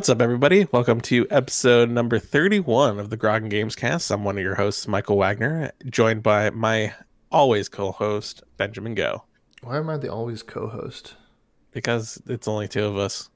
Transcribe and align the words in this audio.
What's 0.00 0.08
up, 0.08 0.22
everybody? 0.22 0.66
Welcome 0.72 1.02
to 1.02 1.26
episode 1.28 1.90
number 1.90 2.18
31 2.18 2.98
of 2.98 3.10
the 3.10 3.18
Grog 3.18 3.42
and 3.42 3.50
Games 3.50 3.76
Cast. 3.76 4.10
I'm 4.10 4.24
one 4.24 4.38
of 4.38 4.42
your 4.42 4.54
hosts, 4.54 4.88
Michael 4.88 5.18
Wagner, 5.18 5.72
joined 5.84 6.22
by 6.22 6.48
my 6.48 6.94
always 7.30 7.68
co 7.68 7.92
host, 7.92 8.42
Benjamin 8.56 8.94
Go, 8.94 9.24
Why 9.60 9.76
am 9.76 9.90
I 9.90 9.98
the 9.98 10.08
always 10.08 10.42
co-host? 10.42 11.16
because 11.72 12.18
it's 12.26 12.48
only 12.48 12.66
two 12.66 12.86
of 12.86 12.96
us. 12.96 13.28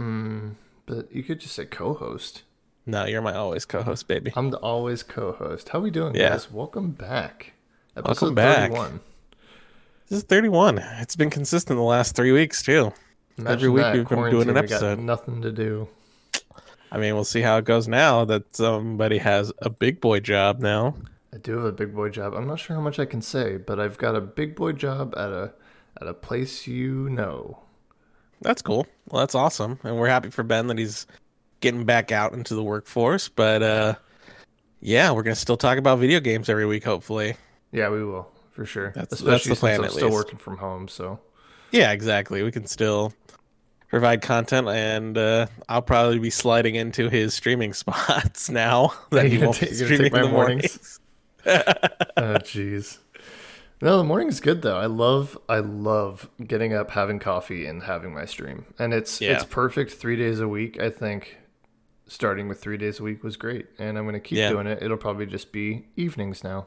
Mm, 0.00 0.56
but 0.84 1.14
you 1.14 1.22
could 1.22 1.38
just 1.38 1.54
say 1.54 1.64
co-host. 1.64 2.42
No, 2.86 3.04
you're 3.04 3.22
my 3.22 3.36
always 3.36 3.64
co 3.64 3.80
host, 3.84 4.08
baby. 4.08 4.32
I'm 4.34 4.50
the 4.50 4.58
always 4.58 5.04
co-host. 5.04 5.68
How 5.68 5.78
we 5.78 5.92
doing, 5.92 6.16
Yeah. 6.16 6.30
guys? 6.30 6.50
Welcome 6.50 6.90
back. 6.90 7.52
Welcome 7.94 8.34
back. 8.34 8.72
This 10.08 10.18
is 10.18 10.22
31. 10.24 10.78
It's 10.78 11.14
been 11.14 11.30
consistent 11.30 11.76
the 11.78 11.84
last 11.84 12.16
three 12.16 12.32
weeks, 12.32 12.64
too. 12.64 12.92
Imagine 13.38 13.72
week 13.72 13.82
that, 13.84 13.94
we've 13.94 14.08
been 14.08 14.18
doing 14.18 14.32
an 14.32 14.32
quarantine, 14.32 14.48
we 14.48 14.54
got 14.54 14.72
episode. 14.72 14.98
nothing 14.98 15.42
to 15.42 15.52
do. 15.52 15.86
I 16.92 16.98
mean, 16.98 17.14
we'll 17.14 17.24
see 17.24 17.40
how 17.40 17.58
it 17.58 17.64
goes 17.64 17.86
now 17.88 18.24
that 18.24 18.54
somebody 18.56 19.18
has 19.18 19.52
a 19.58 19.70
big 19.70 20.00
boy 20.00 20.20
job 20.20 20.60
now. 20.60 20.94
I 21.32 21.38
do 21.38 21.56
have 21.56 21.64
a 21.64 21.72
big 21.72 21.94
boy 21.94 22.08
job. 22.10 22.34
I'm 22.34 22.46
not 22.48 22.58
sure 22.58 22.74
how 22.74 22.82
much 22.82 22.98
I 22.98 23.04
can 23.04 23.22
say, 23.22 23.56
but 23.56 23.78
I've 23.78 23.96
got 23.98 24.16
a 24.16 24.20
big 24.20 24.56
boy 24.56 24.72
job 24.72 25.14
at 25.16 25.30
a 25.30 25.52
at 26.00 26.08
a 26.08 26.14
place 26.14 26.66
you 26.66 27.08
know. 27.10 27.60
That's 28.40 28.62
cool. 28.62 28.86
Well, 29.08 29.20
that's 29.20 29.34
awesome. 29.34 29.78
And 29.84 29.96
we're 29.96 30.08
happy 30.08 30.30
for 30.30 30.42
Ben 30.42 30.66
that 30.68 30.78
he's 30.78 31.06
getting 31.60 31.84
back 31.84 32.10
out 32.10 32.32
into 32.32 32.54
the 32.54 32.64
workforce. 32.64 33.28
But 33.28 33.62
uh 33.62 33.94
yeah, 34.80 35.12
we're 35.12 35.22
gonna 35.22 35.36
still 35.36 35.56
talk 35.58 35.78
about 35.78 35.98
video 36.00 36.18
games 36.20 36.48
every 36.48 36.66
week, 36.66 36.82
hopefully. 36.84 37.36
Yeah, 37.70 37.90
we 37.90 38.04
will 38.04 38.28
for 38.50 38.64
sure. 38.64 38.92
That's- 38.96 39.10
that's 39.10 39.20
Especially 39.20 39.50
the 39.54 39.60
plan, 39.60 39.84
I'm 39.84 39.90
still 39.90 40.08
least. 40.08 40.14
working 40.16 40.38
from 40.38 40.56
home. 40.56 40.88
So 40.88 41.20
Yeah, 41.70 41.92
exactly. 41.92 42.42
We 42.42 42.50
can 42.50 42.66
still 42.66 43.12
provide 43.90 44.22
content 44.22 44.68
and 44.68 45.18
uh 45.18 45.46
I'll 45.68 45.82
probably 45.82 46.18
be 46.18 46.30
sliding 46.30 46.76
into 46.76 47.08
his 47.10 47.34
streaming 47.34 47.72
spots 47.74 48.48
now 48.48 48.92
that 49.10 49.26
he 49.26 49.38
won't 49.38 49.60
be 49.60 49.66
take- 49.66 49.74
streaming 49.74 50.12
my 50.12 50.22
the 50.22 50.28
mornings. 50.28 51.00
oh 51.46 52.38
jeez. 52.38 52.98
No, 53.82 53.96
the 53.96 54.04
morning's 54.04 54.40
good 54.40 54.62
though. 54.62 54.76
I 54.76 54.86
love 54.86 55.36
I 55.48 55.58
love 55.60 56.28
getting 56.46 56.74
up, 56.74 56.90
having 56.90 57.18
coffee, 57.18 57.66
and 57.66 57.82
having 57.82 58.12
my 58.14 58.26
stream. 58.26 58.66
And 58.78 58.92
it's 58.92 59.20
Yeah. 59.20 59.32
it's 59.32 59.44
perfect 59.44 59.92
three 59.92 60.16
days 60.16 60.40
a 60.40 60.48
week. 60.48 60.78
I 60.80 60.90
think 60.90 61.38
starting 62.06 62.46
with 62.48 62.60
three 62.60 62.76
days 62.76 63.00
a 63.00 63.02
week 63.02 63.22
was 63.24 63.36
great. 63.36 63.66
And 63.78 63.96
I'm 63.96 64.04
gonna 64.04 64.20
keep 64.20 64.38
Yeah. 64.38 64.50
doing 64.50 64.66
it. 64.66 64.82
It'll 64.82 64.96
probably 64.98 65.26
just 65.26 65.50
be 65.52 65.86
evenings 65.96 66.44
now. 66.44 66.66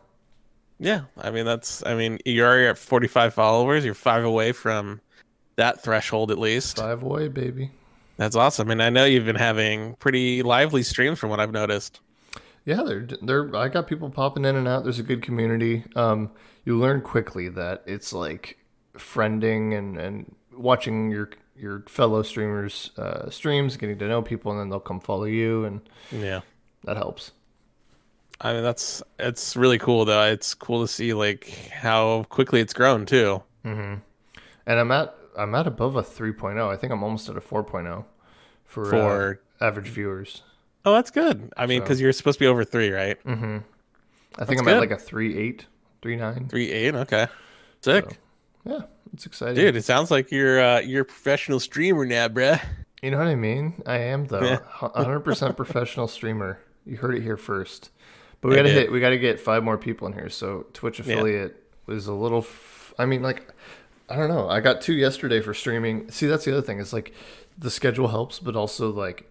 Yeah, 0.80 1.02
I 1.22 1.30
mean 1.30 1.46
that's 1.46 1.86
I 1.86 1.94
mean 1.94 2.18
you're 2.26 2.48
already 2.48 2.66
at 2.68 2.78
45 2.80 3.34
followers. 3.36 3.86
You're 3.86 3.94
five 3.94 4.26
away 4.26 4.52
from 4.52 5.00
that 5.56 5.82
threshold 5.84 6.32
at 6.32 6.40
least. 6.40 6.78
Five 6.78 7.04
away, 7.04 7.28
baby. 7.28 7.72
That's 8.18 8.36
awesome. 8.36 8.70
And 8.70 8.82
I 8.82 8.90
know 8.90 9.06
you've 9.06 9.26
been 9.26 9.36
having 9.36 9.96
pretty 9.96 10.44
lively 10.44 10.84
streams 10.84 11.20
from 11.20 11.30
what 11.30 11.40
I've 11.40 11.52
noticed. 11.52 12.00
Yeah, 12.66 12.84
they're 12.84 13.08
they're 13.22 13.56
I 13.56 13.68
got 13.68 13.88
people 13.88 14.10
popping 14.10 14.46
in 14.46 14.56
and 14.56 14.68
out. 14.68 14.84
There's 14.84 15.00
a 15.00 15.04
good 15.04 15.22
community. 15.22 15.84
Um, 15.96 16.32
you 16.64 16.78
learn 16.80 17.02
quickly 17.02 17.50
that 17.50 17.84
it's 17.86 18.14
like 18.14 18.58
friending 18.98 19.78
and 19.78 19.98
and 19.98 20.36
watching 20.56 21.10
your 21.12 21.30
your 21.58 21.84
fellow 21.88 22.22
streamers 22.24 22.92
uh, 22.98 23.30
streams, 23.30 23.76
getting 23.78 23.98
to 24.00 24.08
know 24.08 24.22
people, 24.22 24.52
and 24.52 24.60
then 24.62 24.70
they'll 24.70 24.80
come 24.80 25.00
follow 25.00 25.26
you, 25.26 25.66
and 25.66 25.82
Yeah. 26.12 26.42
that 26.86 26.96
helps. 26.98 27.32
I 28.42 28.54
mean 28.54 28.64
that's 28.64 29.04
it's 29.20 29.56
really 29.56 29.78
cool 29.78 30.06
though. 30.06 30.24
It's 30.24 30.54
cool 30.54 30.82
to 30.82 30.88
see 30.88 31.14
like 31.14 31.50
how 31.72 32.24
quickly 32.30 32.60
it's 32.62 32.74
grown 32.74 33.06
too. 33.06 33.44
And 33.64 34.00
I'm 34.68 34.92
at 34.92 35.16
I'm 35.38 35.54
at 35.56 35.68
above 35.68 35.96
a 35.96 36.02
3.0. 36.04 36.72
I 36.72 36.76
think 36.78 36.92
I'm 36.94 37.04
almost 37.04 37.30
at 37.30 37.38
a 37.38 37.42
4.0 37.42 38.06
for, 38.66 38.86
For- 38.86 39.40
uh, 39.62 39.66
average 39.66 39.88
viewers. 39.90 40.44
Oh, 40.86 40.94
that's 40.94 41.12
good. 41.12 41.52
I 41.56 41.66
mean, 41.66 41.80
So- 41.80 41.84
because 41.84 42.02
you're 42.02 42.12
supposed 42.12 42.40
to 42.40 42.44
be 42.44 42.48
over 42.48 42.64
three, 42.66 42.92
right? 42.92 43.18
I 43.26 43.34
think 43.36 43.64
That's 44.38 44.50
I'm 44.52 44.58
good. 44.66 44.74
at 44.76 44.80
like 44.80 44.92
a 44.92 44.98
3.8, 44.98 45.66
3.9. 46.02 46.50
Three 46.50 46.72
eight. 46.72 46.94
Okay, 46.96 47.28
sick, 47.82 48.06
So, 48.66 48.72
Yeah, 48.72 48.80
it's 49.14 49.26
exciting. 49.26 49.56
dude. 49.56 49.76
It 49.76 49.86
sounds 49.86 50.12
like 50.12 50.32
you're 50.32 50.62
uh, 50.62 50.80
you're 50.80 51.04
a 51.04 51.06
professional 51.06 51.60
streamer 51.60 52.06
now, 52.06 52.28
bruh. 52.28 52.60
You 53.02 53.12
know 53.12 53.18
what 53.20 53.28
I 53.28 53.36
mean? 53.36 53.82
I 53.86 53.98
am 54.00 54.26
though. 54.28 54.42
Yeah. 54.42 54.60
hundred 54.66 55.22
percent 55.22 55.56
professional 55.56 56.08
streamer. 56.08 56.60
You 56.86 56.98
heard 56.98 57.16
it 57.16 57.22
here 57.22 57.38
first. 57.38 57.90
But 58.42 58.50
we 58.50 58.56
I 58.56 58.58
gotta 58.58 58.70
did. 58.70 58.78
hit. 58.78 58.92
We 58.92 59.00
gotta 59.00 59.18
get 59.18 59.40
five 59.40 59.64
more 59.64 59.78
people 59.78 60.08
in 60.08 60.14
here. 60.14 60.30
So 60.30 60.66
Twitch 60.74 61.00
affiliate 61.00 61.56
was 61.86 62.08
a 62.08 62.14
little. 62.14 62.40
F- 62.40 62.94
I 63.00 63.06
mean, 63.06 63.22
like, 63.22 63.48
I 64.14 64.18
don't 64.18 64.30
know. 64.30 64.48
I 64.48 64.60
got 64.60 64.82
two 64.82 64.94
yesterday 64.94 65.42
for 65.42 65.54
streaming. 65.54 66.10
See, 66.12 66.28
that's 66.28 66.46
the 66.46 66.52
other 66.52 66.62
thing. 66.62 66.80
Is 66.80 66.94
like, 66.94 67.14
the 67.58 67.72
schedule 67.72 68.10
helps, 68.10 68.40
but 68.40 68.56
also 68.56 68.92
like, 68.92 69.30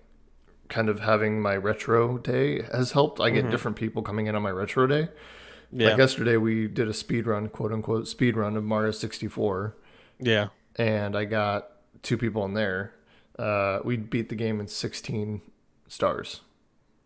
kind 0.68 0.88
of 0.88 1.00
having 1.00 1.40
my 1.40 1.54
retro 1.54 2.18
day 2.18 2.62
has 2.72 2.92
helped. 2.92 3.20
I 3.20 3.30
get 3.30 3.50
different 3.50 3.76
people 3.76 4.02
coming 4.02 4.26
in 4.26 4.34
on 4.34 4.42
my 4.42 4.50
retro 4.50 4.86
day. 4.86 5.02
Mm-hmm. 5.02 5.80
Yeah, 5.80 5.88
Like 5.90 5.98
yesterday, 5.98 6.36
we 6.36 6.66
did 6.66 6.88
a 6.88 6.94
speed 6.94 7.26
run, 7.26 7.48
quote 7.48 7.72
unquote 7.72 8.08
speed 8.08 8.36
run 8.36 8.56
of 8.56 8.64
Mario 8.64 8.90
sixty 8.90 9.28
four 9.28 9.74
yeah. 10.22 10.48
and 10.76 11.16
I 11.16 11.24
got 11.24 11.68
two 12.02 12.16
people 12.16 12.44
in 12.44 12.54
there. 12.54 12.94
Uh, 13.38 13.80
we 13.84 13.96
beat 13.96 14.28
the 14.28 14.34
game 14.34 14.60
in 14.60 14.68
16 14.68 15.40
stars, 15.88 16.42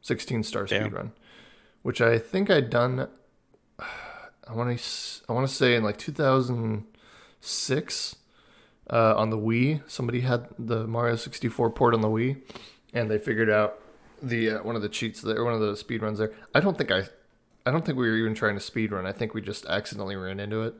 16 0.02 0.42
star 0.42 0.66
Damn. 0.66 0.82
speed 0.82 0.92
run, 0.92 1.12
which 1.82 2.00
I 2.00 2.18
think 2.18 2.50
I'd 2.50 2.70
done. 2.70 3.08
I 4.48 4.52
want 4.52 4.78
to 4.78 4.84
I 5.28 5.32
want 5.32 5.48
to 5.48 5.52
say 5.52 5.74
in 5.74 5.82
like 5.82 5.98
2006 7.46 8.16
uh, 8.90 9.14
on 9.16 9.30
the 9.30 9.38
Wii. 9.38 9.82
Somebody 9.88 10.20
had 10.20 10.48
the 10.58 10.86
Mario 10.86 11.16
64 11.16 11.70
port 11.70 11.94
on 11.94 12.00
the 12.00 12.08
Wii, 12.08 12.36
and 12.92 13.10
they 13.10 13.18
figured 13.18 13.50
out 13.50 13.78
the 14.22 14.50
uh, 14.50 14.62
one 14.62 14.76
of 14.76 14.82
the 14.82 14.88
cheats 14.88 15.20
there, 15.20 15.44
one 15.44 15.54
of 15.54 15.60
the 15.60 15.76
speed 15.76 16.02
runs 16.02 16.18
there. 16.18 16.32
I 16.54 16.60
don't 16.60 16.76
think 16.76 16.90
I, 16.90 17.04
I 17.64 17.70
don't 17.70 17.84
think 17.84 17.98
we 17.98 18.08
were 18.08 18.16
even 18.16 18.34
trying 18.34 18.54
to 18.54 18.60
speed 18.60 18.92
run. 18.92 19.06
I 19.06 19.12
think 19.12 19.34
we 19.34 19.40
just 19.40 19.66
accidentally 19.66 20.16
ran 20.16 20.40
into 20.40 20.62
it. 20.62 20.74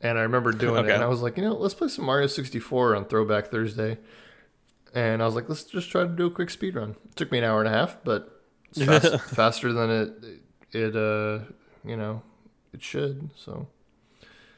And 0.00 0.18
I 0.18 0.22
remember 0.22 0.52
doing 0.52 0.76
Okay. 0.84 0.90
it, 0.90 0.94
and 0.94 1.02
I 1.04 1.08
was 1.08 1.22
like, 1.22 1.36
you 1.36 1.42
know, 1.42 1.54
let's 1.54 1.74
play 1.74 1.88
some 1.88 2.04
Mario 2.04 2.26
64 2.26 2.96
on 2.96 3.04
Throwback 3.06 3.48
Thursday. 3.48 3.98
And 4.94 5.22
I 5.22 5.26
was 5.26 5.34
like, 5.34 5.48
let's 5.48 5.64
just 5.64 5.90
try 5.90 6.02
to 6.02 6.08
do 6.08 6.26
a 6.26 6.30
quick 6.30 6.48
speed 6.48 6.74
run. 6.74 6.96
It 7.10 7.16
took 7.16 7.30
me 7.30 7.38
an 7.38 7.44
hour 7.44 7.60
and 7.60 7.68
a 7.68 7.72
half, 7.72 8.02
but 8.02 8.42
it's 8.70 8.82
fast, 8.84 9.20
faster 9.34 9.72
than 9.72 9.90
it, 9.90 10.40
it, 10.72 10.96
uh, 10.96 11.44
you 11.84 11.96
know, 11.96 12.22
it 12.72 12.82
should. 12.82 13.30
So 13.36 13.66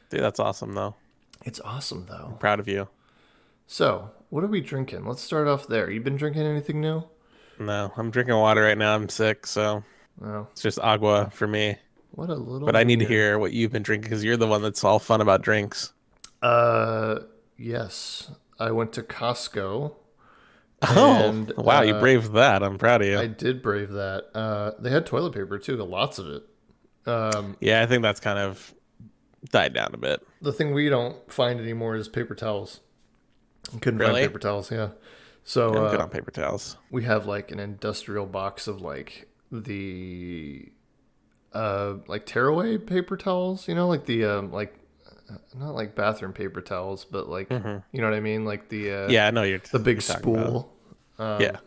Dude, 0.09 0.21
that's 0.21 0.39
awesome 0.39 0.73
though. 0.73 0.95
It's 1.45 1.59
awesome 1.61 2.05
though. 2.07 2.29
I'm 2.31 2.37
Proud 2.37 2.59
of 2.59 2.67
you. 2.67 2.87
So 3.67 4.11
what 4.29 4.43
are 4.43 4.47
we 4.47 4.61
drinking? 4.61 5.05
Let's 5.05 5.21
start 5.21 5.47
off 5.47 5.67
there. 5.67 5.89
You 5.89 6.01
been 6.01 6.17
drinking 6.17 6.43
anything 6.43 6.81
new? 6.81 7.03
No, 7.59 7.91
I'm 7.97 8.09
drinking 8.11 8.35
water 8.35 8.61
right 8.63 8.77
now. 8.77 8.95
I'm 8.95 9.09
sick, 9.09 9.45
so 9.45 9.83
No. 10.19 10.47
it's 10.51 10.61
just 10.61 10.79
agua 10.79 11.29
for 11.33 11.47
me. 11.47 11.75
What 12.11 12.29
a 12.29 12.35
little. 12.35 12.65
But 12.65 12.75
I 12.75 12.83
need 12.83 12.99
to 12.99 13.05
hear 13.05 13.37
what 13.37 13.51
you've 13.53 13.71
been 13.71 13.83
drinking 13.83 14.09
because 14.09 14.23
you're 14.23 14.37
the 14.37 14.47
one 14.47 14.61
that's 14.61 14.83
all 14.83 14.97
fun 14.99 15.21
about 15.21 15.41
drinks. 15.41 15.93
Uh, 16.41 17.19
yes. 17.57 18.31
I 18.59 18.71
went 18.71 18.93
to 18.93 19.03
Costco. 19.03 19.93
Oh, 20.81 21.27
And, 21.29 21.51
wow, 21.57 21.81
you 21.81 21.93
uh, 21.93 21.99
braved 21.99 22.31
that. 22.35 22.63
I'm 22.63 22.77
proud 22.77 23.01
of 23.01 23.07
you. 23.09 23.19
I 23.19 23.27
did 23.27 23.61
brave 23.61 23.89
that. 23.91 24.27
Uh, 24.33 24.71
they 24.79 24.89
had 24.89 25.05
toilet 25.05 25.33
paper 25.33 25.59
too, 25.59 25.75
lots 25.75 26.19
of 26.19 26.27
it. 26.27 26.43
Um, 27.05 27.57
Yeah, 27.59 27.81
I 27.81 27.85
think 27.85 28.01
that's 28.01 28.21
kind 28.21 28.39
of 28.39 28.73
died 29.51 29.73
down 29.73 29.91
a 29.93 29.97
bit. 29.97 30.25
the 30.41 30.51
thing 30.53 30.73
we 30.73 30.89
don't 30.89 31.31
find 31.31 31.59
anymore 31.59 31.95
is 31.95 32.07
paper 32.09 32.35
towels. 32.35 32.81
Couldn't 33.81 33.99
Really? 33.99 34.21
find 34.21 34.27
paper 34.31 34.39
towels. 34.39 34.71
Yeah. 34.71 34.89
So 35.43 35.67
I'm 35.69 35.91
good 35.91 35.99
uh, 35.99 36.03
on 36.03 36.09
paper 36.09 36.31
towels. 36.31 36.77
we 36.91 37.03
have 37.03 37.25
like 37.25 37.51
an 37.51 37.59
industrial 37.59 38.25
box 38.25 38.67
of 38.67 38.81
like 38.81 39.27
the 39.51 40.71
uh 41.53 41.95
like 42.07 42.25
tearaway 42.25 42.77
paper 42.77 43.17
towels. 43.17 43.67
You 43.67 43.75
know, 43.75 43.87
like 43.87 44.05
the 44.05 44.25
um 44.25 44.51
like 44.51 44.75
uh, 45.29 45.35
not 45.57 45.75
like 45.75 45.95
bathroom 45.95 46.33
paper 46.33 46.61
towels, 46.61 47.05
but 47.05 47.29
like 47.29 47.49
you 47.49 47.57
know 47.57 47.81
what 48.09 48.13
I 48.13 48.19
mean, 48.19 48.45
like 48.45 48.69
the 48.69 48.91
uh, 48.91 48.93
Mm-hmm. 48.93 49.11
Yeah, 49.11 49.27
I 49.27 49.31
know 49.31 49.43
you're 49.43 49.59
the 49.71 49.79
big 49.79 49.97
you're 49.97 50.01
spool. 50.01 50.73
Um, 51.17 51.41
yeah, 51.41 51.57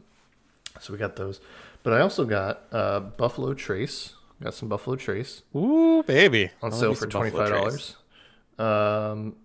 So 0.80 0.92
we 0.92 0.98
got 0.98 1.16
those. 1.16 1.40
But 1.82 1.92
I 1.92 2.00
also 2.00 2.24
got 2.24 2.62
uh, 2.72 3.00
Buffalo 3.00 3.54
Trace. 3.54 4.14
Got 4.42 4.54
some 4.54 4.68
Buffalo 4.68 4.96
Trace 4.96 5.42
ooh 5.54 6.02
baby, 6.02 6.50
I 6.62 6.66
on 6.66 6.72
sale 6.72 6.94
for 6.94 7.00
some 7.02 7.10
twenty 7.10 7.30
Buffalo 7.30 7.44
five 7.62 7.70
Trace. 7.70 7.94
dollars. 8.58 9.12
Um, 9.18 9.36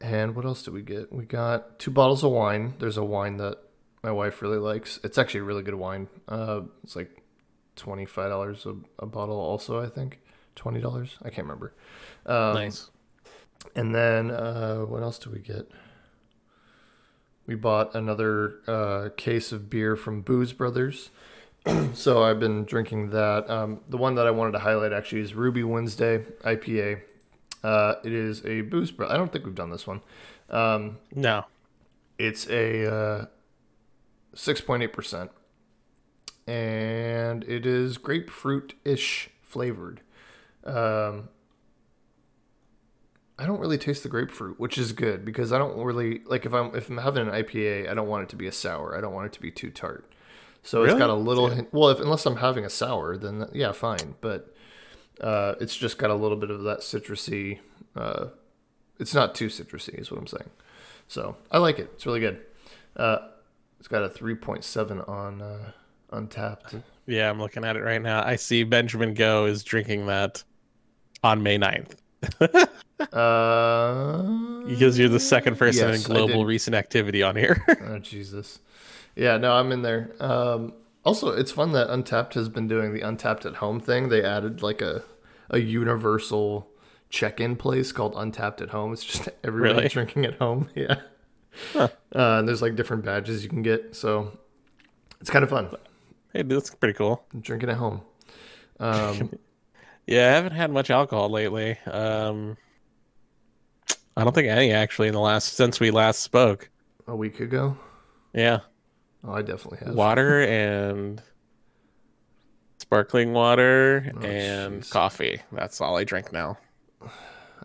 and 0.00 0.34
what 0.34 0.44
else 0.44 0.62
did 0.62 0.74
we 0.74 0.82
get? 0.82 1.12
We 1.12 1.24
got 1.24 1.78
two 1.78 1.90
bottles 1.90 2.24
of 2.24 2.32
wine. 2.32 2.74
There's 2.78 2.96
a 2.96 3.04
wine 3.04 3.36
that 3.36 3.58
my 4.02 4.10
wife 4.10 4.42
really 4.42 4.58
likes. 4.58 4.98
It's 5.04 5.18
actually 5.18 5.40
a 5.40 5.44
really 5.44 5.62
good 5.62 5.74
wine. 5.74 6.08
Uh, 6.26 6.62
it's 6.82 6.96
like 6.96 7.22
twenty 7.76 8.06
five 8.06 8.30
dollars 8.30 8.66
a 8.98 9.06
bottle. 9.06 9.36
Also, 9.36 9.80
I 9.80 9.88
think 9.88 10.18
twenty 10.56 10.80
dollars. 10.80 11.16
I 11.22 11.30
can't 11.30 11.46
remember. 11.46 11.74
Um, 12.26 12.54
Nice. 12.54 12.90
And 13.76 13.94
then 13.94 14.30
uh, 14.30 14.80
what 14.80 15.02
else 15.02 15.18
did 15.18 15.32
we 15.32 15.38
get? 15.38 15.70
We 17.46 17.54
bought 17.56 17.94
another 17.94 18.60
uh, 18.66 19.08
case 19.16 19.52
of 19.52 19.68
beer 19.68 19.96
from 19.96 20.22
Booze 20.22 20.52
Brothers. 20.52 21.10
so 21.94 22.22
I've 22.22 22.40
been 22.40 22.64
drinking 22.64 23.10
that. 23.10 23.48
Um, 23.50 23.80
the 23.88 23.96
one 23.96 24.14
that 24.14 24.26
I 24.26 24.30
wanted 24.30 24.52
to 24.52 24.58
highlight 24.60 24.92
actually 24.92 25.20
is 25.20 25.34
Ruby 25.34 25.62
Wednesday 25.62 26.24
IPA. 26.44 27.02
Uh, 27.62 27.94
it 28.04 28.12
is 28.12 28.44
a 28.44 28.62
Booze 28.62 28.90
Bro. 28.90 29.08
I 29.08 29.16
don't 29.16 29.32
think 29.32 29.44
we've 29.44 29.54
done 29.54 29.70
this 29.70 29.86
one. 29.86 30.00
Um, 30.48 30.98
No, 31.14 31.44
it's 32.18 32.48
a 32.48 32.92
uh, 32.92 33.26
6.8%. 34.34 35.30
And 36.46 37.44
it 37.44 37.66
is 37.66 37.98
grapefruit 37.98 38.74
ish 38.84 39.30
flavored. 39.42 40.00
Um, 40.64 41.28
I 43.38 43.46
don't 43.46 43.60
really 43.60 43.78
taste 43.78 44.02
the 44.02 44.08
grapefruit, 44.08 44.58
which 44.58 44.76
is 44.76 44.92
good 44.92 45.24
because 45.24 45.52
I 45.52 45.58
don't 45.58 45.78
really 45.78 46.20
like 46.26 46.44
if 46.44 46.52
I'm 46.52 46.74
if 46.74 46.90
I'm 46.90 46.98
having 46.98 47.26
an 47.26 47.32
IPA, 47.32 47.88
I 47.88 47.94
don't 47.94 48.08
want 48.08 48.24
it 48.24 48.28
to 48.30 48.36
be 48.36 48.46
a 48.46 48.52
sour. 48.52 48.96
I 48.96 49.00
don't 49.00 49.14
want 49.14 49.26
it 49.26 49.32
to 49.34 49.40
be 49.40 49.50
too 49.50 49.70
tart. 49.70 50.09
So 50.62 50.82
it's 50.84 50.94
got 50.94 51.10
a 51.10 51.14
little 51.14 51.48
hint, 51.48 51.72
well, 51.72 51.88
if 51.88 52.00
unless 52.00 52.26
I'm 52.26 52.36
having 52.36 52.64
a 52.64 52.70
sour, 52.70 53.16
then 53.16 53.48
yeah, 53.52 53.72
fine. 53.72 54.14
But 54.20 54.54
uh, 55.20 55.54
it's 55.60 55.74
just 55.74 55.98
got 55.98 56.10
a 56.10 56.14
little 56.14 56.36
bit 56.36 56.50
of 56.50 56.62
that 56.64 56.80
citrusy. 56.80 57.58
Uh, 57.96 58.26
it's 58.98 59.14
not 59.14 59.34
too 59.34 59.46
citrusy, 59.46 59.98
is 59.98 60.10
what 60.10 60.20
I'm 60.20 60.26
saying. 60.26 60.50
So 61.08 61.36
I 61.50 61.58
like 61.58 61.78
it. 61.78 61.90
It's 61.94 62.06
really 62.06 62.20
good. 62.20 62.40
Uh, 62.96 63.18
it's 63.78 63.88
got 63.88 64.04
a 64.04 64.08
3.7 64.08 65.08
on 65.08 65.40
uh, 65.40 65.72
Untappd. 66.12 66.82
Yeah, 67.06 67.30
I'm 67.30 67.40
looking 67.40 67.64
at 67.64 67.76
it 67.76 67.80
right 67.80 68.00
now. 68.00 68.22
I 68.22 68.36
see 68.36 68.62
Benjamin 68.62 69.14
Go 69.14 69.46
is 69.46 69.64
drinking 69.64 70.06
that 70.06 70.44
on 71.22 71.42
May 71.42 71.58
9th 71.58 71.96
Uh, 73.12 74.22
because 74.66 74.98
you're 74.98 75.08
the 75.08 75.18
second 75.18 75.56
person 75.56 75.88
yes, 75.88 76.06
in 76.06 76.12
global 76.12 76.44
recent 76.44 76.76
activity 76.76 77.22
on 77.22 77.34
here. 77.34 77.64
Oh 77.88 77.98
Jesus. 77.98 78.58
Yeah, 79.16 79.36
no, 79.36 79.52
I'm 79.52 79.72
in 79.72 79.82
there. 79.82 80.12
Um, 80.20 80.72
also, 81.04 81.28
it's 81.30 81.52
fun 81.52 81.72
that 81.72 81.88
Untappd 81.88 82.34
has 82.34 82.48
been 82.48 82.68
doing 82.68 82.92
the 82.92 83.00
Untappd 83.00 83.44
at 83.46 83.56
Home 83.56 83.80
thing. 83.80 84.08
They 84.08 84.22
added 84.22 84.62
like 84.62 84.80
a 84.82 85.02
a 85.50 85.58
universal 85.58 86.68
check-in 87.08 87.56
place 87.56 87.90
called 87.90 88.14
Untappd 88.14 88.60
at 88.60 88.70
Home. 88.70 88.92
It's 88.92 89.04
just 89.04 89.28
everybody 89.44 89.74
Really? 89.74 89.88
drinking 89.88 90.24
at 90.26 90.34
home. 90.38 90.68
Yeah. 90.76 90.96
Huh. 91.72 91.88
Uh, 92.14 92.38
and 92.38 92.46
there's 92.48 92.62
like 92.62 92.76
different 92.76 93.04
badges 93.04 93.42
you 93.42 93.48
can 93.50 93.62
get, 93.62 93.96
so 93.96 94.38
it's 95.20 95.30
kind 95.30 95.42
of 95.42 95.50
fun 95.50 95.68
hey, 96.32 96.42
that's 96.42 96.72
pretty 96.76 96.96
cool. 96.96 97.24
drinking 97.40 97.68
at 97.70 97.76
home. 97.76 98.02
Um, 98.78 99.32
Yeah, 100.06 100.28
I 100.28 100.30
haven't 100.30 100.52
had 100.52 100.70
much 100.70 100.88
alcohol 100.90 101.28
lately. 101.28 101.76
Um, 101.86 102.56
I 104.16 104.22
don't 104.24 104.32
think 104.34 104.48
any 104.48 104.72
actually 104.72 105.08
in 105.08 105.14
the 105.14 105.20
last 105.20 105.54
since 105.54 105.80
we 105.80 105.90
last 105.90 106.20
spoke. 106.20 106.70
a 107.06 107.14
week 107.16 107.40
ago. 107.40 107.76
Yeah, 108.32 108.60
Oh, 109.24 109.32
I 109.32 109.42
definitely 109.42 109.86
have. 109.86 109.94
water 109.94 110.42
and 110.42 111.22
sparkling 112.78 113.32
water 113.32 114.10
Oh, 114.16 114.20
and 114.20 114.82
jeez. 114.82 114.90
coffee. 114.90 115.40
That's 115.52 115.80
all 115.80 115.96
I 115.96 116.04
drink 116.04 116.32
now. 116.32 116.58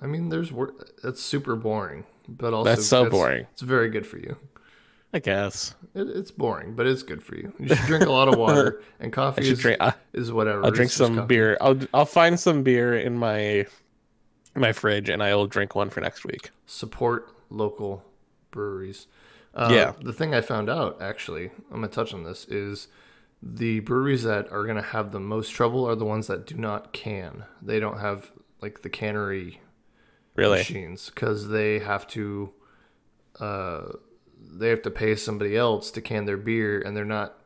I 0.02 0.08
mean, 0.08 0.30
there's 0.30 0.52
work. 0.52 0.90
that's 1.02 1.22
super 1.22 1.56
boring, 1.56 2.04
but 2.28 2.54
also 2.54 2.70
That's 2.70 2.86
so 2.86 3.10
boring. 3.10 3.48
It's 3.54 3.62
very 3.62 3.90
good 3.90 4.06
for 4.06 4.18
you. 4.18 4.36
I 5.14 5.20
guess 5.20 5.74
It, 5.94 6.10
it's 6.10 6.32
boring, 6.32 6.76
but 6.76 6.86
it's 6.86 7.02
good 7.02 7.24
for 7.24 7.36
you. 7.38 7.54
You 7.58 7.70
should 7.70 7.86
drink 7.86 8.06
a 8.06 8.12
lot 8.12 8.28
of 8.28 8.38
water, 8.38 8.82
and 9.00 9.14
coffee 9.14 9.48
is, 9.50 9.60
drink. 9.60 9.80
I, 9.80 9.94
is 10.12 10.34
whatever. 10.34 10.66
I'll 10.66 10.72
drink 10.72 10.92
some 10.92 11.16
coffee. 11.16 11.28
beer. 11.28 11.58
I'll 11.62 11.80
I'll 11.94 12.06
find 12.06 12.38
some 12.38 12.64
beer 12.64 12.94
in 12.98 13.18
my 13.18 13.66
my 14.56 14.74
fridge 14.74 15.08
and 15.10 15.24
I'll 15.24 15.48
drink 15.48 15.74
one 15.76 15.90
for 15.90 16.02
next 16.02 16.26
week. 16.26 16.50
Support 16.66 17.30
local 17.50 18.04
breweries. 18.52 19.08
Uh, 19.56 19.70
Yeah. 19.72 19.94
The 20.02 20.14
thing 20.14 20.34
I 20.36 20.42
found 20.42 20.70
out, 20.70 21.02
actually, 21.02 21.52
I'm 21.72 21.78
going 21.80 21.84
to 21.84 21.88
touch 21.88 22.14
on 22.14 22.24
this, 22.24 22.46
is 22.46 22.88
the 23.42 23.80
breweries 23.82 24.24
that 24.24 24.52
are 24.52 24.64
going 24.64 24.76
to 24.78 24.82
have 24.82 25.12
the 25.12 25.20
most 25.20 25.50
trouble 25.52 25.88
are 25.88 25.96
the 25.96 26.06
ones 26.06 26.28
that 26.28 26.46
do 26.46 26.56
not 26.56 26.94
can. 26.94 27.46
They 27.62 27.80
don't 27.80 28.00
have, 28.00 28.32
like, 28.62 28.82
the 28.82 28.90
cannery 28.90 29.62
Really? 30.36 30.58
machines 30.58 31.10
because 31.10 31.48
they 31.50 31.80
have 31.80 32.06
to 32.08 32.52
uh, 33.40 33.84
they 34.38 34.70
have 34.70 34.82
to 34.84 34.92
pay 34.92 35.16
somebody 35.16 35.56
else 35.58 35.92
to 35.92 36.02
can 36.02 36.26
their 36.26 36.38
beer 36.38 36.82
and 36.82 36.96
they're 36.96 37.06
not 37.06 37.38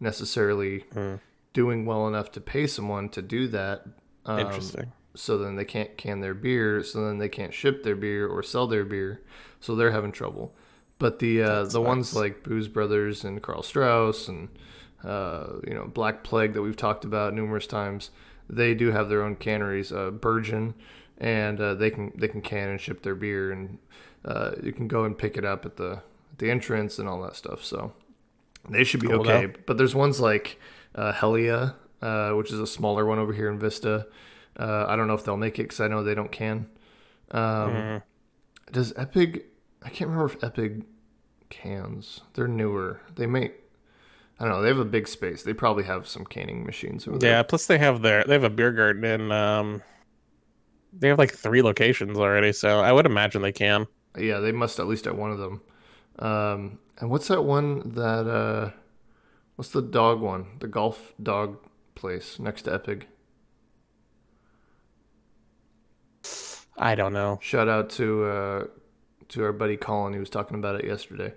necessarily 0.00 0.84
Hmm. 0.92 1.14
doing 1.52 1.86
well 1.86 2.06
enough 2.08 2.30
to 2.32 2.40
pay 2.40 2.66
someone 2.66 3.08
to 3.10 3.22
do 3.22 3.46
that 3.48 3.84
um, 4.26 4.38
Interesting. 4.40 4.92
so 5.14 5.38
then 5.38 5.56
they 5.56 5.64
can't 5.64 5.96
can 5.96 6.20
their 6.20 6.34
beer 6.34 6.82
so 6.82 7.04
then 7.06 7.18
they 7.18 7.28
can't 7.28 7.54
ship 7.54 7.82
their 7.84 7.96
beer 7.96 8.26
or 8.26 8.42
sell 8.42 8.66
their 8.66 8.84
beer 8.84 9.22
so 9.60 9.74
they're 9.74 9.92
having 9.92 10.12
trouble 10.12 10.54
but 10.98 11.18
the 11.18 11.42
uh, 11.42 11.64
the 11.64 11.80
ones 11.80 12.14
like 12.14 12.42
booze 12.42 12.68
brothers 12.68 13.24
and 13.24 13.42
karl 13.42 13.62
strauss 13.62 14.28
and 14.28 14.48
uh, 15.04 15.54
you 15.66 15.74
know 15.74 15.86
black 15.86 16.24
plague 16.24 16.52
that 16.54 16.62
we've 16.62 16.76
talked 16.76 17.04
about 17.04 17.34
numerous 17.34 17.66
times 17.66 18.10
they 18.48 18.74
do 18.74 18.90
have 18.92 19.08
their 19.08 19.22
own 19.22 19.36
canneries 19.36 19.90
uh, 19.92 20.10
Burgeon, 20.10 20.74
and 21.18 21.60
uh, 21.60 21.74
they 21.74 21.90
can 21.90 22.12
they 22.14 22.28
can 22.28 22.40
can 22.42 22.68
and 22.70 22.80
ship 22.80 23.02
their 23.02 23.14
beer 23.14 23.50
and 23.52 23.78
uh, 24.24 24.52
you 24.62 24.72
can 24.72 24.88
go 24.88 25.04
and 25.04 25.16
pick 25.18 25.36
it 25.36 25.44
up 25.44 25.64
at 25.66 25.76
the 25.76 26.02
at 26.32 26.38
the 26.38 26.50
entrance 26.50 26.98
and 26.98 27.08
all 27.08 27.20
that 27.22 27.36
stuff 27.36 27.62
so 27.64 27.92
they 28.68 28.84
should 28.84 29.00
be 29.00 29.08
okay 29.20 29.46
but 29.66 29.76
there's 29.78 29.94
ones 29.94 30.20
like 30.20 30.58
uh, 30.94 31.12
Helia, 31.12 31.74
uh, 32.02 32.30
which 32.32 32.52
is 32.52 32.60
a 32.60 32.66
smaller 32.66 33.04
one 33.04 33.18
over 33.18 33.32
here 33.32 33.50
in 33.50 33.58
Vista. 33.58 34.06
Uh, 34.56 34.86
I 34.88 34.94
don't 34.94 35.08
know 35.08 35.14
if 35.14 35.24
they'll 35.24 35.36
make 35.36 35.58
it 35.58 35.64
because 35.64 35.80
I 35.80 35.88
know 35.88 36.04
they 36.04 36.14
don't 36.14 36.30
can. 36.30 36.66
Um, 37.32 37.40
Mhm. 37.42 38.02
Does 38.70 38.92
Epic? 38.96 39.46
I 39.84 39.90
can't 39.90 40.10
remember 40.10 40.32
if 40.32 40.42
Epic 40.42 40.82
cans. 41.50 42.22
They're 42.34 42.48
newer. 42.48 43.00
They 43.14 43.26
may. 43.26 43.52
I 44.38 44.44
don't 44.44 44.50
know. 44.50 44.62
They 44.62 44.68
have 44.68 44.78
a 44.78 44.84
big 44.84 45.06
space. 45.06 45.42
They 45.42 45.52
probably 45.52 45.84
have 45.84 46.08
some 46.08 46.24
canning 46.24 46.64
machines 46.64 47.06
over 47.06 47.18
Yeah. 47.24 47.42
Plus, 47.42 47.66
they 47.66 47.78
have 47.78 48.02
their 48.02 48.24
they 48.24 48.32
have 48.32 48.44
a 48.44 48.50
beer 48.50 48.72
garden 48.72 49.04
in 49.04 49.30
um. 49.30 49.82
They 50.96 51.08
have 51.08 51.18
like 51.18 51.32
three 51.32 51.60
locations 51.60 52.16
already, 52.18 52.52
so 52.52 52.80
I 52.80 52.92
would 52.92 53.04
imagine 53.06 53.42
they 53.42 53.52
can. 53.52 53.86
Yeah, 54.16 54.38
they 54.38 54.52
must 54.52 54.78
at 54.78 54.86
least 54.86 55.06
at 55.08 55.16
one 55.16 55.32
of 55.32 55.38
them. 55.38 55.60
Um, 56.20 56.78
and 56.98 57.10
what's 57.10 57.28
that 57.28 57.42
one 57.42 57.92
that? 57.94 58.28
Uh, 58.28 58.70
what's 59.56 59.70
the 59.70 59.82
dog 59.82 60.20
one? 60.20 60.46
The 60.60 60.68
golf 60.68 61.12
dog 61.22 61.58
place 61.94 62.38
next 62.38 62.62
to 62.62 62.74
Epic. 62.74 63.08
I 66.76 66.94
don't 66.94 67.12
know. 67.12 67.38
Shout 67.42 67.68
out 67.68 67.90
to 67.90 68.24
uh, 68.24 68.64
to 69.30 69.44
our 69.44 69.52
buddy 69.52 69.76
Colin. 69.76 70.12
He 70.12 70.18
was 70.18 70.30
talking 70.30 70.56
about 70.58 70.76
it 70.76 70.84
yesterday. 70.84 71.34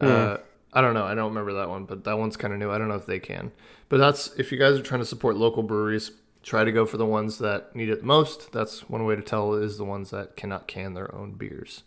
Uh, 0.00 0.38
I 0.72 0.80
don't 0.80 0.94
know. 0.94 1.04
I 1.04 1.14
don't 1.14 1.30
remember 1.30 1.54
that 1.54 1.68
one, 1.68 1.84
but 1.84 2.04
that 2.04 2.18
one's 2.18 2.36
kind 2.36 2.52
of 2.52 2.58
new. 2.58 2.70
I 2.70 2.78
don't 2.78 2.88
know 2.88 2.94
if 2.94 3.06
they 3.06 3.18
can. 3.18 3.52
But 3.88 3.98
that's 3.98 4.28
if 4.38 4.52
you 4.52 4.58
guys 4.58 4.78
are 4.78 4.82
trying 4.82 5.00
to 5.00 5.06
support 5.06 5.36
local 5.36 5.62
breweries, 5.62 6.12
try 6.42 6.64
to 6.64 6.72
go 6.72 6.86
for 6.86 6.96
the 6.96 7.06
ones 7.06 7.38
that 7.38 7.74
need 7.74 7.88
it 7.88 8.00
the 8.00 8.06
most. 8.06 8.52
That's 8.52 8.88
one 8.88 9.04
way 9.04 9.16
to 9.16 9.22
tell 9.22 9.54
is 9.54 9.78
the 9.78 9.84
ones 9.84 10.10
that 10.10 10.36
cannot 10.36 10.68
can 10.68 10.94
their 10.94 11.14
own 11.14 11.32
beers. 11.32 11.82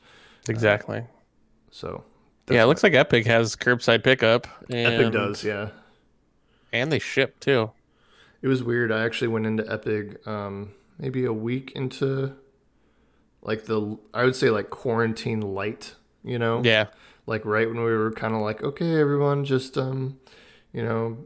Exactly. 0.50 1.04
So 1.72 2.04
yeah, 2.50 2.64
it 2.64 2.66
looks 2.66 2.84
like 2.84 2.94
Epic 2.94 3.26
has 3.26 3.56
curbside 3.56 4.04
pickup. 4.04 4.48
And, 4.70 4.94
Epic 4.94 5.14
does, 5.14 5.44
yeah. 5.44 5.70
and 6.74 6.92
they 6.92 7.00
ship 7.00 7.40
too. 7.40 7.72
It 8.42 8.48
was 8.50 8.62
weird. 8.62 8.92
I 8.92 9.06
actually 9.06 9.30
went 9.30 9.46
into 9.46 9.72
Epic 9.72 10.28
um, 10.28 10.74
maybe 11.00 11.24
a 11.24 11.34
week 11.34 11.72
into 11.76 12.36
like 13.44 13.66
the 13.66 13.98
I 14.14 14.24
would 14.26 14.36
say 14.36 14.50
like 14.50 14.70
quarantine 14.72 15.42
light. 15.42 15.96
You 16.24 16.40
know, 16.40 16.62
Yeah, 16.64 16.88
like 17.28 17.44
right 17.46 17.68
when 17.68 17.78
we 17.78 17.92
were 17.92 18.12
kind 18.12 18.34
of 18.34 18.42
like, 18.42 18.64
okay, 18.64 19.00
everyone, 19.00 19.44
just 19.46 19.78
um, 19.78 20.18
you 20.72 20.82
know, 20.82 21.18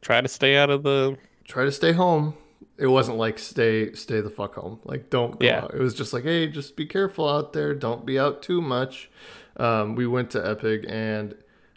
try 0.00 0.20
to 0.20 0.28
stay 0.28 0.56
out 0.56 0.70
of 0.70 0.82
the. 0.82 1.16
try 1.44 1.64
to 1.64 1.72
stay 1.72 1.92
home. 1.92 2.34
It 2.78 2.86
wasn't 2.88 3.18
like 3.18 3.38
stay 3.38 3.92
stay 3.92 4.20
the 4.20 4.30
fuck 4.30 4.54
home. 4.54 4.80
Like 4.84 5.10
don't 5.10 5.38
go 5.38 5.46
Yeah. 5.46 5.64
out. 5.64 5.74
It 5.74 5.80
was 5.80 5.94
just 5.94 6.12
like, 6.12 6.24
hey, 6.24 6.46
just 6.46 6.76
be 6.76 6.86
careful 6.86 7.28
out 7.28 7.52
there. 7.52 7.74
Don't 7.74 8.04
be 8.06 8.18
out 8.18 8.42
too 8.42 8.60
much. 8.62 9.10
Um, 9.58 9.94
we 9.96 10.06
went 10.06 10.30
to 10.32 10.46
Epic 10.46 10.84
and 10.88 11.34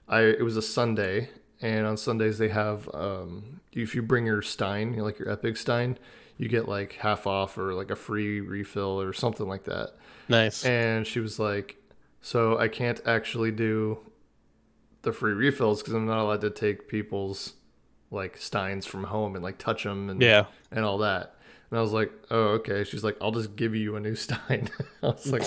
I 0.07 0.21
it 0.21 0.43
was 0.43 0.57
a 0.57 0.61
Sunday 0.61 1.29
and 1.61 1.85
on 1.85 1.95
Sundays 1.97 2.37
they 2.37 2.49
have 2.49 2.89
um, 2.93 3.59
if 3.73 3.95
you 3.95 4.01
bring 4.01 4.25
your 4.25 4.41
Stein, 4.41 4.91
you 4.91 4.97
know, 4.99 5.03
like 5.05 5.19
your 5.19 5.29
Epic 5.29 5.55
Stein, 5.57 5.97
you 6.39 6.47
get 6.47 6.67
like 6.67 6.93
half 6.93 7.27
off 7.27 7.57
or 7.57 7.73
like 7.73 7.91
a 7.91 7.95
free 7.95 8.39
refill 8.41 8.99
or 8.99 9.13
something 9.13 9.47
like 9.47 9.65
that. 9.65 9.91
Nice. 10.29 10.65
And 10.65 11.05
she 11.05 11.19
was 11.19 11.37
like, 11.37 11.75
so 12.21 12.57
I 12.57 12.69
can't 12.69 12.99
actually 13.05 13.51
do 13.51 13.99
the 15.01 15.11
free 15.11 15.33
refills 15.33 15.81
because 15.81 15.93
I'm 15.93 16.05
not 16.05 16.17
allowed 16.19 16.41
to 16.41 16.49
take 16.49 16.87
people's 16.87 17.53
like 18.09 18.37
steins 18.37 18.85
from 18.85 19.03
home 19.03 19.35
and 19.35 19.43
like 19.43 19.57
touch 19.57 19.83
them 19.83 20.09
and 20.09 20.21
yeah. 20.21 20.45
and 20.71 20.83
all 20.85 20.97
that. 20.99 21.35
And 21.69 21.77
I 21.77 21.81
was 21.81 21.91
like, 21.91 22.11
oh 22.31 22.47
okay. 22.59 22.85
She's 22.85 23.03
like, 23.03 23.17
I'll 23.21 23.31
just 23.31 23.57
give 23.57 23.75
you 23.75 23.97
a 23.97 23.99
new 23.99 24.15
stein. 24.25 24.69
I 25.03 25.07
was 25.07 25.27
like, 25.31 25.43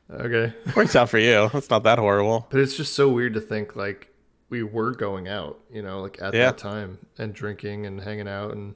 okay. 0.10 0.52
Works 0.76 0.96
out 0.96 1.08
for 1.08 1.18
you. 1.18 1.50
It's 1.54 1.70
not 1.70 1.82
that 1.84 1.98
horrible. 1.98 2.46
But 2.50 2.60
it's 2.60 2.76
just 2.76 2.94
so 2.94 3.08
weird 3.08 3.32
to 3.34 3.40
think 3.40 3.74
like 3.74 4.12
we 4.50 4.62
were 4.62 4.92
going 4.92 5.28
out, 5.28 5.60
you 5.72 5.80
know, 5.80 6.00
like 6.02 6.20
at 6.20 6.34
Yeah. 6.34 6.46
that 6.46 6.58
time 6.58 6.98
and 7.16 7.32
drinking 7.34 7.86
and 7.86 8.02
hanging 8.02 8.28
out 8.28 8.52
and 8.52 8.74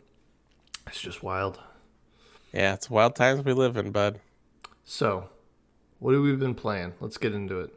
it's 0.87 1.01
just 1.01 1.23
wild. 1.23 1.61
Yeah, 2.53 2.75
it's 2.75 2.91
wild 2.91 3.15
times 3.17 3.45
we 3.45 3.53
live 3.53 3.77
in, 3.77 3.91
bud. 3.93 4.21
So, 4.85 5.29
what 6.01 6.13
have 6.15 6.23
we 6.23 6.35
been 6.37 6.55
playing? 6.55 6.93
Let's 7.01 7.17
get 7.19 7.33
into 7.35 7.61
it. 7.61 7.71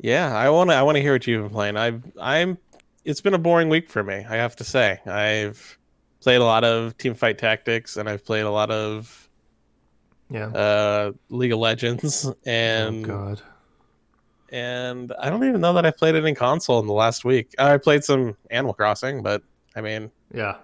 Yeah, 0.00 0.34
I 0.34 0.48
want 0.50 0.70
to. 0.70 0.76
I 0.76 0.82
want 0.82 0.96
to 0.96 1.02
hear 1.02 1.12
what 1.12 1.26
you've 1.26 1.42
been 1.44 1.52
playing. 1.52 1.76
I've. 1.76 2.02
I'm. 2.20 2.58
It's 3.04 3.20
been 3.20 3.34
a 3.34 3.38
boring 3.38 3.68
week 3.68 3.88
for 3.88 4.02
me. 4.02 4.14
I 4.28 4.36
have 4.36 4.56
to 4.56 4.64
say. 4.64 4.98
I've 5.06 5.78
played 6.20 6.36
a 6.40 6.44
lot 6.44 6.64
of 6.64 6.96
Teamfight 6.98 7.38
Tactics, 7.38 7.96
and 7.96 8.08
I've 8.08 8.24
played 8.24 8.42
a 8.44 8.50
lot 8.50 8.70
of 8.70 9.28
Yeah. 10.30 10.46
uh, 10.48 11.12
League 11.28 11.52
of 11.52 11.58
Legends, 11.58 12.26
oh 12.26 12.34
and 12.46 13.04
God. 13.04 13.40
and 14.50 15.12
I 15.18 15.30
don't 15.30 15.44
even 15.44 15.60
know 15.60 15.72
that 15.74 15.86
I 15.86 15.90
played 15.90 16.14
it 16.14 16.24
in 16.24 16.34
console 16.34 16.78
in 16.80 16.86
the 16.86 16.92
last 16.92 17.24
week. 17.24 17.54
I 17.58 17.76
played 17.78 18.02
some 18.04 18.36
Animal 18.50 18.74
Crossing, 18.74 19.22
but 19.22 19.42
I 19.76 19.80
mean, 19.80 20.10
Yeah. 20.34 20.56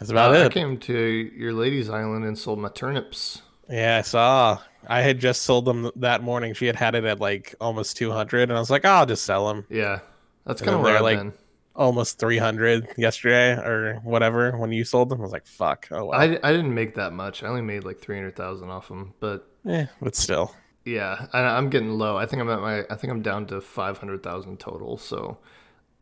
That's 0.00 0.10
about 0.10 0.34
Uh, 0.34 0.46
I 0.46 0.48
came 0.48 0.76
to 0.78 0.94
your 0.98 1.52
lady's 1.52 1.88
island 1.88 2.24
and 2.24 2.36
sold 2.36 2.58
my 2.58 2.70
turnips. 2.70 3.42
Yeah, 3.68 3.98
I 3.98 4.02
saw. 4.02 4.58
I 4.88 5.02
had 5.02 5.20
just 5.20 5.42
sold 5.42 5.64
them 5.66 5.90
that 5.96 6.22
morning. 6.24 6.54
She 6.54 6.66
had 6.66 6.74
had 6.74 6.96
it 6.96 7.04
at 7.04 7.20
like 7.20 7.54
almost 7.60 7.96
200, 7.98 8.42
and 8.48 8.52
I 8.52 8.58
was 8.58 8.70
like, 8.70 8.84
oh, 8.84 8.88
I'll 8.88 9.06
just 9.06 9.24
sell 9.24 9.46
them. 9.46 9.64
Yeah. 9.70 10.00
That's 10.46 10.60
kind 10.62 10.74
of 10.74 10.80
where 10.82 10.96
I've 10.96 11.02
like- 11.02 11.18
been. 11.18 11.32
Almost 11.76 12.18
300 12.18 12.88
yesterday 12.98 13.52
or 13.52 14.00
whatever 14.02 14.58
when 14.58 14.70
you 14.72 14.84
sold 14.84 15.08
them. 15.08 15.20
I 15.20 15.22
was 15.22 15.32
like, 15.32 15.46
fuck. 15.46 15.86
Oh, 15.92 16.06
well. 16.06 16.20
I, 16.20 16.24
I 16.42 16.50
didn't 16.52 16.74
make 16.74 16.96
that 16.96 17.12
much. 17.12 17.42
I 17.42 17.46
only 17.46 17.62
made 17.62 17.84
like 17.84 18.00
300,000 18.00 18.68
off 18.68 18.88
them, 18.88 19.14
but 19.20 19.48
Yeah, 19.64 19.86
but 20.02 20.14
still. 20.16 20.54
yeah, 20.84 21.26
I, 21.32 21.40
I'm 21.42 21.70
getting 21.70 21.90
low. 21.92 22.18
I 22.18 22.26
think 22.26 22.42
I'm 22.42 22.50
at 22.50 22.60
my 22.60 22.80
I 22.90 22.96
think 22.96 23.12
I'm 23.12 23.22
down 23.22 23.46
to 23.46 23.60
500,000 23.62 24.58
total. 24.58 24.98
So 24.98 25.38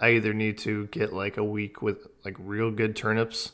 I 0.01 0.13
either 0.13 0.33
need 0.33 0.59
to 0.59 0.87
get 0.87 1.13
like 1.13 1.37
a 1.37 1.45
week 1.45 1.81
with 1.83 2.09
like 2.25 2.35
real 2.41 2.71
good 2.73 2.97
turnips, 2.97 3.53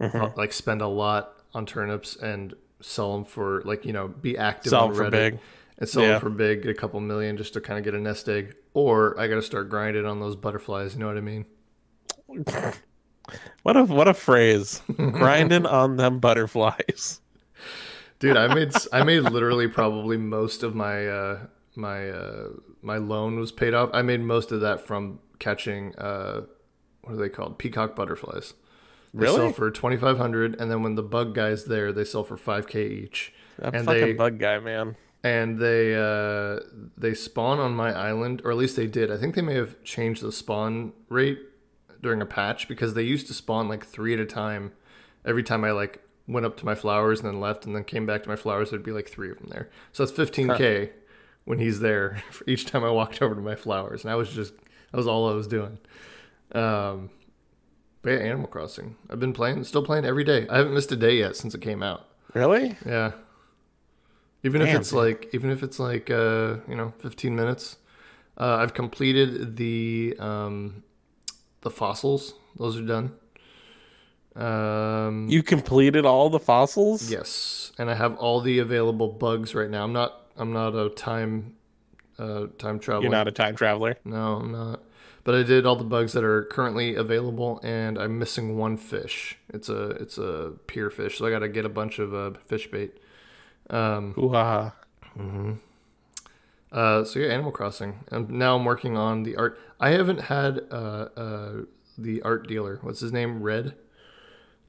Mm-hmm. 0.00 0.38
like 0.38 0.52
spend 0.52 0.82
a 0.82 0.88
lot 0.88 1.34
on 1.54 1.66
turnips 1.66 2.16
and 2.16 2.54
sell 2.80 3.12
them 3.14 3.24
for 3.24 3.62
like, 3.64 3.84
you 3.84 3.92
know, 3.92 4.08
be 4.08 4.36
active 4.36 4.70
Sell 4.70 4.84
on 4.84 4.90
'em 4.90 4.96
for 4.96 5.04
Reddit 5.04 5.10
big. 5.10 5.38
and 5.78 5.88
sell 5.88 6.02
Yeah. 6.02 6.08
them 6.12 6.20
for 6.20 6.30
big, 6.30 6.62
get 6.62 6.70
a 6.70 6.74
couple 6.74 6.98
million 7.00 7.36
just 7.36 7.52
to 7.54 7.60
kind 7.60 7.78
of 7.78 7.84
get 7.84 7.94
a 7.94 8.00
nest 8.00 8.28
egg 8.28 8.54
or 8.74 9.18
I 9.20 9.28
got 9.28 9.36
to 9.36 9.42
start 9.42 9.70
grinding 9.70 10.04
on 10.04 10.18
those 10.20 10.34
butterflies, 10.36 10.94
you 10.94 11.00
know 11.00 11.06
what 11.06 11.16
I 11.16 11.20
mean? 11.20 11.46
What 13.62 13.74
a 13.76 13.84
what 13.84 14.06
a 14.06 14.12
phrase. 14.12 14.82
Grinding 14.96 15.64
on 15.64 15.96
them 15.96 16.18
butterflies. 16.18 17.20
Dude, 18.18 18.36
I 18.36 18.52
made 18.54 18.72
I 18.92 19.02
made 19.02 19.20
literally 19.20 19.66
probably 19.66 20.18
most 20.18 20.62
of 20.62 20.74
my 20.74 21.06
uh, 21.08 21.38
my 21.74 22.10
uh, 22.10 22.48
my 22.82 22.98
loan 22.98 23.38
was 23.40 23.50
paid 23.50 23.72
off. 23.72 23.88
I 23.94 24.02
made 24.02 24.20
most 24.20 24.52
of 24.52 24.60
that 24.60 24.86
from 24.86 25.20
catching 25.38 25.94
uh, 25.96 26.42
what 27.02 27.14
are 27.14 27.16
they 27.16 27.30
called? 27.30 27.58
Peacock 27.58 27.96
butterflies. 27.96 28.52
They 29.14 29.26
Really? 29.26 29.36
sell 29.36 29.52
for 29.52 29.70
twenty 29.70 29.96
five 29.96 30.18
hundred, 30.18 30.60
and 30.60 30.70
then 30.70 30.82
when 30.82 30.96
the 30.96 31.02
bug 31.02 31.34
guy's 31.34 31.64
there, 31.66 31.92
they 31.92 32.04
sell 32.04 32.24
for 32.24 32.36
five 32.36 32.66
k 32.66 32.86
each. 32.88 33.32
That 33.58 33.74
and 33.74 33.84
fucking 33.86 34.00
they 34.02 34.12
bug 34.12 34.38
guy, 34.40 34.58
man. 34.58 34.96
and 35.22 35.58
they 35.58 35.94
uh, 35.94 36.58
they 36.98 37.14
spawn 37.14 37.60
on 37.60 37.74
my 37.74 37.92
island, 37.92 38.42
or 38.44 38.50
at 38.50 38.56
least 38.56 38.74
they 38.76 38.88
did. 38.88 39.12
I 39.12 39.16
think 39.16 39.36
they 39.36 39.42
may 39.42 39.54
have 39.54 39.82
changed 39.84 40.20
the 40.22 40.32
spawn 40.32 40.92
rate 41.08 41.38
during 42.02 42.20
a 42.20 42.26
patch 42.26 42.66
because 42.68 42.94
they 42.94 43.02
used 43.04 43.28
to 43.28 43.34
spawn 43.34 43.68
like 43.68 43.86
three 43.86 44.12
at 44.14 44.18
a 44.20 44.26
time. 44.26 44.72
Every 45.24 45.44
time 45.44 45.64
I 45.64 45.70
like 45.70 46.02
went 46.26 46.44
up 46.44 46.56
to 46.56 46.64
my 46.64 46.74
flowers 46.74 47.20
and 47.20 47.28
then 47.28 47.40
left 47.40 47.66
and 47.66 47.76
then 47.76 47.84
came 47.84 48.06
back 48.06 48.24
to 48.24 48.28
my 48.28 48.36
flowers, 48.36 48.70
there'd 48.70 48.82
be 48.82 48.90
like 48.92 49.08
three 49.08 49.30
of 49.30 49.38
them 49.38 49.48
there. 49.50 49.68
So 49.92 50.04
that's 50.04 50.18
15k 50.18 50.90
when 51.44 51.58
he's 51.60 51.78
there 51.80 52.22
for 52.30 52.42
each 52.48 52.66
time 52.66 52.82
I 52.82 52.90
walked 52.90 53.22
over 53.22 53.34
to 53.36 53.40
my 53.40 53.54
flowers, 53.54 54.02
and 54.02 54.10
I 54.10 54.16
was 54.16 54.30
just 54.30 54.54
that 54.90 54.96
was 54.96 55.06
all 55.06 55.30
I 55.30 55.34
was 55.34 55.46
doing. 55.46 55.78
Um, 56.52 57.10
but 58.04 58.10
yeah, 58.10 58.18
Animal 58.18 58.46
Crossing. 58.48 58.96
I've 59.08 59.18
been 59.18 59.32
playing, 59.32 59.64
still 59.64 59.82
playing 59.82 60.04
every 60.04 60.24
day. 60.24 60.46
I 60.48 60.58
haven't 60.58 60.74
missed 60.74 60.92
a 60.92 60.96
day 60.96 61.16
yet 61.16 61.36
since 61.36 61.54
it 61.54 61.62
came 61.62 61.82
out. 61.82 62.06
Really? 62.34 62.76
Yeah. 62.84 63.12
Even 64.42 64.60
if 64.60 64.68
Damn, 64.68 64.80
it's 64.80 64.92
like 64.92 65.30
even 65.32 65.50
if 65.50 65.62
it's 65.62 65.78
like 65.78 66.10
uh, 66.10 66.56
you 66.68 66.76
know, 66.76 66.92
15 66.98 67.34
minutes. 67.34 67.78
Uh, 68.36 68.56
I've 68.56 68.74
completed 68.74 69.56
the 69.56 70.16
um 70.18 70.82
the 71.62 71.70
fossils. 71.70 72.34
Those 72.56 72.76
are 72.78 72.82
done. 72.82 73.12
Um 74.36 75.28
You 75.30 75.42
completed 75.42 76.04
all 76.04 76.28
the 76.28 76.40
fossils? 76.40 77.10
yes, 77.10 77.72
and 77.78 77.90
I 77.90 77.94
have 77.94 78.16
all 78.16 78.40
the 78.40 78.58
available 78.58 79.08
bugs 79.08 79.54
right 79.54 79.70
now. 79.70 79.84
I'm 79.84 79.92
not 79.92 80.26
I'm 80.36 80.52
not 80.52 80.74
a 80.74 80.90
time 80.90 81.54
uh 82.18 82.48
time 82.58 82.80
traveler. 82.80 83.04
You're 83.04 83.12
not 83.12 83.28
a 83.28 83.32
time 83.32 83.56
traveler. 83.56 83.96
No, 84.04 84.34
I'm 84.34 84.52
not. 84.52 84.82
But 85.24 85.34
I 85.34 85.42
did 85.42 85.64
all 85.64 85.76
the 85.76 85.84
bugs 85.84 86.12
that 86.12 86.22
are 86.22 86.44
currently 86.44 86.94
available, 86.94 87.58
and 87.62 87.98
I'm 87.98 88.18
missing 88.18 88.58
one 88.58 88.76
fish. 88.76 89.38
It's 89.48 89.70
a 89.70 89.90
it's 89.92 90.18
a 90.18 90.52
pier 90.66 90.90
fish, 90.90 91.18
so 91.18 91.26
I 91.26 91.30
got 91.30 91.38
to 91.38 91.48
get 91.48 91.64
a 91.64 91.70
bunch 91.70 91.98
of 91.98 92.14
uh, 92.14 92.32
fish 92.46 92.70
bait. 92.70 92.98
Um, 93.70 94.14
Ooh, 94.18 94.34
ah. 94.34 94.74
uh, 96.70 97.04
so 97.04 97.18
yeah, 97.18 97.28
Animal 97.28 97.52
Crossing. 97.52 98.00
And 98.10 98.28
now 98.28 98.56
I'm 98.56 98.66
working 98.66 98.98
on 98.98 99.22
the 99.22 99.36
art. 99.36 99.58
I 99.80 99.90
haven't 99.90 100.22
had 100.22 100.60
uh, 100.70 101.08
uh, 101.16 101.52
the 101.96 102.20
art 102.22 102.46
dealer. 102.46 102.78
What's 102.82 103.00
his 103.00 103.12
name? 103.12 103.42
Red. 103.42 103.74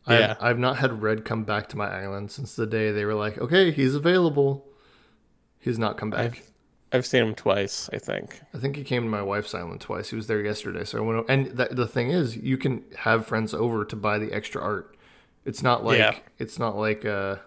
Yeah. 0.07 0.35
I've, 0.39 0.51
I've 0.51 0.59
not 0.59 0.77
had 0.77 1.01
Red 1.01 1.25
come 1.25 1.43
back 1.43 1.67
to 1.69 1.77
my 1.77 1.89
island 1.89 2.31
since 2.31 2.55
the 2.55 2.67
day 2.67 2.91
they 2.91 3.05
were 3.05 3.15
like, 3.15 3.37
okay, 3.39 3.71
he's 3.71 3.95
available. 3.95 4.65
He's 5.59 5.79
not 5.79 5.97
come 5.97 6.11
back. 6.11 6.19
I've 6.19 6.51
I've 6.91 7.05
seen 7.05 7.23
him 7.23 7.35
twice, 7.35 7.89
I 7.91 7.97
think. 7.97 8.41
I 8.53 8.57
think 8.59 8.75
he 8.77 8.83
came 8.83 9.03
to 9.03 9.09
my 9.09 9.21
wife's 9.21 9.53
island 9.53 9.81
twice. 9.81 10.09
He 10.11 10.15
was 10.15 10.27
there 10.27 10.41
yesterday, 10.41 10.83
so 10.85 10.99
I 10.99 11.01
went. 11.01 11.25
And 11.29 11.57
th- 11.57 11.71
the 11.71 11.87
thing 11.87 12.11
is, 12.11 12.37
you 12.37 12.57
can 12.57 12.83
have 12.99 13.25
friends 13.25 13.53
over 13.53 13.83
to 13.85 13.95
buy 13.95 14.17
the 14.19 14.31
extra 14.31 14.61
art. 14.61 14.95
It's 15.43 15.61
not 15.61 15.83
like 15.83 15.97
Yeah. 15.99 16.15
it's 16.39 16.57
not 16.59 16.77
like 16.77 17.03
uh, 17.05 17.37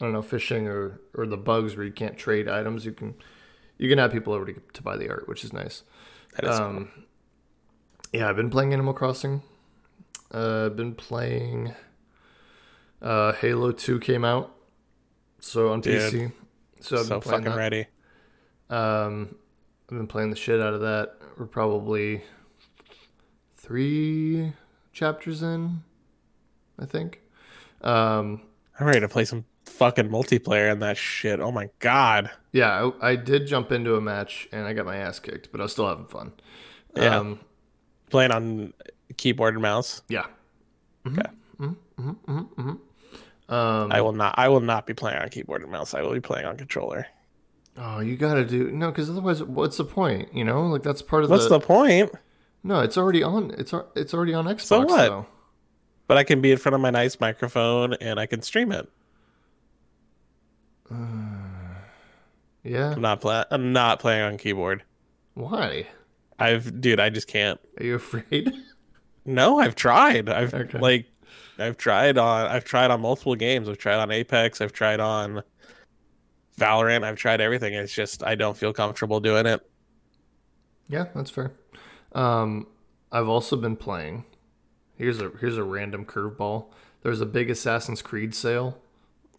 I 0.00 0.04
don't 0.04 0.12
know 0.12 0.22
fishing 0.22 0.66
or 0.66 1.00
or 1.14 1.26
the 1.26 1.36
bugs 1.36 1.76
where 1.76 1.86
you 1.86 1.92
can't 1.92 2.16
trade 2.16 2.48
items. 2.48 2.84
You 2.84 2.92
can 2.92 3.14
you 3.78 3.88
can 3.88 3.98
have 3.98 4.12
people 4.12 4.32
over 4.32 4.46
to 4.46 4.60
to 4.72 4.82
buy 4.82 4.96
the 4.96 5.08
art, 5.08 5.28
which 5.28 5.44
is 5.44 5.52
nice. 5.52 5.84
That 6.36 6.44
is 6.50 6.58
Um, 6.58 6.90
yeah, 8.12 8.28
I've 8.28 8.36
been 8.36 8.50
playing 8.50 8.72
Animal 8.72 8.92
Crossing. 8.94 9.42
Uh, 10.34 10.66
I've 10.66 10.76
been 10.76 10.94
playing. 10.94 11.74
Uh, 13.00 13.32
Halo 13.32 13.72
Two 13.72 13.98
came 14.00 14.24
out, 14.24 14.54
so 15.40 15.70
on 15.72 15.80
Dude, 15.80 16.00
PC. 16.12 16.32
So 16.80 16.96
I've 16.98 17.04
so 17.06 17.08
been 17.14 17.20
playing 17.20 17.42
fucking 17.44 17.52
that. 17.52 17.56
ready. 17.58 17.86
Um, 18.72 19.34
I've 19.90 19.98
been 19.98 20.06
playing 20.06 20.30
the 20.30 20.36
shit 20.36 20.60
out 20.60 20.72
of 20.74 20.80
that. 20.80 21.16
We're 21.36 21.46
probably 21.46 22.22
three 23.56 24.52
chapters 24.92 25.42
in, 25.42 25.82
I 26.78 26.86
think. 26.86 27.20
Um, 27.82 28.42
I'm 28.78 28.86
ready 28.86 29.00
to 29.00 29.08
play 29.08 29.24
some 29.24 29.44
fucking 29.66 30.08
multiplayer 30.08 30.72
in 30.72 30.78
that 30.80 30.96
shit. 30.96 31.40
Oh 31.40 31.52
my 31.52 31.68
god. 31.80 32.30
yeah, 32.52 32.90
I, 33.02 33.10
I 33.10 33.16
did 33.16 33.46
jump 33.46 33.72
into 33.72 33.96
a 33.96 34.00
match 34.00 34.48
and 34.52 34.66
I 34.66 34.72
got 34.72 34.86
my 34.86 34.96
ass 34.96 35.18
kicked, 35.18 35.50
but 35.52 35.60
I 35.60 35.64
was 35.64 35.72
still 35.72 35.88
having 35.88 36.06
fun. 36.06 36.32
Yeah. 36.96 37.18
Um, 37.18 37.40
Playing 38.10 38.30
on 38.30 38.72
keyboard 39.16 39.54
and 39.54 39.62
mouse. 39.62 40.02
yeah. 40.08 40.26
Okay. 41.06 41.22
Um, 43.48 43.90
I 43.92 44.00
will 44.00 44.12
not 44.12 44.34
I 44.38 44.48
will 44.48 44.60
not 44.60 44.86
be 44.86 44.94
playing 44.94 45.18
on 45.18 45.28
keyboard 45.28 45.62
and 45.62 45.70
mouse. 45.70 45.94
I 45.94 46.02
will 46.02 46.12
be 46.12 46.20
playing 46.20 46.46
on 46.46 46.56
controller. 46.56 47.06
Oh, 47.76 48.00
you 48.00 48.16
gotta 48.16 48.44
do 48.44 48.70
no, 48.70 48.90
because 48.90 49.08
otherwise, 49.10 49.42
what's 49.42 49.76
the 49.76 49.84
point? 49.84 50.34
You 50.34 50.44
know, 50.44 50.66
like 50.66 50.82
that's 50.82 51.02
part 51.02 51.24
of 51.24 51.30
What's 51.30 51.44
the, 51.44 51.58
the 51.58 51.60
point? 51.60 52.12
no. 52.62 52.80
It's 52.80 52.96
already 52.96 53.22
on. 53.22 53.52
It's 53.58 53.72
it's 53.94 54.14
already 54.14 54.34
on 54.34 54.46
Xbox. 54.46 54.60
So 54.62 54.80
what? 54.80 54.96
Though. 55.08 55.26
But 56.08 56.18
I 56.18 56.24
can 56.24 56.40
be 56.40 56.50
in 56.52 56.58
front 56.58 56.74
of 56.74 56.80
my 56.80 56.90
nice 56.90 57.18
microphone 57.20 57.94
and 57.94 58.18
I 58.20 58.26
can 58.26 58.42
stream 58.42 58.72
it. 58.72 58.88
Uh, 60.90 60.96
yeah. 62.64 62.92
I'm 62.92 63.00
not 63.00 63.20
playing 63.20 63.44
I'm 63.50 63.72
not 63.72 63.98
playing 64.00 64.22
on 64.22 64.38
keyboard. 64.38 64.82
Why? 65.34 65.86
I've 66.38 66.80
dude, 66.80 67.00
I 67.00 67.08
just 67.10 67.28
can't. 67.28 67.60
Are 67.78 67.84
you 67.84 67.94
afraid? 67.96 68.52
No, 69.24 69.60
I've 69.60 69.76
tried. 69.76 70.28
I've 70.28 70.52
Okay. 70.52 70.80
like 70.80 71.06
I've 71.56 71.76
tried 71.76 72.18
on 72.18 72.46
I've 72.48 72.64
tried 72.64 72.90
on 72.90 73.00
multiple 73.02 73.36
games. 73.36 73.68
I've 73.68 73.78
tried 73.78 73.98
on 74.00 74.10
Apex, 74.10 74.60
I've 74.60 74.72
tried 74.72 74.98
on 74.98 75.44
Valorant, 76.58 77.04
I've 77.04 77.16
tried 77.16 77.40
everything. 77.40 77.74
It's 77.74 77.92
just 77.94 78.22
I 78.22 78.34
don't 78.34 78.56
feel 78.56 78.72
comfortable 78.72 79.20
doing 79.20 79.46
it. 79.46 79.60
Yeah, 80.88 81.06
that's 81.14 81.30
fair. 81.30 81.52
Um, 82.12 82.66
I've 83.10 83.28
also 83.28 83.56
been 83.56 83.76
playing. 83.76 84.24
Here's 84.96 85.20
a 85.20 85.30
here's 85.40 85.56
a 85.56 85.64
random 85.64 86.04
curveball. 86.04 86.66
There's 87.02 87.20
a 87.20 87.26
big 87.26 87.50
Assassin's 87.50 88.02
Creed 88.02 88.34
sale 88.34 88.78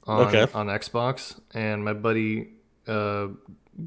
on 0.07 0.27
Okay. 0.27 0.47
on 0.53 0.67
Xbox, 0.67 1.39
and 1.53 1.85
my 1.85 1.93
buddy 1.93 2.49
uh, 2.87 3.27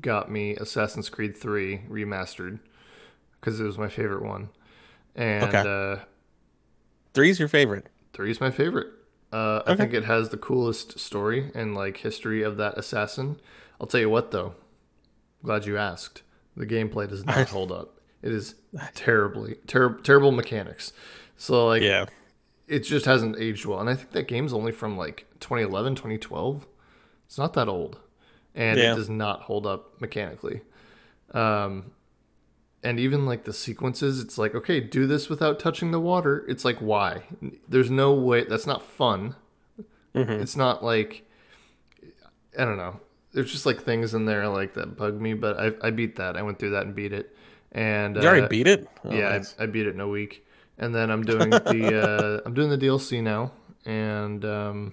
got 0.01 0.31
me 0.31 0.55
Assassin's 0.57 1.09
Creed 1.09 1.37
3 1.37 1.83
remastered 1.91 2.61
because 3.41 3.61
it 3.61 3.65
was 3.65 3.77
my 3.79 3.89
favorite 3.89 4.23
one. 4.25 4.49
And 5.15 5.55
Okay. 5.55 5.65
uh, 5.67 6.05
Three's 7.15 7.39
your 7.39 7.49
favorite. 7.49 7.87
three 8.13 8.31
is 8.31 8.41
my 8.41 8.51
favorite. 8.51 8.89
Uh, 9.37 9.63
I 9.67 9.73
Okay. 9.73 9.77
think 9.83 9.93
it 9.95 10.05
has 10.05 10.29
the 10.31 10.37
coolest 10.37 10.99
story 10.99 11.51
and 11.55 11.75
like 11.75 11.99
history 11.99 12.43
of 12.43 12.57
that 12.57 12.79
assassin. 12.79 13.39
I'll 13.81 13.87
tell 13.87 14.01
you 14.01 14.09
what 14.11 14.31
though. 14.31 14.55
Glad 15.45 15.67
you 15.67 15.77
asked. 15.77 16.23
The 16.57 16.67
gameplay 16.67 17.09
does 17.09 17.25
not 17.25 17.49
hold 17.57 17.71
up. 17.71 18.01
It 18.23 18.33
is 18.33 18.55
terribly 18.95 19.57
ter- 19.67 19.99
terrible 20.01 20.33
mechanics. 20.33 20.93
So 21.37 21.67
like 21.67 21.83
Yeah. 21.83 22.07
it 22.67 22.81
just 22.81 23.05
hasn't 23.05 23.39
aged 23.39 23.67
well. 23.67 23.81
And 23.81 23.91
I 23.91 23.95
think 23.95 24.13
that 24.13 24.27
game's 24.29 24.53
only 24.55 24.73
from 24.73 24.97
like 24.97 25.27
2011, 25.41 25.97
2012. 25.97 26.67
It's 27.27 27.37
not 27.39 27.53
that 27.55 27.69
old. 27.69 27.99
And 28.55 28.79
Yeah. 28.79 28.93
it 28.93 28.97
does 28.97 29.11
not 29.11 29.43
hold 29.43 29.67
up 29.67 30.01
mechanically. 30.01 30.63
Um 31.35 31.93
and 32.83 33.01
even 33.01 33.27
like 33.27 33.45
the 33.45 33.53
sequences, 33.53 34.21
it's 34.21 34.39
like, 34.39 34.55
okay, 34.55 34.81
do 34.81 35.07
this 35.07 35.29
without 35.29 35.59
touching 35.59 35.91
the 35.91 36.01
water. 36.01 36.45
It's 36.49 36.65
like, 36.65 36.79
why? 36.79 37.23
There's 37.69 37.91
no 37.91 38.15
way. 38.15 38.45
That's 38.45 38.67
not 38.67 38.83
fun. 38.85 39.35
Mhm. 40.15 40.41
It's 40.41 40.57
not 40.57 40.83
like, 40.85 41.25
I 42.59 42.65
don't 42.65 42.77
know. 42.79 43.01
there's 43.33 43.53
just 43.53 43.67
like 43.67 43.83
things 43.83 44.15
in 44.15 44.25
there 44.25 44.49
like 44.49 44.75
that 44.75 44.97
bug 44.97 45.21
me, 45.21 45.35
but 45.35 45.59
I 45.59 45.73
I 45.87 45.91
beat 45.91 46.17
that. 46.17 46.37
I 46.37 46.43
went 46.43 46.59
through 46.59 46.71
that 46.71 46.87
and 46.87 46.95
beat 46.95 47.13
it. 47.13 47.37
And 47.73 48.17
You 48.17 48.23
already 48.23 48.43
uh, 48.43 48.49
beat 48.49 48.67
it? 48.67 48.89
Oh, 49.05 49.13
yeah, 49.13 49.31
nice. 49.31 49.55
I, 49.59 49.65
I 49.65 49.67
beat 49.67 49.87
it 49.87 49.95
in 49.95 50.01
a 50.01 50.09
week, 50.09 50.47
and 50.79 50.95
then 50.95 51.11
I'm 51.11 51.23
doing 51.33 51.51
the 51.51 52.41
uh, 52.43 52.47
I'm 52.47 52.55
doing 52.55 52.71
the 52.71 52.79
DLC 52.79 53.23
now, 53.23 53.53
and 53.85 54.43
um, 54.47 54.93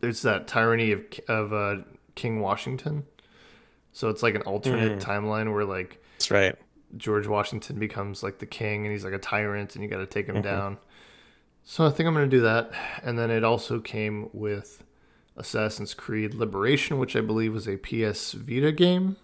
there's 0.00 0.22
that 0.22 0.48
tyranny 0.48 0.92
of 0.92 1.04
of 1.28 1.52
uh, 1.52 1.76
King 2.14 2.40
Washington. 2.40 3.04
So 3.92 4.08
it's 4.08 4.22
like 4.22 4.34
an 4.34 4.42
alternate 4.42 5.00
timeline 5.00 5.52
where 5.52 5.66
like 5.66 6.01
that's 6.22 6.30
right. 6.30 6.56
George 6.96 7.26
Washington 7.26 7.78
becomes 7.78 8.22
like 8.22 8.38
the 8.38 8.46
king, 8.46 8.84
and 8.84 8.92
he's 8.92 9.04
like 9.04 9.14
a 9.14 9.18
tyrant, 9.18 9.74
and 9.74 9.82
you 9.82 9.90
got 9.90 9.98
to 9.98 10.06
take 10.06 10.26
him 10.26 10.36
Mm-hmm. 10.36 10.42
down. 10.44 10.78
So 11.64 11.86
I 11.86 11.90
think 11.90 12.06
I'm 12.08 12.14
gonna 12.14 12.26
do 12.26 12.40
that, 12.40 12.72
and 13.04 13.18
then 13.18 13.30
it 13.30 13.44
also 13.44 13.78
came 13.80 14.28
with 14.32 14.82
Assassin's 15.36 15.94
Creed 15.94 16.34
Liberation, 16.34 16.98
which 16.98 17.14
I 17.14 17.20
believe 17.20 17.52
was 17.54 17.68
a 17.68 17.76
PS 17.76 18.32
Vita 18.32 18.72
game. 18.72 19.16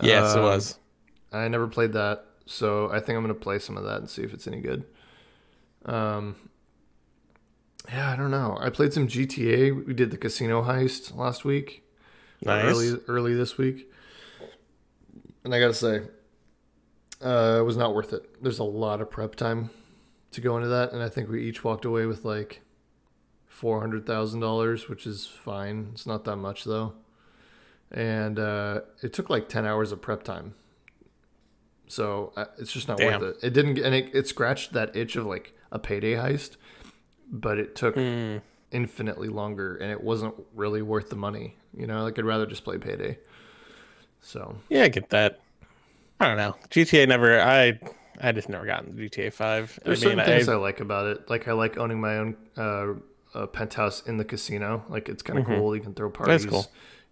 Yes, 0.00 0.34
it 0.34 0.38
Um, 0.38 0.44
was. 0.44 0.78
I 1.30 1.46
never 1.48 1.68
played 1.68 1.92
that, 1.92 2.24
so 2.46 2.90
I 2.90 3.00
think 3.00 3.16
I'm 3.18 3.22
gonna 3.22 3.34
play 3.34 3.58
some 3.58 3.76
of 3.76 3.84
that 3.84 3.98
and 3.98 4.08
see 4.08 4.22
if 4.22 4.32
it's 4.32 4.46
any 4.46 4.60
good. 4.60 4.84
Um, 5.84 6.36
yeah, 7.90 8.10
I 8.10 8.16
don't 8.16 8.30
know. 8.30 8.56
I 8.60 8.70
played 8.70 8.92
some 8.94 9.06
GTA. 9.06 9.72
We 9.86 9.92
did 9.92 10.10
the 10.10 10.16
casino 10.16 10.62
heist 10.62 11.14
last 11.14 11.44
week, 11.44 11.84
Nice. 12.40 12.64
early 12.64 12.98
early 13.08 13.34
this 13.34 13.58
week, 13.58 13.91
and 15.44 15.54
I 15.54 15.60
gotta 15.60 15.74
say, 15.74 16.02
uh, 17.24 17.58
it 17.60 17.64
was 17.64 17.76
not 17.76 17.94
worth 17.94 18.12
it. 18.12 18.42
There's 18.42 18.58
a 18.58 18.64
lot 18.64 19.00
of 19.00 19.10
prep 19.10 19.34
time 19.36 19.70
to 20.32 20.40
go 20.40 20.56
into 20.56 20.68
that, 20.68 20.92
and 20.92 21.02
I 21.02 21.08
think 21.08 21.28
we 21.28 21.42
each 21.44 21.62
walked 21.64 21.84
away 21.84 22.06
with 22.06 22.24
like 22.24 22.62
four 23.46 23.80
hundred 23.80 24.06
thousand 24.06 24.40
dollars, 24.40 24.88
which 24.88 25.06
is 25.06 25.26
fine. 25.26 25.90
It's 25.92 26.06
not 26.06 26.24
that 26.24 26.36
much 26.36 26.64
though, 26.64 26.94
and 27.90 28.38
uh, 28.38 28.80
it 29.02 29.12
took 29.12 29.30
like 29.30 29.48
ten 29.48 29.66
hours 29.66 29.92
of 29.92 30.00
prep 30.00 30.22
time. 30.24 30.54
So 31.88 32.32
uh, 32.36 32.46
it's 32.58 32.72
just 32.72 32.88
not 32.88 32.98
Damn. 32.98 33.20
worth 33.20 33.36
it. 33.36 33.46
It 33.46 33.52
didn't, 33.52 33.78
and 33.78 33.94
it, 33.94 34.10
it 34.14 34.26
scratched 34.26 34.72
that 34.72 34.96
itch 34.96 35.14
of 35.16 35.26
like 35.26 35.52
a 35.70 35.78
payday 35.78 36.14
heist, 36.14 36.56
but 37.30 37.58
it 37.58 37.76
took 37.76 37.94
Hmm. 37.94 38.38
infinitely 38.70 39.28
longer, 39.28 39.76
and 39.76 39.90
it 39.90 40.02
wasn't 40.02 40.34
really 40.54 40.80
worth 40.82 41.10
the 41.10 41.16
money. 41.16 41.56
You 41.76 41.86
know, 41.86 42.02
like 42.02 42.18
I'd 42.18 42.24
rather 42.24 42.46
just 42.46 42.64
play 42.64 42.78
payday. 42.78 43.18
So 44.22 44.56
Yeah, 44.68 44.84
I 44.84 44.88
get 44.88 45.10
that. 45.10 45.40
I 46.20 46.28
don't 46.28 46.36
know. 46.36 46.56
GTA 46.70 47.08
never. 47.08 47.40
I 47.40 47.78
I 48.20 48.32
just 48.32 48.48
never 48.48 48.64
gotten 48.64 48.96
the 48.96 49.08
GTA 49.08 49.32
Five. 49.32 49.78
I 49.82 49.86
there's 49.86 50.04
mean, 50.04 50.16
certain 50.16 50.24
things 50.24 50.48
I, 50.48 50.54
I 50.54 50.56
like 50.56 50.80
about 50.80 51.06
it. 51.06 51.28
Like 51.28 51.48
I 51.48 51.52
like 51.52 51.76
owning 51.76 52.00
my 52.00 52.18
own 52.18 52.36
uh, 52.56 52.94
uh, 53.34 53.46
penthouse 53.46 54.02
in 54.02 54.16
the 54.16 54.24
casino. 54.24 54.84
Like 54.88 55.08
it's 55.08 55.22
kind 55.22 55.38
of 55.38 55.46
cool. 55.46 55.74
You 55.74 55.82
can 55.82 55.94
throw 55.94 56.10
parties. 56.10 56.42
Mm-hmm. 56.42 56.50
cool. 56.50 56.66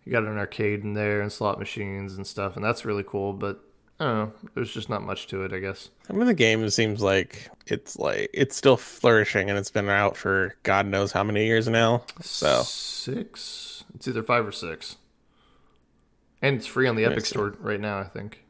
You 0.05 0.13
got 0.13 0.25
an 0.25 0.39
arcade 0.39 0.83
in 0.83 0.95
there 0.95 1.21
and 1.21 1.31
slot 1.31 1.59
machines 1.59 2.15
and 2.17 2.27
stuff, 2.27 2.57
and 2.57 2.65
that's 2.65 2.85
really 2.85 3.05
cool. 3.05 3.33
But 3.33 3.61
I 3.99 4.05
don't 4.05 4.15
know. 4.17 4.33
There's 4.55 4.73
just 4.73 4.89
not 4.89 5.03
much 5.03 5.27
to 5.29 5.45
it, 5.45 5.53
I 5.53 5.59
guess. 5.59 5.91
I 6.09 6.15
mean, 6.15 6.27
the 6.27 6.35
game 6.35 6.69
seems 6.71 7.03
like 7.03 7.51
it's 7.67 7.99
like 7.99 8.31
it's 8.33 8.57
still 8.57 8.77
flourishing, 8.77 9.51
and 9.51 9.59
it's 9.59 9.71
been 9.71 9.89
out 9.89 10.17
for 10.17 10.55
God 10.63 10.87
knows 10.87 11.13
how 11.13 11.25
many 11.25 11.45
years 11.47 11.69
now. 11.69 12.05
So 12.23 12.63
six. 12.63 13.85
It's 13.95 14.07
either 14.07 14.23
five 14.23 14.47
or 14.47 14.53
six, 14.53 14.97
and 16.43 16.57
it's 16.57 16.67
free 16.67 16.87
on 16.87 16.97
the 16.97 17.05
Epic 17.05 17.27
Store 17.27 17.55
right 17.61 17.81
now. 17.81 17.99
I 17.99 18.05
think. 18.05 18.45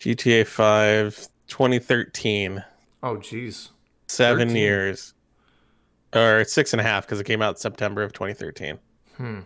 GTA 0.00 0.46
5, 0.46 1.28
2013, 1.48 2.64
Oh, 3.02 3.16
jeez. 3.16 3.70
seven 4.08 4.48
13. 4.48 4.56
years, 4.56 5.14
or 6.14 6.44
six 6.44 6.72
and 6.72 6.80
a 6.80 6.82
half 6.84 7.06
because 7.06 7.20
it 7.20 7.24
came 7.24 7.40
out 7.42 7.58
September 7.58 8.02
of 8.02 8.12
2013. 8.12 8.78
Hmm. 9.16 9.40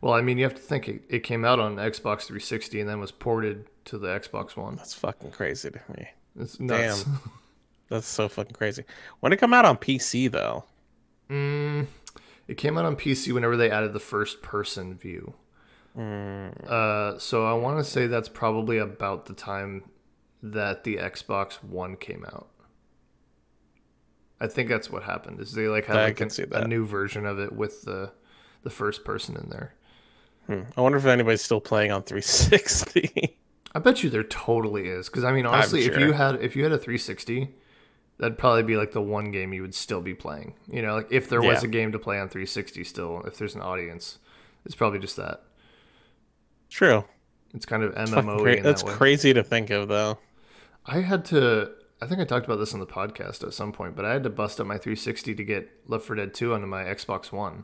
Well, 0.00 0.12
I 0.14 0.20
mean, 0.22 0.38
you 0.38 0.44
have 0.44 0.54
to 0.54 0.60
think 0.60 0.88
it, 0.88 1.02
it 1.08 1.20
came 1.20 1.44
out 1.44 1.58
on 1.60 1.76
Xbox 1.76 2.22
360 2.26 2.80
and 2.80 2.88
then 2.88 3.00
was 3.00 3.10
ported 3.12 3.66
to 3.86 3.96
the 3.98 4.08
Xbox 4.08 4.56
One. 4.56 4.76
That's 4.76 4.94
fucking 4.94 5.30
crazy 5.30 5.70
to 5.70 5.80
me. 5.96 6.08
It's 6.38 6.58
nuts. 6.60 7.04
That's 7.88 8.06
so 8.06 8.28
fucking 8.28 8.54
crazy. 8.54 8.84
When 9.20 9.32
it 9.32 9.36
come 9.36 9.54
out 9.54 9.64
on 9.64 9.76
PC 9.76 10.30
though, 10.30 10.64
Mm, 11.30 11.86
it 12.48 12.56
came 12.58 12.76
out 12.76 12.84
on 12.84 12.96
PC 12.96 13.32
whenever 13.32 13.56
they 13.56 13.70
added 13.70 13.92
the 13.94 14.00
first 14.00 14.42
person 14.42 14.94
view. 14.94 15.32
Uh, 15.96 17.18
so 17.18 17.46
I 17.46 17.52
want 17.54 17.78
to 17.78 17.84
say 17.84 18.06
that's 18.06 18.28
probably 18.28 18.78
about 18.78 19.26
the 19.26 19.32
time 19.34 19.84
that 20.42 20.84
the 20.84 20.96
Xbox 20.96 21.62
One 21.62 21.96
came 21.96 22.24
out. 22.24 22.48
I 24.40 24.46
think 24.48 24.68
that's 24.68 24.90
what 24.90 25.04
happened. 25.04 25.40
Is 25.40 25.52
they 25.52 25.68
like 25.68 25.86
had 25.86 25.96
like 25.96 26.20
an- 26.20 26.30
a 26.52 26.66
new 26.66 26.84
version 26.84 27.24
of 27.24 27.38
it 27.38 27.52
with 27.52 27.82
the 27.82 28.12
the 28.62 28.70
first 28.70 29.04
person 29.04 29.36
in 29.36 29.50
there. 29.50 29.74
Hmm. 30.46 30.62
I 30.76 30.80
wonder 30.80 30.98
if 30.98 31.06
anybody's 31.06 31.42
still 31.42 31.60
playing 31.60 31.92
on 31.92 32.02
360. 32.02 33.36
I 33.74 33.78
bet 33.78 34.02
you 34.04 34.10
there 34.10 34.22
totally 34.24 34.88
is 34.88 35.08
because 35.08 35.24
I 35.24 35.32
mean 35.32 35.46
honestly, 35.46 35.84
if 35.84 35.98
you 35.98 36.12
had 36.12 36.36
if 36.42 36.56
you 36.56 36.64
had 36.64 36.72
a 36.72 36.78
360, 36.78 37.54
that'd 38.18 38.36
probably 38.38 38.62
be 38.64 38.76
like 38.76 38.92
the 38.92 39.00
one 39.00 39.30
game 39.30 39.52
you 39.52 39.62
would 39.62 39.74
still 39.74 40.00
be 40.02 40.14
playing. 40.14 40.54
You 40.68 40.82
know, 40.82 40.96
like 40.96 41.08
if 41.10 41.28
there 41.28 41.40
was 41.40 41.62
Yeah. 41.62 41.68
a 41.68 41.70
game 41.70 41.92
to 41.92 41.98
play 41.98 42.18
on 42.18 42.28
360 42.28 42.84
still, 42.84 43.22
if 43.26 43.38
there's 43.38 43.54
an 43.54 43.62
audience, 43.62 44.18
it's 44.66 44.74
probably 44.74 44.98
just 44.98 45.16
that. 45.16 45.42
True. 46.74 47.04
It's 47.54 47.66
kind 47.66 47.84
of 47.84 47.94
MMO. 47.94 48.40
cra- 48.40 48.60
that's 48.62 48.82
that 48.82 48.90
crazy 48.90 49.32
to 49.32 49.44
think 49.44 49.70
of 49.70 49.86
though. 49.86 50.18
I 50.84 51.02
had 51.02 51.24
to. 51.26 51.70
I 52.02 52.06
think 52.06 52.20
I 52.20 52.24
talked 52.24 52.44
about 52.46 52.56
this 52.56 52.74
on 52.74 52.80
the 52.80 52.86
podcast 52.86 53.44
at 53.44 53.54
some 53.54 53.70
point, 53.70 53.94
but 53.94 54.04
I 54.04 54.12
had 54.12 54.24
to 54.24 54.28
bust 54.30 54.60
up 54.60 54.66
my 54.66 54.76
360 54.76 55.36
to 55.36 55.44
get 55.44 55.70
Left 55.86 56.04
4 56.04 56.16
Dead 56.16 56.34
2 56.34 56.52
onto 56.52 56.66
my 56.66 56.82
Xbox 56.82 57.30
One. 57.30 57.62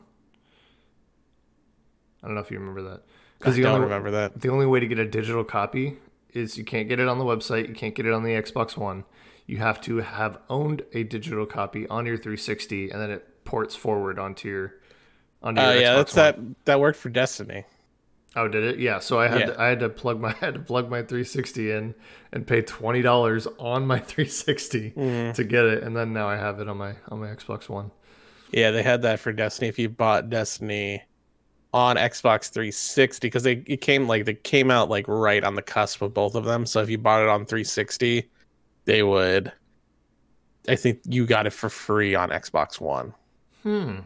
I 2.23 2.27
don't 2.27 2.35
know 2.35 2.41
if 2.41 2.49
you 2.51 2.57
remember 2.57 2.81
that. 2.83 3.01
I 3.43 3.49
the 3.51 3.63
don't 3.63 3.73
only, 3.73 3.83
remember 3.83 4.11
that. 4.11 4.39
the 4.39 4.49
only 4.49 4.65
way 4.65 4.79
to 4.79 4.87
get 4.87 4.97
a 4.97 5.05
digital 5.05 5.43
copy 5.43 5.97
is 6.33 6.57
you 6.57 6.63
can't 6.63 6.87
get 6.87 6.99
it 7.01 7.07
on 7.09 7.19
the 7.19 7.25
website, 7.25 7.67
you 7.67 7.73
can't 7.75 7.95
get 7.95 8.05
it 8.05 8.13
on 8.13 8.23
the 8.23 8.29
Xbox 8.31 8.77
One. 8.77 9.03
You 9.45 9.57
have 9.57 9.81
to 9.81 9.97
have 9.97 10.39
owned 10.49 10.83
a 10.93 11.03
digital 11.03 11.45
copy 11.45 11.85
on 11.89 12.05
your 12.05 12.15
360, 12.15 12.91
and 12.91 13.01
then 13.01 13.09
it 13.11 13.43
ports 13.43 13.75
forward 13.75 14.17
onto 14.17 14.47
your 14.47 14.73
onto 15.43 15.59
Oh 15.61 15.71
your 15.71 15.81
yeah, 15.81 15.95
Xbox 15.95 16.13
that's 16.13 16.15
One. 16.15 16.23
that. 16.55 16.65
That 16.65 16.79
worked 16.79 16.97
for 16.99 17.09
Destiny. 17.09 17.65
Oh, 18.35 18.47
did 18.47 18.63
it? 18.63 18.79
Yeah. 18.79 18.99
So 18.99 19.19
I 19.19 19.27
had 19.27 19.39
Yeah. 19.41 19.45
to, 19.47 19.61
I 19.61 19.67
had 19.67 19.79
to 19.81 19.89
plug 19.89 20.19
my 20.19 20.29
I 20.41 20.45
had 20.45 20.53
to 20.53 20.59
plug 20.61 20.89
my 20.89 20.99
360 21.01 21.71
in 21.71 21.95
and 22.31 22.47
pay 22.47 22.61
twenty 22.61 23.01
dollars 23.01 23.47
on 23.57 23.85
my 23.87 23.99
360 23.99 24.91
Mm. 24.91 25.33
to 25.35 25.43
get 25.43 25.65
it, 25.65 25.83
and 25.83 25.95
then 25.95 26.13
now 26.13 26.27
I 26.29 26.37
have 26.37 26.59
it 26.59 26.67
on 26.69 26.77
my 26.77 26.95
on 27.09 27.19
my 27.19 27.27
Xbox 27.27 27.67
One. 27.69 27.91
Yeah, 28.51 28.71
they 28.71 28.83
had 28.83 29.01
that 29.03 29.19
for 29.19 29.31
Destiny. 29.31 29.67
If 29.69 29.79
you 29.79 29.89
bought 29.89 30.29
Destiny 30.29 31.03
on 31.73 31.95
Xbox 31.95 32.49
360, 32.51 33.27
because 33.27 33.43
they 33.43 33.63
it 33.65 33.81
came 33.81 34.07
like 34.07 34.25
they 34.25 34.33
came 34.33 34.69
out 34.71 34.89
like 34.89 35.07
right 35.07 35.43
on 35.43 35.55
the 35.55 35.61
cusp 35.61 36.01
of 36.01 36.13
both 36.13 36.35
of 36.35 36.43
them. 36.45 36.65
So 36.65 36.81
if 36.81 36.89
you 36.89 36.97
bought 36.97 37.21
it 37.23 37.29
on 37.29 37.45
360, 37.45 38.29
they 38.85 39.03
would. 39.03 39.51
I 40.69 40.75
think 40.75 40.99
you 41.05 41.25
got 41.25 41.47
it 41.47 41.51
for 41.53 41.69
free 41.69 42.13
on 42.13 42.29
Xbox 42.29 42.79
One. 42.79 43.13
Hmm. 43.63 43.99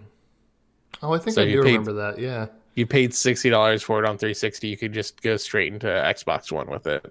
Oh, 1.01 1.13
I 1.13 1.17
think 1.17 1.35
So 1.35 1.41
I 1.41 1.45
you 1.45 1.57
do 1.57 1.63
paid- 1.63 1.67
remember 1.77 1.93
that. 1.93 2.19
Yeah. 2.19 2.47
You 2.75 2.85
paid 2.85 3.13
sixty 3.13 3.49
dollars 3.49 3.81
for 3.81 4.03
it 4.03 4.07
on 4.07 4.17
360. 4.17 4.67
You 4.67 4.77
could 4.77 4.93
just 4.93 5.21
go 5.21 5.37
straight 5.37 5.71
into 5.73 5.87
Xbox 5.87 6.51
One 6.51 6.69
with 6.69 6.85
it. 6.87 7.05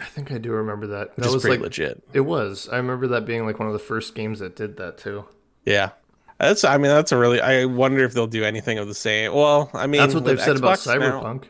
I 0.00 0.04
think 0.04 0.32
I 0.32 0.38
do 0.38 0.50
remember 0.50 0.88
that. 0.88 1.14
That 1.16 1.30
was 1.32 1.42
pretty 1.42 1.58
like 1.58 1.64
legit. 1.64 2.02
it 2.12 2.20
was. 2.20 2.68
I 2.70 2.76
remember 2.78 3.06
that 3.08 3.24
being 3.26 3.46
like 3.46 3.58
one 3.60 3.68
of 3.68 3.72
the 3.72 3.78
first 3.78 4.14
games 4.16 4.40
that 4.40 4.56
did 4.56 4.76
that 4.78 4.98
too. 4.98 5.24
Yeah. 5.64 5.90
That's 6.40 6.64
I 6.64 6.76
mean 6.78 6.90
that's 6.90 7.12
a 7.12 7.16
really 7.16 7.40
I 7.40 7.64
wonder 7.66 8.02
if 8.04 8.12
they'll 8.12 8.26
do 8.26 8.44
anything 8.44 8.78
of 8.78 8.88
the 8.88 8.94
same. 8.94 9.32
Well, 9.32 9.70
I 9.72 9.86
mean 9.86 10.00
That's 10.00 10.14
what 10.14 10.24
they've 10.24 10.36
with 10.36 10.44
said 10.44 10.56
about 10.56 10.78
Xbox 10.78 10.98
now- 10.98 11.20
Cyberpunk. 11.22 11.44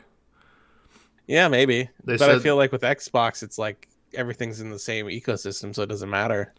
Yeah, 1.27 1.47
maybe. 1.47 1.89
They 2.03 2.17
but 2.17 2.29
I 2.29 2.37
feel 2.37 2.55
like 2.55 2.71
with 2.71 2.83
Xbox 2.83 3.41
it's 3.41 3.57
like 3.57 3.87
everything's 4.13 4.61
in 4.61 4.69
the 4.69 4.77
same 4.77 5.07
ecosystem 5.07 5.73
so 5.73 5.81
it 5.81 5.89
doesn't 5.89 6.09
matter. 6.11 6.53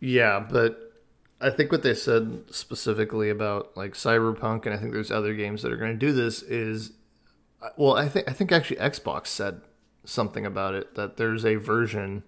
Yeah, 0.00 0.44
but 0.50 0.89
I 1.40 1.50
think 1.50 1.72
what 1.72 1.82
they 1.82 1.94
said 1.94 2.44
specifically 2.50 3.30
about 3.30 3.76
like 3.76 3.94
Cyberpunk, 3.94 4.66
and 4.66 4.74
I 4.74 4.78
think 4.78 4.92
there's 4.92 5.10
other 5.10 5.34
games 5.34 5.62
that 5.62 5.72
are 5.72 5.76
going 5.76 5.92
to 5.92 5.98
do 6.06 6.12
this 6.12 6.42
is, 6.42 6.92
well, 7.76 7.94
I 7.96 8.08
think 8.08 8.28
I 8.28 8.32
think 8.32 8.52
actually 8.52 8.76
Xbox 8.76 9.28
said 9.28 9.62
something 10.04 10.44
about 10.44 10.74
it 10.74 10.94
that 10.96 11.16
there's 11.16 11.44
a 11.44 11.54
version, 11.56 12.24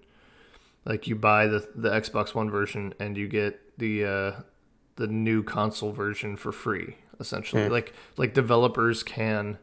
like 0.84 1.06
you 1.06 1.14
buy 1.16 1.46
the 1.46 1.68
the 1.74 1.90
Xbox 1.90 2.34
One 2.34 2.50
version 2.50 2.94
and 2.98 3.16
you 3.16 3.28
get 3.28 3.78
the 3.78 4.04
uh, 4.04 4.32
the 4.96 5.06
new 5.08 5.42
console 5.42 5.92
version 5.92 6.36
for 6.36 6.52
free, 6.52 6.96
essentially. 7.20 7.68
Like 7.68 7.92
like 8.16 8.32
developers 8.34 9.02
can 9.02 9.58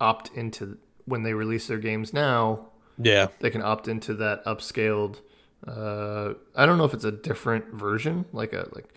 opt 0.00 0.30
into 0.34 0.78
when 1.06 1.22
they 1.22 1.32
release 1.34 1.66
their 1.68 1.78
games 1.78 2.12
now 2.12 2.66
Yeah. 2.98 3.28
they 3.40 3.48
can 3.50 3.62
opt 3.62 3.88
into 3.88 4.12
that 4.14 4.44
upscaled 4.44 5.20
uh 5.66 6.34
i 6.54 6.64
don't 6.66 6.78
know 6.78 6.84
if 6.84 6.94
it's 6.94 7.04
a 7.04 7.12
different 7.12 7.66
version 7.74 8.24
like 8.32 8.52
a 8.52 8.68
like 8.74 8.88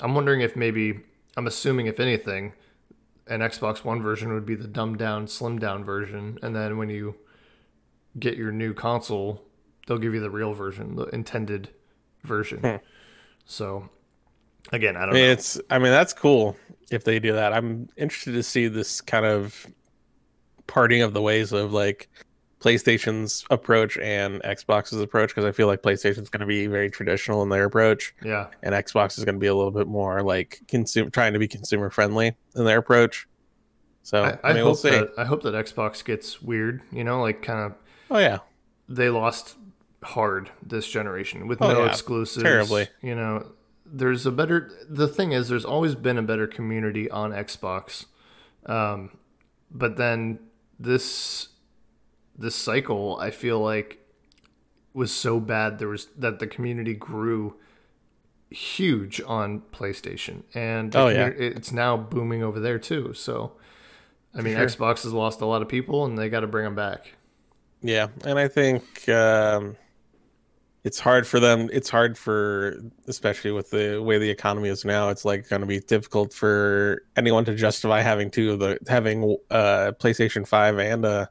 i'm 0.00 0.14
wondering 0.14 0.40
if 0.40 0.56
maybe 0.56 1.00
i'm 1.36 1.46
assuming 1.46 1.86
if 1.86 2.00
anything 2.00 2.52
an 3.28 3.40
xbox 3.40 3.84
one 3.84 4.02
version 4.02 4.32
would 4.34 4.46
be 4.46 4.54
the 4.54 4.68
dumbed 4.68 4.98
down 4.98 5.26
slimmed 5.26 5.60
down 5.60 5.84
version 5.84 6.38
and 6.42 6.54
then 6.54 6.76
when 6.76 6.90
you 6.90 7.14
get 8.18 8.36
your 8.36 8.52
new 8.52 8.74
console 8.74 9.42
they'll 9.86 9.98
give 9.98 10.14
you 10.14 10.20
the 10.20 10.30
real 10.30 10.52
version 10.52 10.96
the 10.96 11.04
intended 11.06 11.70
version 12.24 12.60
Hmm. 12.62 12.76
so 13.44 13.88
Again, 14.72 14.96
I 14.96 15.06
don't 15.06 15.10
I 15.10 15.12
mean, 15.14 15.26
know. 15.26 15.32
it's. 15.32 15.60
I 15.70 15.78
mean, 15.78 15.92
that's 15.92 16.12
cool 16.12 16.56
if 16.90 17.04
they 17.04 17.18
do 17.18 17.32
that. 17.32 17.52
I'm 17.52 17.88
interested 17.96 18.32
to 18.32 18.42
see 18.42 18.68
this 18.68 19.00
kind 19.00 19.26
of 19.26 19.66
parting 20.66 21.02
of 21.02 21.12
the 21.14 21.22
ways 21.22 21.52
of 21.52 21.72
like 21.72 22.08
PlayStation's 22.62 23.44
approach 23.50 23.98
and 23.98 24.42
Xbox's 24.42 25.00
approach 25.00 25.30
because 25.30 25.44
I 25.44 25.52
feel 25.52 25.66
like 25.66 25.82
PlayStation's 25.82 26.30
going 26.30 26.40
to 26.40 26.46
be 26.46 26.66
very 26.66 26.90
traditional 26.90 27.42
in 27.42 27.48
their 27.48 27.64
approach, 27.64 28.14
Yeah, 28.24 28.48
and 28.62 28.74
Xbox 28.74 29.18
is 29.18 29.24
going 29.24 29.34
to 29.34 29.40
be 29.40 29.48
a 29.48 29.54
little 29.54 29.70
bit 29.70 29.88
more 29.88 30.22
like 30.22 30.60
consumer, 30.68 31.10
trying 31.10 31.32
to 31.32 31.38
be 31.38 31.48
consumer 31.48 31.90
friendly 31.90 32.36
in 32.54 32.64
their 32.64 32.78
approach. 32.78 33.26
So 34.04 34.22
I, 34.22 34.30
I, 34.30 34.38
I, 34.50 34.52
mean, 34.54 34.64
hope 34.64 34.82
we'll 34.82 34.92
that 34.92 35.10
I 35.18 35.24
hope 35.24 35.42
that 35.42 35.54
Xbox 35.54 36.04
gets 36.04 36.40
weird. 36.40 36.82
You 36.90 37.04
know, 37.04 37.20
like 37.20 37.42
kind 37.42 37.60
of 37.60 37.74
Oh 38.10 38.18
yeah, 38.18 38.38
they 38.88 39.08
lost 39.08 39.56
hard 40.02 40.50
this 40.62 40.88
generation 40.88 41.48
with 41.48 41.62
Oh, 41.62 41.72
no 41.72 41.84
yeah. 41.84 41.90
exclusives. 41.90 42.42
Terribly. 42.42 42.88
You 43.00 43.14
know, 43.14 43.52
there's 43.86 44.26
a 44.26 44.32
better. 44.32 44.70
The 44.88 45.08
thing 45.08 45.32
is, 45.32 45.48
there's 45.48 45.64
always 45.64 45.94
been 45.94 46.18
a 46.18 46.22
better 46.22 46.46
community 46.46 47.10
on 47.10 47.30
Xbox, 47.32 48.06
um, 48.66 49.16
but 49.70 49.96
then 49.96 50.40
this 50.78 51.48
this 52.36 52.54
cycle, 52.54 53.18
I 53.20 53.30
feel 53.30 53.58
like, 53.60 53.98
was 54.94 55.12
so 55.12 55.40
bad. 55.40 55.78
There 55.78 55.88
was 55.88 56.06
that 56.18 56.38
the 56.38 56.46
community 56.46 56.94
grew 56.94 57.56
huge 58.50 59.20
on 59.26 59.62
PlayStation, 59.72 60.42
and 60.54 60.94
Oh, 60.94 61.08
yeah. 61.08 61.26
it's 61.28 61.72
now 61.72 61.96
booming 61.96 62.42
over 62.42 62.60
there 62.60 62.78
too. 62.78 63.12
So. 63.14 63.52
I 64.34 64.40
mean, 64.40 64.56
Sure. 64.56 64.64
Xbox 64.66 65.02
has 65.02 65.12
lost 65.12 65.42
a 65.42 65.44
lot 65.46 65.60
of 65.60 65.68
people, 65.68 66.06
and 66.06 66.16
they 66.18 66.30
got 66.30 66.40
to 66.40 66.46
bring 66.46 66.64
them 66.64 66.74
back. 66.74 67.12
Yeah, 67.82 68.06
and 68.24 68.38
I 68.38 68.48
think 68.48 69.06
um, 69.10 69.76
it's 70.84 70.98
hard 70.98 71.26
for 71.26 71.38
them. 71.38 71.68
It's 71.70 71.90
hard 71.90 72.16
for, 72.16 72.78
especially 73.08 73.50
with 73.52 73.68
the 73.68 74.02
way 74.02 74.16
the 74.16 74.30
economy 74.30 74.70
is 74.70 74.86
now. 74.86 75.10
It's 75.10 75.26
like 75.26 75.50
going 75.50 75.60
to 75.60 75.66
be 75.66 75.80
difficult 75.80 76.32
for 76.32 77.02
anyone 77.14 77.44
to 77.44 77.54
justify 77.54 78.00
having 78.00 78.30
two 78.30 78.52
of 78.52 78.58
the 78.58 78.78
having 78.88 79.36
uh, 79.50 79.92
PlayStation 80.00 80.48
Five 80.48 80.78
and 80.78 81.04
a 81.04 81.28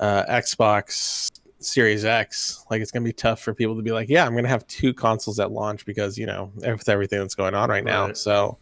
uh, 0.00 0.24
Xbox 0.28 1.30
Series 1.58 2.04
X. 2.04 2.64
Like 2.70 2.82
it's 2.82 2.90
going 2.90 3.02
to 3.02 3.08
be 3.08 3.12
tough 3.12 3.40
for 3.40 3.54
people 3.54 3.76
to 3.76 3.82
be 3.82 3.92
like, 3.92 4.08
yeah, 4.08 4.24
I'm 4.26 4.32
going 4.32 4.44
to 4.44 4.50
have 4.50 4.66
two 4.66 4.92
consoles 4.92 5.40
at 5.40 5.50
launch 5.52 5.84
because 5.86 6.18
you 6.18 6.26
know 6.26 6.52
with 6.56 6.88
everything 6.88 7.20
that's 7.20 7.34
going 7.34 7.54
on 7.54 7.70
right 7.70 7.84
now. 7.84 8.12
So 8.12 8.58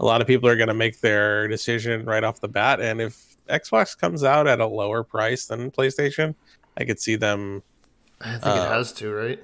a 0.00 0.04
lot 0.04 0.20
of 0.20 0.26
people 0.26 0.48
are 0.48 0.56
going 0.56 0.68
to 0.68 0.74
make 0.74 1.00
their 1.00 1.48
decision 1.48 2.04
right 2.04 2.24
off 2.24 2.40
the 2.40 2.48
bat, 2.48 2.80
and 2.80 3.00
if 3.00 3.36
Xbox 3.48 3.96
comes 3.96 4.24
out 4.24 4.46
at 4.46 4.60
a 4.60 4.66
lower 4.66 5.02
price 5.02 5.46
than 5.46 5.70
PlayStation, 5.70 6.34
I 6.76 6.84
could 6.84 7.00
see 7.00 7.16
them. 7.16 7.62
I 8.20 8.32
think 8.32 8.46
Uh, 8.46 8.66
it 8.66 8.68
has 8.72 8.92
to, 8.94 9.12
right? 9.12 9.42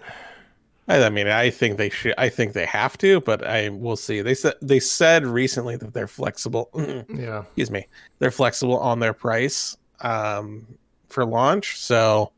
I 0.89 1.05
I 1.05 1.11
mean, 1.11 1.27
I 1.29 1.51
think 1.51 1.77
they 1.77 1.91
should. 1.91 2.15
I 2.17 2.29
think 2.31 2.55
they 2.55 2.65
have 2.65 2.97
to, 2.99 3.21
but 3.21 3.47
I 3.47 3.69
will 3.69 3.97
see. 3.97 4.23
They 4.23 4.35
said 4.35 4.55
they 4.63 4.81
said 4.81 5.27
recently 5.27 5.77
that 5.77 5.93
they're 5.93 6.09
flexible. 6.09 6.71
Yeah. 7.09 7.43
excuse 7.43 7.71
me. 7.71 7.87
They're 8.19 8.31
flexible 8.31 8.79
on 8.79 8.99
their 8.99 9.13
price 9.13 9.77
um, 10.01 10.67
for 11.09 11.25
launch. 11.25 11.79
So 11.79 12.33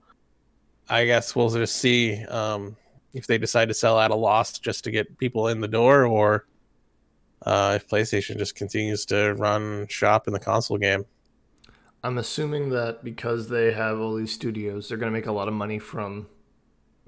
I 0.89 1.05
guess 1.07 1.35
we'll 1.37 1.51
just 1.51 1.77
see 1.77 2.25
um, 2.27 2.77
if 3.15 3.27
they 3.27 3.39
decide 3.39 3.69
to 3.69 3.75
sell 3.75 3.99
at 4.01 4.11
a 4.11 4.15
loss 4.15 4.59
just 4.59 4.85
to 4.85 4.91
get 4.91 5.19
people 5.19 5.49
in 5.49 5.61
the 5.61 5.69
door, 5.69 6.05
or 6.07 6.47
uh, 7.47 7.75
if 7.77 7.89
PlayStation 7.89 8.37
just 8.39 8.55
continues 8.55 9.05
to 9.07 9.35
run 9.35 9.87
shop 9.89 10.27
in 10.27 10.33
the 10.33 10.41
console 10.41 10.79
game. 10.79 11.05
I'm 12.03 12.17
assuming 12.19 12.71
that 12.71 13.05
because 13.05 13.49
they 13.49 13.73
have 13.73 13.99
all 14.01 14.15
these 14.15 14.33
studios, 14.33 14.89
they're 14.89 14.99
going 14.99 15.13
to 15.13 15.17
make 15.19 15.27
a 15.27 15.33
lot 15.33 15.49
of 15.49 15.55
money 15.55 15.79
from 15.79 16.29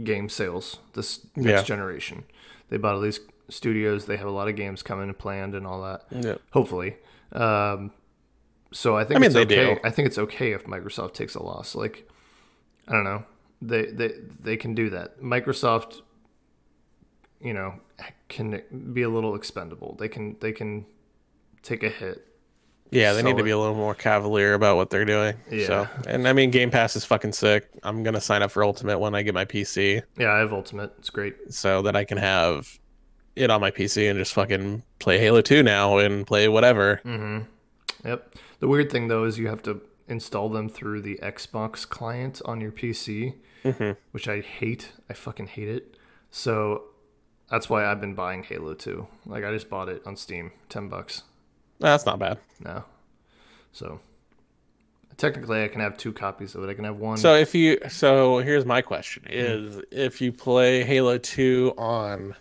game 0.03 0.29
sales 0.29 0.79
this 0.94 1.27
next 1.37 1.48
Yeah. 1.48 1.62
generation. 1.62 2.25
They 2.68 2.77
bought 2.77 2.94
all 2.94 3.01
these 3.01 3.20
studios, 3.48 4.07
they 4.07 4.16
have 4.16 4.27
a 4.27 4.31
lot 4.33 4.48
of 4.48 4.57
games 4.57 4.83
coming 4.83 5.09
and 5.09 5.18
planned 5.18 5.55
and 5.55 5.66
all 5.66 5.83
that. 5.83 6.05
Yeah. 6.11 6.35
Hopefully. 6.53 6.96
Um, 7.33 7.92
so 8.72 8.96
I 8.96 9.04
think 9.04 9.16
I 9.16 9.20
mean, 9.20 9.28
it's 9.28 9.37
okay. 9.37 9.74
do. 9.74 9.80
I 9.85 9.90
think 9.90 10.06
it's 10.06 10.18
okay 10.18 10.52
if 10.52 10.64
Microsoft 10.64 11.14
takes 11.14 11.35
a 11.35 11.42
loss. 11.42 11.74
Like 11.74 12.08
I 12.88 12.92
don't 12.92 13.04
know. 13.04 13.24
They 13.61 13.87
they 13.87 14.12
they 14.40 14.56
can 14.56 14.74
do 14.74 14.90
that. 14.90 15.20
Microsoft 15.20 16.00
you 17.40 17.52
know 17.52 17.74
can 18.28 18.62
be 18.92 19.02
a 19.02 19.08
little 19.08 19.35
expendable. 19.35 19.96
They 19.98 20.08
can 20.08 20.37
they 20.40 20.52
can 20.52 20.87
take 21.62 21.82
a 21.82 21.88
hit 21.88 22.26
Yeah, 22.90 23.12
they 23.12 23.22
need 23.22 23.30
Sell 23.30 23.38
to 23.38 23.44
be 23.44 23.50
a 23.50 23.58
little 23.58 23.74
more 23.76 23.94
cavalier 23.94 24.54
about 24.54 24.76
what 24.76 24.90
they're 24.90 25.04
doing. 25.04 25.37
Yeah. 25.50 25.66
So, 25.66 25.88
and 26.06 26.26
I 26.26 26.32
mean, 26.32 26.50
Game 26.50 26.70
Pass 26.70 26.96
is 26.96 27.04
fucking 27.04 27.32
sick. 27.32 27.68
I'm 27.82 28.02
gonna 28.02 28.20
sign 28.20 28.42
up 28.42 28.50
for 28.50 28.64
Ultimate 28.64 28.98
when 28.98 29.14
I 29.14 29.22
get 29.22 29.35
my 29.35 29.44
PC, 29.44 30.02
Yeah, 30.18 30.32
I 30.32 30.38
have 30.38 30.52
Ultimate. 30.52 30.92
It's 30.98 31.11
great. 31.11 31.52
so 31.52 31.82
that 31.82 31.94
I 31.94 32.04
can 32.04 32.18
have 32.18 32.78
it 33.37 33.50
on 33.50 33.61
my 33.61 33.70
PC 33.70 34.11
and 34.11 34.18
just 34.18 34.35
fucking 34.35 34.82
play 34.98 35.18
Halo 35.18 35.40
2 35.40 35.62
now 35.62 35.98
and 35.98 36.26
play 36.26 36.48
whatever. 36.48 37.00
Mm-hmm. 37.04 38.08
Yep. 38.08 38.35
The 38.62 38.68
weird 38.68 38.92
thing 38.92 39.09
though 39.09 39.25
is 39.25 39.40
you 39.40 39.48
have 39.48 39.61
to 39.64 39.81
install 40.07 40.48
them 40.48 40.68
through 40.68 41.01
the 41.03 41.18
Xbox 41.20 41.87
client 41.88 42.40
on 42.44 42.61
your 42.61 42.70
PC, 42.70 43.35
Mhm. 43.64 43.96
which 44.12 44.29
I 44.29 44.38
hate. 44.40 44.92
I 45.11 45.14
fucking 45.14 45.48
hate 45.48 45.68
it. 45.68 45.96
So 46.31 46.85
that's 47.51 47.68
why 47.68 47.85
I've 47.85 48.01
been 48.01 48.14
buying 48.14 48.44
Halo 48.44 48.75
2. 48.75 49.09
Like 49.27 49.42
I 49.42 49.51
just 49.53 49.68
bought 49.68 49.88
it 49.88 50.01
on 50.07 50.14
Steam, 50.16 50.53
ten 50.68 50.88
bucks. 50.88 51.25
That's 51.81 52.07
not 52.07 52.20
bad. 52.20 52.38
No. 52.61 52.85
So 53.72 53.98
technically, 55.16 55.64
I 55.64 55.66
can 55.66 55.81
have 55.81 55.96
two 55.98 56.12
copies 56.12 56.55
of 56.55 56.62
it. 56.62 56.70
I 56.70 56.75
can 56.75 56.85
have 56.85 56.98
one. 56.98 57.16
So 57.16 57.35
if 57.35 57.57
you, 57.57 57.81
so 57.88 58.38
here's 58.38 58.64
my 58.64 58.81
question: 58.81 59.25
Is 59.29 59.83
if 59.90 60.20
you 60.20 60.31
play 60.31 60.85
Halo 60.85 61.18
2 61.18 61.75
on 61.77 62.37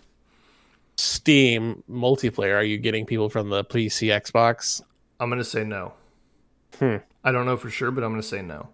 Steam 0.97 1.81
multiplayer, 1.89 2.57
are 2.57 2.63
you 2.63 2.77
getting 2.77 3.07
people 3.07 3.27
from 3.31 3.49
the 3.49 3.63
PC, 3.63 4.09
Xbox? 4.09 4.83
I'm 5.19 5.27
gonna 5.31 5.43
say 5.43 5.63
no. 5.63 5.93
Hmm. 6.79 6.97
I 7.23 7.31
don't 7.31 7.45
know 7.45 7.57
for 7.57 7.69
sure, 7.69 7.91
but 7.91 8.03
I'm 8.03 8.11
gonna 8.11 8.23
say 8.23 8.41
no 8.41 8.69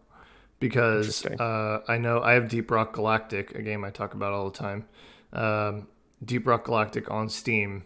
because 0.59 1.25
uh, 1.25 1.81
I 1.87 1.97
know 1.97 2.21
I 2.21 2.33
have 2.33 2.47
Deep 2.47 2.71
Rock 2.71 2.93
Galactic, 2.93 3.55
a 3.55 3.61
game 3.61 3.83
I 3.83 3.89
talk 3.89 4.13
about 4.13 4.33
all 4.33 4.49
the 4.49 4.57
time. 4.57 4.85
Um, 5.33 5.87
Deep 6.23 6.47
Rock 6.47 6.65
Galactic 6.65 7.11
on 7.11 7.29
Steam, 7.29 7.83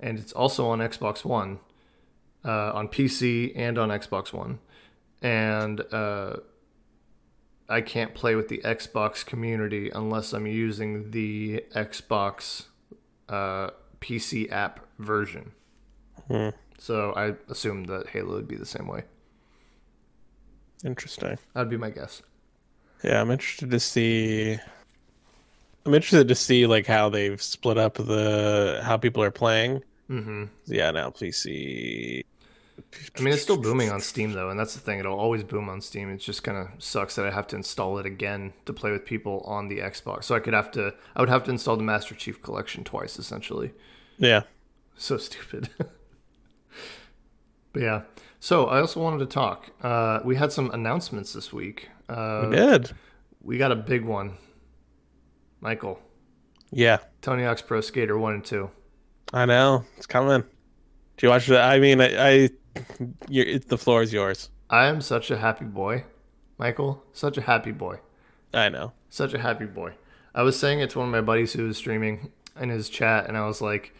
and 0.00 0.18
it's 0.18 0.32
also 0.32 0.66
on 0.66 0.78
Xbox 0.78 1.24
One, 1.24 1.60
uh, 2.44 2.72
on 2.72 2.88
PC 2.88 3.52
and 3.54 3.78
on 3.78 3.90
Xbox 3.90 4.32
One, 4.32 4.58
and 5.20 5.82
uh, 5.92 6.36
I 7.68 7.80
can't 7.80 8.14
play 8.14 8.34
with 8.34 8.48
the 8.48 8.58
Xbox 8.64 9.24
community 9.24 9.90
unless 9.94 10.32
I'm 10.32 10.46
using 10.46 11.10
the 11.10 11.64
Xbox 11.74 12.66
uh, 13.28 13.70
PC 14.00 14.50
app 14.50 14.80
version. 14.98 15.52
Hmm. 16.28 16.50
So 16.78 17.12
I 17.12 17.34
assumed 17.50 17.86
that 17.86 18.08
Halo 18.08 18.34
would 18.34 18.48
be 18.48 18.56
the 18.56 18.66
same 18.66 18.86
way. 18.86 19.04
Interesting. 20.84 21.38
That'd 21.54 21.70
be 21.70 21.76
my 21.76 21.90
guess. 21.90 22.22
Yeah, 23.02 23.20
I'm 23.20 23.30
interested 23.30 23.70
to 23.70 23.80
see. 23.80 24.58
I'm 25.86 25.94
interested 25.94 26.28
to 26.28 26.34
see 26.34 26.66
like 26.66 26.86
how 26.86 27.08
they've 27.08 27.40
split 27.40 27.78
up 27.78 27.94
the 27.94 28.80
how 28.82 28.96
people 28.96 29.22
are 29.22 29.30
playing. 29.30 29.82
Mm-hmm. 30.10 30.44
Yeah, 30.66 30.90
now 30.90 31.10
PC. 31.10 32.24
I 33.16 33.22
mean, 33.22 33.32
it's 33.32 33.42
still 33.42 33.56
booming 33.56 33.90
on 33.90 34.00
Steam 34.00 34.32
though, 34.32 34.50
and 34.50 34.58
that's 34.58 34.74
the 34.74 34.80
thing. 34.80 34.98
It'll 34.98 35.18
always 35.18 35.44
boom 35.44 35.68
on 35.68 35.80
Steam. 35.80 36.10
It 36.10 36.18
just 36.18 36.42
kind 36.42 36.58
of 36.58 36.82
sucks 36.82 37.14
that 37.16 37.26
I 37.26 37.30
have 37.30 37.46
to 37.48 37.56
install 37.56 37.98
it 37.98 38.06
again 38.06 38.52
to 38.66 38.72
play 38.72 38.90
with 38.90 39.04
people 39.04 39.42
on 39.46 39.68
the 39.68 39.78
Xbox. 39.78 40.24
So 40.24 40.34
I 40.34 40.40
could 40.40 40.54
have 40.54 40.70
to, 40.72 40.94
I 41.14 41.20
would 41.20 41.28
have 41.28 41.44
to 41.44 41.50
install 41.50 41.76
the 41.76 41.84
Master 41.84 42.14
Chief 42.14 42.42
Collection 42.42 42.82
twice, 42.82 43.18
essentially. 43.18 43.72
Yeah, 44.18 44.42
So 44.96 45.18
stupid. 45.18 45.70
but 47.72 47.82
yeah. 47.82 48.02
So 48.44 48.66
I 48.66 48.80
also 48.80 49.00
wanted 49.00 49.20
to 49.20 49.26
talk. 49.26 49.70
Uh, 49.82 50.20
we 50.22 50.36
had 50.36 50.52
some 50.52 50.70
announcements 50.72 51.32
this 51.32 51.50
week. 51.50 51.88
Uh, 52.10 52.48
we 52.50 52.56
did. 52.56 52.92
we 53.40 53.56
got 53.56 53.72
a 53.72 53.74
big 53.74 54.04
one. 54.04 54.36
Michael, 55.62 55.98
Yeah, 56.70 56.98
Tony 57.22 57.44
Hawk's 57.44 57.62
Pro 57.62 57.80
Skater 57.80 58.18
One 58.18 58.34
and 58.34 58.44
Two. 58.44 58.70
I 59.32 59.46
know 59.46 59.86
it's 59.96 60.04
coming. 60.04 60.42
Do 61.16 61.26
you 61.26 61.30
watch 61.30 61.46
that? 61.46 61.62
I 61.62 61.78
mean, 61.78 62.02
I, 62.02 62.08
I 62.18 62.50
you're, 63.30 63.46
it, 63.46 63.68
the 63.68 63.78
floor 63.78 64.02
is 64.02 64.12
yours. 64.12 64.50
I 64.68 64.88
am 64.88 65.00
such 65.00 65.30
a 65.30 65.38
happy 65.38 65.64
boy, 65.64 66.04
Michael. 66.58 67.02
Such 67.14 67.38
a 67.38 67.40
happy 67.40 67.72
boy. 67.72 68.00
I 68.52 68.68
know. 68.68 68.92
Such 69.08 69.32
a 69.32 69.38
happy 69.38 69.64
boy. 69.64 69.94
I 70.34 70.42
was 70.42 70.58
saying 70.58 70.80
it 70.80 70.90
to 70.90 70.98
one 70.98 71.08
of 71.08 71.12
my 71.12 71.22
buddies 71.22 71.54
who 71.54 71.64
was 71.64 71.78
streaming 71.78 72.30
in 72.60 72.68
his 72.68 72.90
chat, 72.90 73.26
and 73.26 73.38
I 73.38 73.46
was 73.46 73.62
like, 73.62 73.94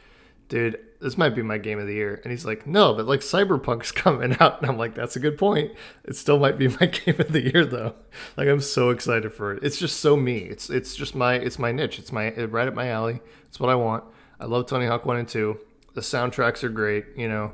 dude, 0.48 0.78
this 1.00 1.18
might 1.18 1.34
be 1.34 1.42
my 1.42 1.58
game 1.58 1.78
of 1.78 1.86
the 1.86 1.94
year. 1.94 2.20
And 2.22 2.30
he's 2.30 2.44
like, 2.44 2.66
no, 2.66 2.94
but 2.94 3.06
like 3.06 3.20
Cyberpunk's 3.20 3.92
coming 3.92 4.36
out. 4.40 4.60
And 4.60 4.70
I'm 4.70 4.78
like, 4.78 4.94
that's 4.94 5.16
a 5.16 5.20
good 5.20 5.38
point. 5.38 5.72
It 6.04 6.16
still 6.16 6.38
might 6.38 6.58
be 6.58 6.68
my 6.80 6.86
game 6.86 7.20
of 7.20 7.32
the 7.32 7.52
year 7.52 7.64
though. 7.64 7.94
Like 8.36 8.48
I'm 8.48 8.60
so 8.60 8.90
excited 8.90 9.32
for 9.32 9.54
it. 9.54 9.62
It's 9.62 9.78
just 9.78 10.00
so 10.00 10.16
me. 10.16 10.38
It's 10.38 10.70
it's 10.70 10.94
just 10.94 11.14
my 11.14 11.34
it's 11.34 11.58
my 11.58 11.72
niche. 11.72 11.98
It's 11.98 12.12
my 12.12 12.32
right 12.34 12.68
up 12.68 12.74
my 12.74 12.88
alley. 12.88 13.20
It's 13.46 13.60
what 13.60 13.70
I 13.70 13.74
want. 13.74 14.04
I 14.40 14.46
love 14.46 14.66
Tony 14.66 14.86
Hawk 14.86 15.06
1 15.06 15.16
and 15.16 15.28
2. 15.28 15.58
The 15.94 16.00
soundtracks 16.00 16.64
are 16.64 16.68
great, 16.68 17.06
you 17.16 17.28
know. 17.28 17.52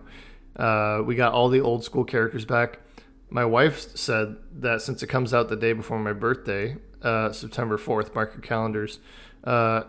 Uh, 0.57 1.03
we 1.05 1.14
got 1.14 1.33
all 1.33 1.48
the 1.48 1.61
old 1.61 1.85
school 1.85 2.05
characters 2.05 2.44
back. 2.44 2.81
My 3.29 3.44
wife 3.44 3.96
said 3.96 4.37
that 4.59 4.83
since 4.83 5.03
it 5.03 5.07
comes 5.07 5.33
out 5.33 5.48
the 5.48 5.57
day 5.57 5.72
before 5.72 5.98
my 5.98 6.12
birthday, 6.12 6.76
uh, 7.03 7.33
September 7.33 7.76
4th, 7.79 8.14
mark 8.14 8.33
your 8.33 8.42
calendars, 8.42 8.98
uh, 9.44 9.83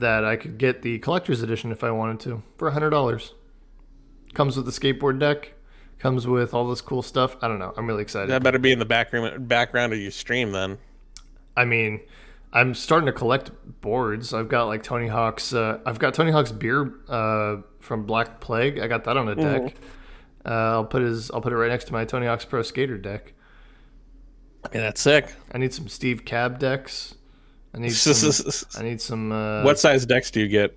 that 0.00 0.24
I 0.24 0.36
could 0.36 0.58
get 0.58 0.82
the 0.82 0.98
collector's 0.98 1.42
edition 1.42 1.72
if 1.72 1.84
I 1.84 1.90
wanted 1.90 2.20
to 2.20 2.42
for 2.56 2.70
hundred 2.70 2.90
dollars. 2.90 3.34
Comes 4.34 4.56
with 4.56 4.66
the 4.66 4.72
skateboard 4.72 5.18
deck. 5.18 5.54
Comes 5.98 6.26
with 6.26 6.54
all 6.54 6.68
this 6.68 6.80
cool 6.80 7.02
stuff. 7.02 7.36
I 7.42 7.48
don't 7.48 7.58
know. 7.58 7.74
I'm 7.76 7.86
really 7.86 8.02
excited. 8.02 8.30
That 8.30 8.42
better 8.42 8.58
be 8.58 8.72
in 8.72 8.78
the 8.78 8.84
background 8.84 9.48
background 9.48 9.92
of 9.92 9.98
your 9.98 10.10
stream 10.10 10.52
then. 10.52 10.78
I 11.56 11.64
mean, 11.64 12.00
I'm 12.52 12.74
starting 12.74 13.06
to 13.06 13.12
collect 13.12 13.50
boards. 13.80 14.32
I've 14.32 14.48
got 14.48 14.64
like 14.64 14.82
Tony 14.82 15.08
Hawk's. 15.08 15.52
Uh, 15.52 15.78
I've 15.84 15.98
got 15.98 16.14
Tony 16.14 16.30
Hawk's 16.30 16.52
beer 16.52 16.94
uh, 17.08 17.58
from 17.80 18.06
Black 18.06 18.40
Plague. 18.40 18.78
I 18.78 18.86
got 18.86 19.04
that 19.04 19.16
on 19.16 19.28
a 19.28 19.34
deck. 19.34 19.74
Uh, 20.44 20.48
I'll 20.48 20.84
put 20.84 21.02
his. 21.02 21.30
I'll 21.30 21.40
put 21.40 21.52
it 21.52 21.56
right 21.56 21.70
next 21.70 21.84
to 21.86 21.92
my 21.92 22.04
Tony 22.04 22.26
Hawk's 22.26 22.44
Pro 22.44 22.62
Skater 22.62 22.96
deck. 22.96 23.34
Yeah, 24.72 24.80
that's 24.80 25.00
sick. 25.00 25.34
I 25.52 25.58
need 25.58 25.72
some 25.74 25.88
Steve 25.88 26.24
Cab 26.24 26.58
decks. 26.58 27.14
I 27.74 27.78
need 27.78 27.90
some. 27.90 28.32
I 28.76 28.82
need 28.82 29.00
some. 29.00 29.32
Uh, 29.32 29.62
what 29.62 29.78
size 29.78 30.04
decks 30.06 30.30
do 30.30 30.40
you 30.40 30.48
get? 30.48 30.76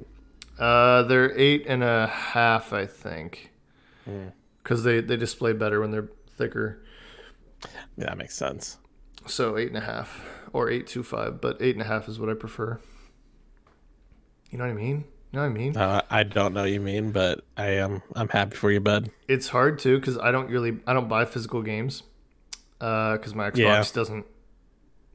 Uh, 0.59 1.03
they're 1.03 1.37
eight 1.37 1.65
and 1.67 1.83
a 1.83 2.07
half, 2.07 2.73
I 2.73 2.85
think, 2.85 3.51
because 4.61 4.83
they 4.83 5.01
they 5.01 5.17
display 5.17 5.53
better 5.53 5.79
when 5.81 5.91
they're 5.91 6.09
thicker. 6.37 6.83
Yeah, 7.97 8.05
that 8.09 8.17
makes 8.17 8.35
sense. 8.35 8.77
So 9.25 9.57
eight 9.57 9.69
and 9.69 9.77
a 9.77 9.81
half 9.81 10.23
or 10.51 10.69
eight 10.69 10.85
two 10.87 11.01
five, 11.03 11.41
but 11.41 11.57
eight 11.61 11.75
and 11.75 11.81
a 11.81 11.85
half 11.85 12.07
is 12.07 12.19
what 12.19 12.29
I 12.29 12.33
prefer. 12.35 12.79
You 14.51 14.57
know 14.59 14.65
what 14.65 14.71
I 14.71 14.75
mean? 14.75 15.05
You 15.31 15.39
know 15.39 15.41
what 15.41 15.45
I 15.47 15.49
mean? 15.49 15.75
Uh, 15.77 16.01
I 16.11 16.21
don't 16.21 16.53
know 16.53 16.61
what 16.61 16.71
you 16.71 16.79
mean, 16.79 17.11
but 17.11 17.43
I 17.57 17.69
am 17.77 18.03
I'm 18.15 18.29
happy 18.29 18.55
for 18.55 18.69
you, 18.71 18.79
bud. 18.79 19.09
It's 19.27 19.47
hard 19.47 19.79
too 19.79 19.99
because 19.99 20.17
I 20.19 20.31
don't 20.31 20.49
really 20.51 20.77
I 20.85 20.93
don't 20.93 21.09
buy 21.09 21.25
physical 21.25 21.63
games 21.63 22.03
because 22.77 23.33
my 23.33 23.49
Xbox 23.49 23.57
Yeah. 23.57 23.83
doesn't 23.93 24.25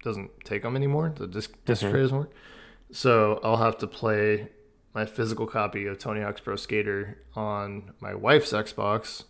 doesn't 0.09 0.31
take 0.45 0.63
them 0.63 0.75
anymore. 0.75 1.13
The 1.15 1.27
disc 1.27 1.53
disc 1.67 1.83
tray 1.83 2.01
doesn't 2.01 2.17
work, 2.17 2.33
so 2.91 3.39
I'll 3.45 3.59
have 3.59 3.77
to 3.79 3.87
play 3.87 4.49
my 4.95 5.05
physical 5.05 5.47
copy 5.47 5.87
of 5.87 5.99
Tony 5.99 6.23
Hawk's 6.23 6.41
Pro 6.41 6.57
Skater 6.57 7.23
on 7.37 7.93
my 8.01 8.15
wife's 8.15 8.53
Xbox, 8.53 9.25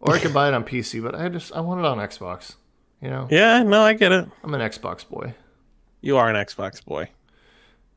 or 0.00 0.14
I 0.14 0.18
could 0.18 0.34
buy 0.34 0.48
it 0.48 0.54
on 0.54 0.64
PC. 0.64 1.00
But 1.02 1.14
I 1.14 1.28
just 1.28 1.52
I 1.52 1.60
want 1.60 1.80
it 1.80 1.86
on 1.86 1.98
Xbox. 1.98 2.56
You 3.00 3.08
know, 3.08 3.28
Yeah, 3.30 3.62
no, 3.62 3.80
I 3.82 3.94
get 3.94 4.12
it. 4.12 4.28
I'm 4.44 4.52
an 4.52 4.60
Xbox 4.60 5.08
boy, 5.08 5.34
You 6.02 6.16
are 6.18 6.28
an 6.28 6.36
Xbox 6.36 6.84
boy. 6.84 7.08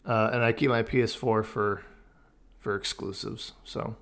uh, 0.05 0.29
and 0.33 0.43
I 0.43 0.51
keep 0.53 0.69
my 0.69 0.83
PS4 0.83 1.43
for 1.43 1.81
for 2.59 2.75
exclusives. 2.75 3.53
So 3.65 3.95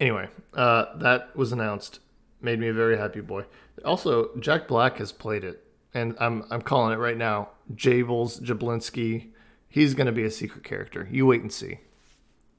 anyway, 0.00 0.28
uh, 0.54 0.86
that 0.96 1.34
was 1.36 1.52
announced. 1.52 2.00
Made 2.40 2.58
me 2.60 2.68
a 2.68 2.72
very 2.74 2.98
happy 2.98 3.20
boy. 3.20 3.44
Also, 3.84 4.30
Jack 4.38 4.68
Black 4.68 4.98
has 4.98 5.12
played 5.12 5.44
it, 5.44 5.64
and 5.94 6.14
I'm 6.20 6.44
I'm 6.50 6.62
calling 6.62 6.92
it 6.92 6.96
right 6.98 7.16
now. 7.16 7.50
Jables 7.74 8.40
Jablinski, 8.40 9.28
he's 9.68 9.94
gonna 9.94 10.12
be 10.12 10.24
a 10.24 10.30
secret 10.30 10.64
character. 10.64 11.08
You 11.10 11.26
wait 11.26 11.42
and 11.42 11.52
see. 11.52 11.80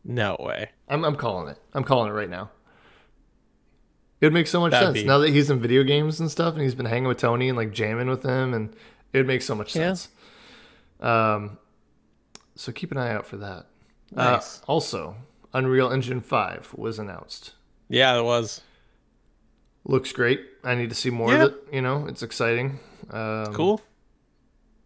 No 0.04 0.38
way. 0.40 0.70
I'm 0.88 1.04
I'm 1.04 1.16
calling 1.16 1.50
it. 1.50 1.58
I'm 1.74 1.84
calling 1.84 2.10
it 2.10 2.14
right 2.14 2.30
now. 2.30 2.52
It 4.22 4.26
would 4.26 4.34
make 4.34 4.48
so 4.48 4.60
much 4.60 4.72
That'd 4.72 4.88
sense 4.88 4.98
be- 5.00 5.06
now 5.08 5.18
that 5.20 5.30
he's 5.30 5.50
in 5.50 5.60
video 5.60 5.84
games 5.84 6.20
and 6.20 6.30
stuff, 6.30 6.54
and 6.56 6.64
he's 6.64 6.76
been 6.76 6.86
hanging 6.88 7.08
with 7.08 7.18
Tony 7.20 7.48
and 7.48 7.58
like 7.58 7.72
jamming 7.72 8.08
with 8.10 8.24
him, 8.24 8.54
and 8.54 8.74
it 9.14 9.18
would 9.20 9.28
make 9.28 9.42
so 9.42 9.56
much 9.56 9.76
Yeah. 9.76 9.94
sense. 9.94 10.10
Um, 11.00 11.58
so 12.56 12.72
keep 12.74 12.92
an 12.92 12.98
eye 12.98 13.14
out 13.14 13.26
for 13.26 13.38
that. 13.38 13.68
Nice. 14.12 14.60
Uh, 14.60 14.66
also, 14.68 15.16
Unreal 15.54 15.90
Engine 15.90 16.20
Five 16.20 16.74
was 16.76 17.00
announced. 17.00 17.54
Yeah, 17.88 18.18
it 18.20 18.24
was. 18.24 18.62
Looks 19.90 20.12
great. 20.12 20.42
I 20.64 20.76
need 20.76 20.90
to 20.90 20.96
see 20.96 21.10
more 21.10 21.32
Yeah. 21.34 21.46
of 21.46 21.52
it. 21.54 21.68
You 21.74 21.82
know, 21.82 22.06
it's 22.08 22.22
exciting. 22.22 22.80
Um, 23.10 23.54
Cool. 23.54 23.82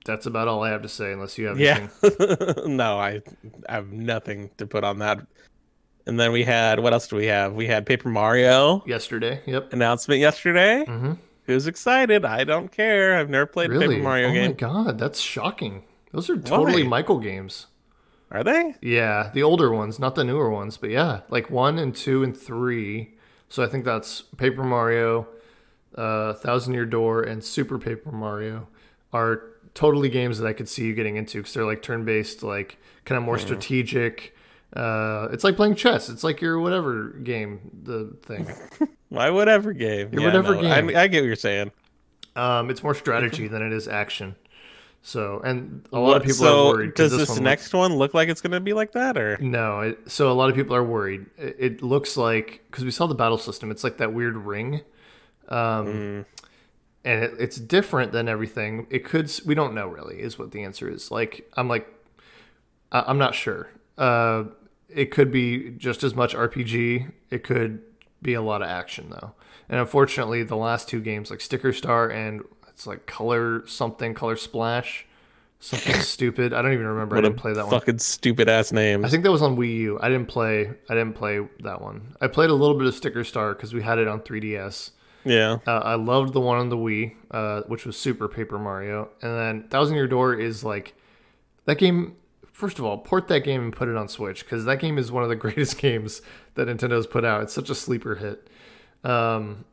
That's 0.06 0.26
about 0.26 0.48
all 0.48 0.64
I 0.64 0.70
have 0.70 0.82
to 0.84 0.90
say, 0.90 1.12
unless 1.14 1.38
you 1.38 1.48
have 1.48 1.60
Yeah. 1.60 1.88
anything. 2.04 2.76
no, 2.78 3.00
I, 3.00 3.22
I 3.68 3.74
have 3.74 3.92
nothing 3.92 4.50
to 4.58 4.66
put 4.68 4.84
on 4.84 5.00
that. 5.00 5.20
And 6.06 6.20
then 6.20 6.32
we 6.32 6.44
had 6.44 6.80
what 6.80 6.94
else 6.94 7.08
do 7.08 7.16
we 7.18 7.26
have? 7.28 7.54
We 7.54 7.68
had 7.68 7.86
Paper 7.86 8.10
Mario 8.10 8.84
Yesterday, 8.86 9.42
yep. 9.46 9.72
announcement 9.74 10.20
yesterday. 10.22 10.86
hmm 10.86 11.14
Who's 11.46 11.68
excited? 11.68 12.24
I 12.24 12.46
don't 12.46 12.72
care. 12.72 13.18
I've 13.18 13.30
never 13.30 13.46
played 13.46 13.70
a 13.70 13.74
Really? 13.74 13.96
Paper 13.96 14.04
Mario 14.04 14.32
game. 14.32 14.44
oh 14.46 14.48
my 14.48 14.54
god, 14.86 14.98
that's 14.98 15.20
shocking. 15.20 15.84
Those 16.14 16.30
are 16.30 16.38
totally 16.38 16.84
Why? 16.84 16.90
Michael 16.90 17.20
games. 17.20 17.68
Are 18.32 18.44
they? 18.46 18.76
Yeah, 18.82 19.30
the 19.34 19.44
older 19.44 19.70
ones, 19.72 20.00
not 20.00 20.16
the 20.16 20.24
newer 20.24 20.50
ones, 20.50 20.78
but 20.78 20.90
yeah, 20.90 21.22
like 21.30 21.50
one 21.50 21.78
and 21.80 21.94
two 21.94 22.24
and 22.24 22.36
three. 22.36 23.13
So 23.54 23.62
I 23.62 23.68
think 23.68 23.86
that's 23.86 24.24
Paper 24.24 24.64
Mario, 24.64 25.28
uh, 25.94 26.34
Thousand 26.34 26.74
Year 26.74 26.88
Door, 26.88 27.22
and 27.22 27.44
Super 27.44 27.78
Paper 27.78 28.12
Mario 28.12 28.68
are 29.14 29.44
totally 29.76 30.10
games 30.10 30.40
that 30.40 30.48
I 30.48 30.54
could 30.54 30.68
see 30.68 30.86
you 30.86 30.96
getting 30.96 31.18
into 31.18 31.38
because 31.38 31.54
they're 31.54 31.64
like 31.64 31.84
turn 31.84 32.04
based, 32.04 32.42
like 32.42 32.80
kind 33.06 33.16
of 33.16 33.24
more 33.24 33.38
strategic. 33.38 34.36
Uh, 34.76 35.28
it's 35.32 35.44
like 35.44 35.56
playing 35.56 35.76
chess. 35.76 36.10
It's 36.10 36.24
like 36.24 36.42
your 36.42 36.60
whatever 36.60 37.10
game, 37.10 37.70
the 37.84 38.18
thing. 38.24 38.48
My 39.12 39.30
whatever 39.30 39.72
game. 39.72 40.12
Your 40.12 40.24
whatever 40.24 40.56
no, 40.56 40.62
game. 40.64 40.90
I, 40.90 41.02
I 41.02 41.08
get 41.08 41.22
what 41.22 41.28
you're 41.28 41.36
saying. 41.36 41.72
Um, 42.36 42.72
it's 42.72 42.82
more 42.82 42.96
strategy 42.96 43.48
than 43.48 43.62
it 43.62 43.72
is 43.72 43.88
action. 43.88 44.36
So, 45.06 45.42
and 45.44 45.86
a 45.92 46.00
lot 46.00 46.16
of 46.16 46.24
people 46.24 46.38
so 46.38 46.70
are 46.70 46.74
worried. 46.76 46.94
Does 46.94 47.12
this, 47.12 47.28
one 47.28 47.36
looks- 47.36 47.42
next 47.42 47.74
one 47.74 47.94
look 47.96 48.14
like 48.14 48.30
it's 48.30 48.40
going 48.40 48.54
to 48.54 48.62
be 48.62 48.72
like 48.72 48.94
that, 48.94 49.18
or 49.18 49.38
No, 49.42 49.82
it, 49.82 50.00
so 50.10 50.32
a 50.32 50.34
lot 50.34 50.50
of 50.50 50.56
people 50.56 50.74
are 50.78 50.84
worried. 50.84 51.26
It, 51.38 51.56
it 51.60 51.82
looks 51.84 52.16
like 52.16 52.64
because 52.72 52.86
we 52.86 52.92
saw 52.92 53.06
the 53.08 53.14
battle 53.16 53.38
system, 53.38 53.70
it's 53.70 53.84
like 53.84 53.98
that 53.98 54.14
weird 54.14 54.38
ring, 54.38 54.82
um, 55.50 55.86
Mm. 55.88 56.26
and 57.04 57.24
it, 57.26 57.34
it's 57.38 57.58
different 57.58 58.14
than 58.14 58.30
everything. 58.30 58.88
It 58.90 59.04
could 59.04 59.30
we 59.46 59.56
don't 59.56 59.74
know 59.74 59.88
really 59.88 60.22
is 60.22 60.40
what 60.40 60.52
the 60.52 60.64
answer 60.64 60.90
is. 60.90 61.12
Like 61.12 61.50
I'm 61.58 61.68
like 61.68 61.86
I, 62.94 63.04
I'm 63.06 63.18
not 63.18 63.36
sure. 63.36 63.68
Uh, 63.98 64.46
it 64.88 65.12
could 65.12 65.32
be 65.32 65.72
just 65.72 66.04
as 66.04 66.16
much 66.16 66.34
RPG. 66.34 67.12
It 67.30 67.44
could 67.44 67.82
be 68.22 68.36
a 68.36 68.42
lot 68.42 68.62
of 68.62 68.70
action 68.70 69.10
though. 69.10 69.34
And 69.68 69.82
unfortunately, 69.82 70.44
the 70.44 70.56
last 70.56 70.88
two 70.88 71.02
games 71.02 71.30
like 71.30 71.42
Sticker 71.42 71.74
Star 71.74 72.10
and 72.10 72.42
it's 72.84 72.88
like 72.88 73.06
Color 73.06 73.66
something 73.66 74.14
Color 74.14 74.36
Splash, 74.36 75.06
something 75.62 75.96
stupid. 76.02 76.52
I 76.54 76.62
don't 76.62 76.74
even 76.74 76.86
remember. 76.86 77.16
I 77.16 77.20
what 77.20 77.26
a 77.26 77.30
didn't 77.30 77.40
play 77.42 77.54
that 77.54 77.66
one. 77.66 77.72
fucking 77.80 78.00
stupid 78.00 78.50
ass 78.50 78.74
names? 78.74 79.06
I 79.06 79.08
think 79.10 79.24
that 79.24 79.32
was 79.32 79.42
on 79.42 79.56
Wii 79.56 79.78
U. 79.80 80.00
I 80.02 80.10
didn't 80.10 80.28
play. 80.28 80.70
I 80.90 80.94
didn't 80.94 81.14
play 81.14 81.40
that 81.62 81.82
one. 81.82 82.16
I 82.20 82.28
played 82.28 82.50
a 82.50 82.54
little 82.54 82.78
bit 82.78 82.86
of 82.88 82.94
Sticker 82.94 83.24
Star 83.24 83.54
because 83.54 83.74
we 83.74 83.82
had 83.82 84.00
it 84.00 84.08
on 84.10 84.20
3DS. 84.20 84.92
yeah. 85.24 85.60
Uh, 85.66 85.72
I 85.80 85.96
loved 85.96 86.34
the 86.34 86.42
one 86.42 86.58
on 86.58 86.68
the 86.68 86.76
Wii, 86.78 87.16
uh, 87.32 87.62
which 87.68 87.86
was 87.86 87.96
Super 87.98 88.28
Paper 88.28 88.60
Mario. 88.60 89.08
And 89.22 89.38
then 89.38 89.70
Thousand 89.70 89.96
Year 89.96 90.08
Door 90.08 90.36
is 90.42 90.66
like 90.66 90.94
that 91.66 91.78
game. 91.78 92.18
First 92.52 92.80
of 92.80 92.86
all, 92.86 92.98
port 92.98 93.30
that 93.30 93.46
game 93.46 93.64
and 93.64 93.74
put 93.74 93.88
it 93.88 93.96
on 93.96 94.08
Switch 94.10 94.44
because 94.44 94.66
that 94.66 94.80
game 94.80 94.98
is 94.98 95.10
one 95.12 95.24
of 95.24 95.30
the 95.30 95.36
greatest 95.46 95.78
games 95.78 96.22
that 96.56 96.68
Nintendo's 96.68 97.08
put 97.08 97.24
out. 97.24 97.44
It's 97.44 97.54
such 97.54 97.70
a 97.70 97.76
sleeper 97.76 98.16
hit. 98.16 98.48
Um, 99.10 99.64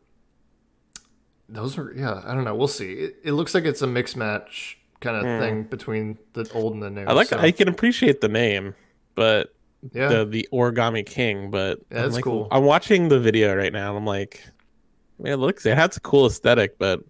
those 1.51 1.77
are 1.79 1.93
yeah. 1.95 2.23
I 2.25 2.35
don't 2.35 2.45
know. 2.45 2.55
We'll 2.55 2.69
see. 2.69 2.93
It, 2.93 3.17
it 3.25 3.33
looks 3.33 3.55
like 3.55 3.65
it's 3.65 3.83
a 3.83 3.87
mix 3.87 4.17
match 4.17 4.79
kind 5.01 5.17
of 5.17 5.41
thing 5.41 5.65
between 5.65 6.19
the 6.35 6.51
old 6.55 6.75
and 6.75 6.83
the 6.83 6.91
new. 6.91 7.05
I 7.05 7.13
like. 7.13 7.29
so, 7.29 7.39
I 7.39 7.51
can 7.51 7.69
appreciate 7.69 8.21
the 8.21 8.29
name, 8.29 8.75
but 9.15 9.55
yeah. 9.93 10.09
the 10.09 10.25
the 10.25 10.49
Origami 10.53 11.05
King. 11.05 11.51
But 11.51 11.81
Yeah, 11.91 11.99
I'm 11.99 12.03
that's 12.05 12.15
like- 12.17 12.25
cool. 12.25 12.49
I'm 12.51 12.65
watching 12.65 13.09
the 13.09 13.19
video 13.21 13.55
right 13.55 13.73
now, 13.73 13.91
and 13.91 13.99
I'm 13.99 14.07
like, 14.07 14.43
man, 15.19 15.33
it 15.33 15.37
looks. 15.37 15.67
It 15.67 15.77
has 15.77 15.97
a 15.97 16.01
cool 16.01 16.27
aesthetic, 16.27 16.79
but 16.79 17.01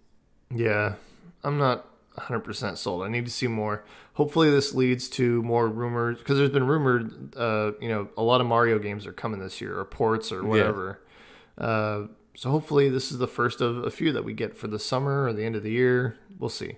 Yeah, 0.53 0.95
I'm 1.43 1.57
not 1.57 1.87
100% 2.17 2.77
sold. 2.77 3.03
I 3.03 3.07
need 3.07 3.25
to 3.25 3.31
see 3.31 3.47
more. 3.47 3.83
Hopefully, 4.13 4.49
this 4.51 4.73
leads 4.73 5.09
to 5.09 5.41
more 5.43 5.67
rumors 5.67 6.17
because 6.19 6.37
there's 6.37 6.49
been 6.49 6.67
rumored, 6.67 7.35
uh, 7.37 7.71
you 7.79 7.87
know, 7.89 8.09
a 8.17 8.21
lot 8.23 8.41
of 8.41 8.47
Mario 8.47 8.77
games 8.77 9.07
are 9.07 9.13
coming 9.13 9.39
this 9.39 9.61
year 9.61 9.77
or 9.79 9.85
ports 9.85 10.31
or 10.31 10.43
whatever. 10.43 10.99
Uh, 11.57 12.03
so 12.35 12.49
hopefully, 12.51 12.89
this 12.89 13.11
is 13.11 13.17
the 13.17 13.27
first 13.27 13.61
of 13.61 13.83
a 13.83 13.91
few 13.91 14.11
that 14.13 14.23
we 14.23 14.33
get 14.33 14.57
for 14.57 14.67
the 14.67 14.79
summer 14.79 15.25
or 15.25 15.33
the 15.33 15.43
end 15.43 15.55
of 15.55 15.63
the 15.63 15.71
year. 15.71 16.17
We'll 16.39 16.49
see. 16.49 16.77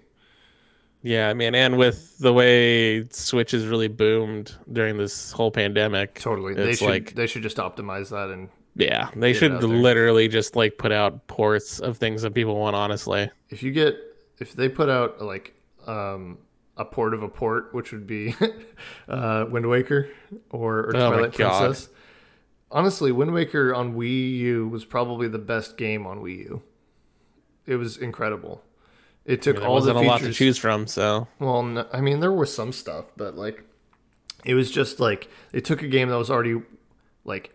yeah, 1.02 1.30
I 1.30 1.34
mean, 1.34 1.56
and 1.56 1.78
with 1.78 2.18
the 2.20 2.34
way 2.34 3.08
Switch 3.10 3.52
has 3.52 3.66
really 3.66 3.88
boomed 3.88 4.56
during 4.72 4.98
this 4.98 5.32
whole 5.32 5.52
pandemic, 5.52 6.20
Totally, 6.20 6.54
they 6.54 6.72
it's 6.72 6.80
should 6.80 6.90
like 6.90 7.14
they 7.16 7.28
should 7.28 7.44
just 7.44 7.58
optimize 7.58 8.10
that 8.10 8.30
and 8.30 8.50
yeah, 8.76 9.10
they 9.16 9.34
should 9.34 9.64
literally 9.64 10.28
just 10.28 10.56
like 10.56 10.78
put 10.78 10.92
out 10.92 11.28
ports 11.28 11.80
of 11.80 11.98
things 11.98 12.24
that 12.24 12.34
people 12.34 12.56
want. 12.56 12.76
Honestly, 12.76 13.30
if 13.50 13.62
you 13.62 13.72
get 13.72 13.98
if 14.40 14.54
they 14.54 14.68
put 14.68 14.90
out 14.90 15.22
like 15.22 15.54
um, 15.86 16.40
a 16.78 16.86
port 16.86 17.14
of 17.14 17.22
a 17.22 17.30
port, 17.30 17.74
which 17.74 17.92
would 17.92 18.08
be 18.08 18.36
uh, 19.08 19.46
Wind 19.50 19.70
Waker 19.70 20.10
or, 20.50 20.80
or 20.80 20.96
Oh 20.96 21.12
Twilight. 21.12 21.34
Princess. 21.34 21.90
Honestly, 22.74 23.12
Wind 23.12 23.34
Waker 23.34 23.74
on 23.74 23.96
Wii 23.96 24.38
U 24.40 24.68
was 24.68 24.84
probably 24.84 25.28
the 25.28 25.38
best 25.38 25.78
game 25.78 26.08
on 26.08 26.22
Wii 26.22 26.38
U. 26.40 26.64
It 27.68 27.76
was 27.76 27.98
incredible. 27.98 28.64
It 29.26 29.42
took 29.42 29.58
there 29.58 29.66
all 29.66 29.80
the 29.80 29.94
wasn't 29.94 30.06
a 30.06 30.10
lot 30.10 30.22
to 30.22 30.34
choose 30.34 30.58
from. 30.58 30.88
So 30.88 31.28
Well, 31.40 31.64
no, 31.64 31.88
I 31.94 32.02
mean, 32.02 32.20
there 32.20 32.32
was 32.32 32.54
some 32.54 32.74
stuff, 32.74 33.06
but 33.16 33.38
like, 33.38 33.64
it 34.44 34.56
was 34.56 34.70
just 34.72 35.00
like 35.00 35.30
they 35.52 35.62
took 35.62 35.82
a 35.84 35.88
game 35.88 36.10
that 36.10 36.18
was 36.18 36.32
already 36.32 36.62
like, 37.24 37.54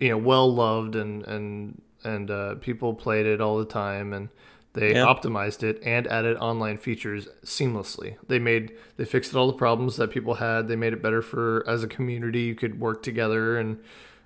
you 0.00 0.08
know, 0.08 0.18
well 0.18 0.52
loved 0.52 0.96
and 0.96 1.24
and 1.26 1.82
and 2.02 2.30
uh, 2.30 2.54
people 2.56 2.94
played 2.94 3.26
it 3.26 3.40
all 3.40 3.58
the 3.58 3.66
time, 3.66 4.12
and 4.12 4.30
They 4.74 4.92
Yeah. 4.94 5.06
optimized 5.06 5.62
it 5.62 5.80
and 5.82 6.06
added 6.06 6.36
online 6.36 6.76
features 6.76 7.26
seamlessly. 7.44 8.16
They 8.28 8.38
made 8.38 8.72
they 8.96 9.04
fixed 9.04 9.34
all 9.34 9.46
the 9.46 9.52
problems 9.54 9.96
that 9.96 10.10
people 10.10 10.34
had. 10.34 10.68
They 10.68 10.76
made 10.76 10.92
it 10.92 11.02
better 11.02 11.22
for 11.22 11.64
as 11.66 11.82
a 11.82 11.88
community 11.88 12.40
you 12.42 12.54
could 12.54 12.78
work 12.78 13.02
together 13.02 13.56
and 13.58 13.78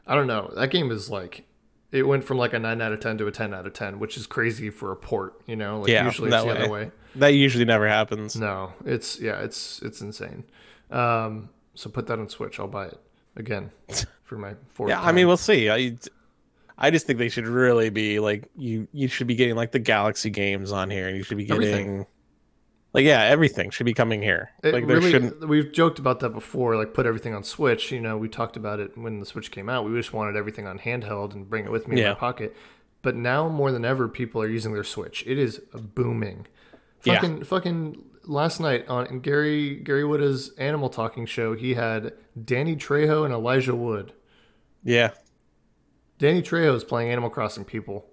I 0.06 0.14
don't 0.14 0.26
know. 0.26 0.52
That 0.56 0.70
game 0.70 0.90
is 0.90 1.08
like 1.10 1.44
it 1.92 2.06
went 2.06 2.24
from 2.24 2.38
like 2.38 2.52
a 2.54 2.58
9 2.58 2.80
out 2.80 2.92
of 2.92 3.00
10 3.00 3.18
to 3.18 3.26
a 3.26 3.30
10 3.30 3.52
out 3.54 3.66
of 3.66 3.72
10, 3.74 3.98
which 3.98 4.16
is 4.16 4.26
crazy 4.26 4.70
for 4.70 4.90
a 4.92 4.96
port, 4.96 5.40
you 5.46 5.54
know? 5.56 5.80
Like 5.80 5.90
Yeah, 5.90 6.06
usually 6.06 6.28
it's 6.28 6.36
that 6.36 6.44
the 6.46 6.50
other 6.62 6.70
way. 6.70 6.84
way. 6.86 6.90
That 7.16 7.28
usually 7.34 7.64
never 7.66 7.86
happens. 7.86 8.34
No, 8.36 8.72
it's 8.84 9.20
yeah, 9.20 9.40
it's 9.42 9.80
it's 9.82 10.00
insane. 10.00 10.44
Um, 10.90 11.50
so 11.74 11.88
put 11.90 12.06
that 12.08 12.18
on 12.18 12.28
Switch. 12.28 12.58
I'll 12.58 12.66
buy 12.68 12.86
it 12.86 12.98
again 13.36 13.70
for 14.24 14.36
my 14.36 14.54
fourth. 14.74 14.88
Yeah, 14.90 15.00
I 15.02 15.12
mean, 15.12 15.26
we'll 15.26 15.36
see. 15.36 15.70
I, 15.70 15.96
I 16.78 16.90
just 16.90 17.06
think 17.06 17.18
they 17.18 17.28
should 17.28 17.46
really 17.46 17.90
be 17.90 18.20
like 18.20 18.48
you. 18.56 18.88
You 18.92 19.08
should 19.08 19.26
be 19.26 19.34
getting 19.34 19.54
like 19.56 19.72
the 19.72 19.78
Galaxy 19.78 20.30
games 20.30 20.72
on 20.72 20.90
here, 20.90 21.08
and 21.08 21.16
you 21.16 21.22
should 21.22 21.36
be 21.36 21.44
getting 21.44 21.68
Everything. 21.68 22.06
like 22.92 23.04
yeah, 23.04 23.22
everything 23.22 23.70
should 23.70 23.86
be 23.86 23.94
coming 23.94 24.22
here. 24.22 24.50
It 24.62 24.72
like 24.72 24.86
there 24.86 24.96
really, 24.96 25.10
shouldn't. 25.10 25.48
we've 25.48 25.72
joked 25.72 25.98
about 25.98 26.20
that 26.20 26.30
before. 26.30 26.76
Like 26.76 26.94
put 26.94 27.06
everything 27.06 27.34
on 27.34 27.44
Switch. 27.44 27.92
You 27.92 28.00
know, 28.00 28.16
we 28.16 28.28
talked 28.28 28.56
about 28.56 28.80
it 28.80 28.96
when 28.96 29.20
the 29.20 29.26
Switch 29.26 29.50
came 29.50 29.68
out. 29.68 29.84
We 29.84 29.96
just 29.96 30.12
wanted 30.12 30.36
everything 30.36 30.66
on 30.66 30.78
handheld 30.78 31.34
and 31.34 31.48
bring 31.48 31.64
it 31.64 31.70
with 31.70 31.88
me 31.88 32.00
in 32.00 32.08
my 32.08 32.14
pocket. 32.14 32.56
But 33.02 33.16
now 33.16 33.48
more 33.48 33.72
than 33.72 33.84
ever, 33.84 34.08
people 34.08 34.40
are 34.40 34.48
using 34.48 34.72
their 34.72 34.84
Switch. 34.84 35.24
It 35.26 35.38
is 35.38 35.58
booming. 35.74 36.46
Yeah. 37.04 37.14
Fucking 37.14 37.44
fucking 37.44 38.02
last 38.24 38.60
night 38.60 38.86
on 38.88 39.20
Gary 39.20 39.76
Gary 39.76 40.04
Whitta's 40.04 40.50
Animal 40.58 40.88
Talking 40.88 41.26
show, 41.26 41.54
he 41.54 41.74
had 41.74 42.12
Danny 42.42 42.76
Trejo 42.76 43.24
and 43.24 43.34
Elijah 43.34 43.74
Wood. 43.74 44.12
Yeah, 44.84 45.10
Danny 46.22 46.40
Trejo 46.40 46.72
is 46.76 46.84
playing 46.84 47.10
Animal 47.10 47.30
Crossing. 47.30 47.64
People. 47.64 48.06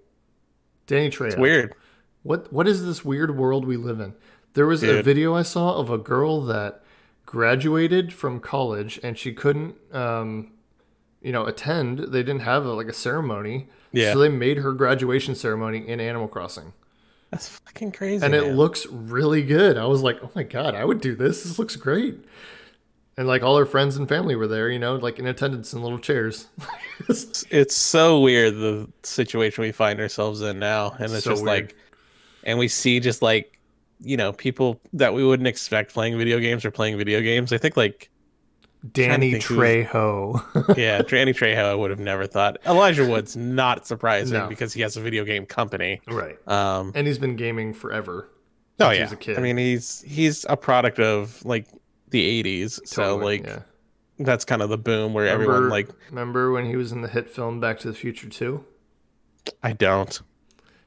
Danny 0.88 1.10
Trejo. 1.10 1.28
it's 1.28 1.36
weird. 1.36 1.76
What 2.24 2.52
what 2.52 2.66
is 2.66 2.84
this 2.84 3.04
weird 3.04 3.36
world 3.36 3.64
we 3.64 3.76
live 3.76 4.00
in? 4.00 4.14
There 4.54 4.66
was 4.66 4.82
a 4.82 5.00
video 5.00 5.36
I 5.36 5.42
saw 5.42 5.76
of 5.76 5.90
a 5.90 5.96
girl 5.96 6.42
that 6.46 6.82
graduated 7.24 8.12
from 8.12 8.40
college 8.40 8.98
and 9.04 9.16
she 9.16 9.32
couldn't 9.32 9.76
um 9.94 10.50
you 11.22 11.30
know 11.30 11.46
attend. 11.46 12.00
They 12.00 12.24
didn't 12.24 12.40
have 12.40 12.66
a, 12.66 12.72
like 12.72 12.88
a 12.88 12.92
ceremony. 12.92 13.68
Yeah. 13.92 14.12
So 14.12 14.18
they 14.18 14.28
made 14.28 14.58
her 14.58 14.72
graduation 14.72 15.36
ceremony 15.36 15.86
in 15.86 16.00
Animal 16.00 16.26
Crossing. 16.26 16.72
That's 17.30 17.48
fucking 17.48 17.92
crazy. 17.92 18.26
And 18.26 18.34
it 18.34 18.54
looks 18.54 18.86
really 18.88 19.44
good. 19.44 19.78
I 19.78 19.86
was 19.86 20.02
like, 20.02 20.18
"Oh 20.20 20.32
my 20.34 20.42
god, 20.42 20.74
I 20.74 20.84
would 20.84 21.00
do 21.00 21.14
this. 21.14 21.44
This 21.44 21.60
looks 21.60 21.76
great." 21.76 22.16
And 23.20 23.28
like 23.28 23.42
all 23.42 23.58
her 23.58 23.66
friends 23.66 23.98
and 23.98 24.08
family 24.08 24.34
were 24.34 24.46
there, 24.48 24.70
you 24.70 24.78
know, 24.78 24.96
like 24.96 25.18
in 25.18 25.26
attendance 25.26 25.74
in 25.74 25.82
little 25.82 25.98
chairs. 25.98 26.48
it's 27.50 27.76
so 27.76 28.18
weird 28.20 28.54
the 28.54 28.88
situation 29.02 29.60
we 29.60 29.72
find 29.72 30.00
ourselves 30.00 30.40
in 30.40 30.58
now, 30.58 30.92
and 30.92 31.12
it's 31.12 31.24
So 31.24 31.32
just 31.32 31.44
weird. 31.44 31.64
like, 31.64 31.76
and 32.44 32.58
we 32.58 32.66
see 32.66 32.98
just 32.98 33.20
like, 33.20 33.58
you 34.00 34.16
know, 34.16 34.32
people 34.32 34.80
that 34.94 35.12
we 35.12 35.22
wouldn't 35.22 35.46
expect 35.46 35.92
playing 35.92 36.16
video 36.16 36.38
games 36.38 36.64
or 36.64 36.70
playing 36.70 36.96
video 36.96 37.20
games. 37.20 37.52
I 37.52 37.58
think 37.58 37.76
like 37.76 38.08
Danny 38.90 39.34
Trejo. 39.34 40.76
yeah, 40.78 41.02
Danny 41.02 41.34
Trejo, 41.34 41.62
I 41.66 41.74
would 41.74 41.90
have 41.90 42.00
never 42.00 42.26
thought. 42.26 42.56
Elijah 42.66 43.06
Wood's 43.06 43.36
not 43.36 43.86
surprising 43.86 44.38
No. 44.38 44.48
because 44.48 44.72
he 44.72 44.80
has 44.80 44.96
a 44.96 45.00
video 45.02 45.26
game 45.26 45.44
company. 45.44 46.00
right. 46.08 46.38
Um, 46.48 46.92
And 46.94 47.06
he's 47.06 47.18
been 47.18 47.36
gaming 47.36 47.74
forever. 47.74 48.30
oh 48.80 48.88
yeah, 48.88 49.02
was 49.02 49.12
a 49.12 49.16
kid. 49.16 49.36
I 49.38 49.42
mean 49.42 49.58
he's 49.58 50.00
he's 50.00 50.46
a 50.48 50.56
product 50.56 50.98
of 50.98 51.44
like 51.44 51.66
the 52.10 52.42
'80s, 52.42 52.80
so 52.86 53.16
like 53.16 53.44
yeah. 53.44 53.60
that's 54.18 54.44
kind 54.44 54.62
of 54.62 54.68
the 54.68 54.78
boom 54.78 55.12
where 55.14 55.24
Remember, 55.24 55.44
everyone 55.44 55.68
like 55.70 55.88
remember 56.10 56.52
when 56.52 56.66
he 56.66 56.76
was 56.76 56.92
in 56.92 57.02
the 57.02 57.08
hit 57.08 57.30
film 57.30 57.60
Back 57.60 57.78
to 57.80 57.88
the 57.88 57.94
Future 57.94 58.28
2? 58.28 58.64
I 59.62 59.72
don't. 59.72 60.20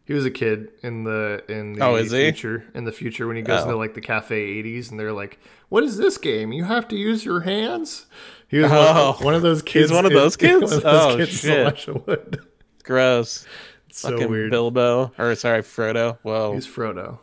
He 0.05 0.13
was 0.13 0.25
a 0.25 0.31
kid 0.31 0.69
in 0.81 1.05
the 1.05 1.43
in 1.47 1.73
the 1.73 1.85
Oh, 1.85 1.95
is 1.95 2.11
he? 2.11 2.23
future 2.23 2.65
in 2.73 2.83
the 2.83 2.91
future 2.91 3.25
when 3.25 3.37
he 3.37 3.41
goes 3.41 3.61
Oh. 3.61 3.63
into 3.63 3.77
like 3.77 3.93
the 3.93 4.01
cafe 4.01 4.61
80s 4.61 4.91
and 4.91 4.99
they're 4.99 5.13
like, 5.13 5.39
"What 5.69 5.83
is 5.83 5.97
this 5.97 6.17
game? 6.17 6.51
You 6.51 6.65
have 6.65 6.87
to 6.89 6.97
use 6.97 7.23
your 7.23 7.41
hands." 7.41 8.05
He 8.49 8.59
was 8.59 8.69
Oh. 8.71 9.13
one, 9.17 9.25
one 9.25 9.33
of 9.35 9.41
those 9.41 9.61
kids. 9.61 9.89
He's 9.89 9.95
one 9.95 10.05
of 10.05 10.11
those 10.11 10.35
kids? 10.35 10.61
one 10.63 10.73
of 10.73 10.83
those 10.83 11.13
Oh, 11.13 11.17
kids 11.17 11.29
shit. 11.39 12.05
Wood. 12.07 12.39
Gross. 12.83 13.45
It's 13.87 13.99
so 14.01 14.11
Fucking 14.11 14.29
weird. 14.29 14.51
Bilbo 14.51 15.13
or 15.17 15.35
sorry 15.35 15.61
Frodo. 15.61 16.17
Whoa, 16.23 16.53
He's 16.53 16.67
Frodo. 16.67 17.19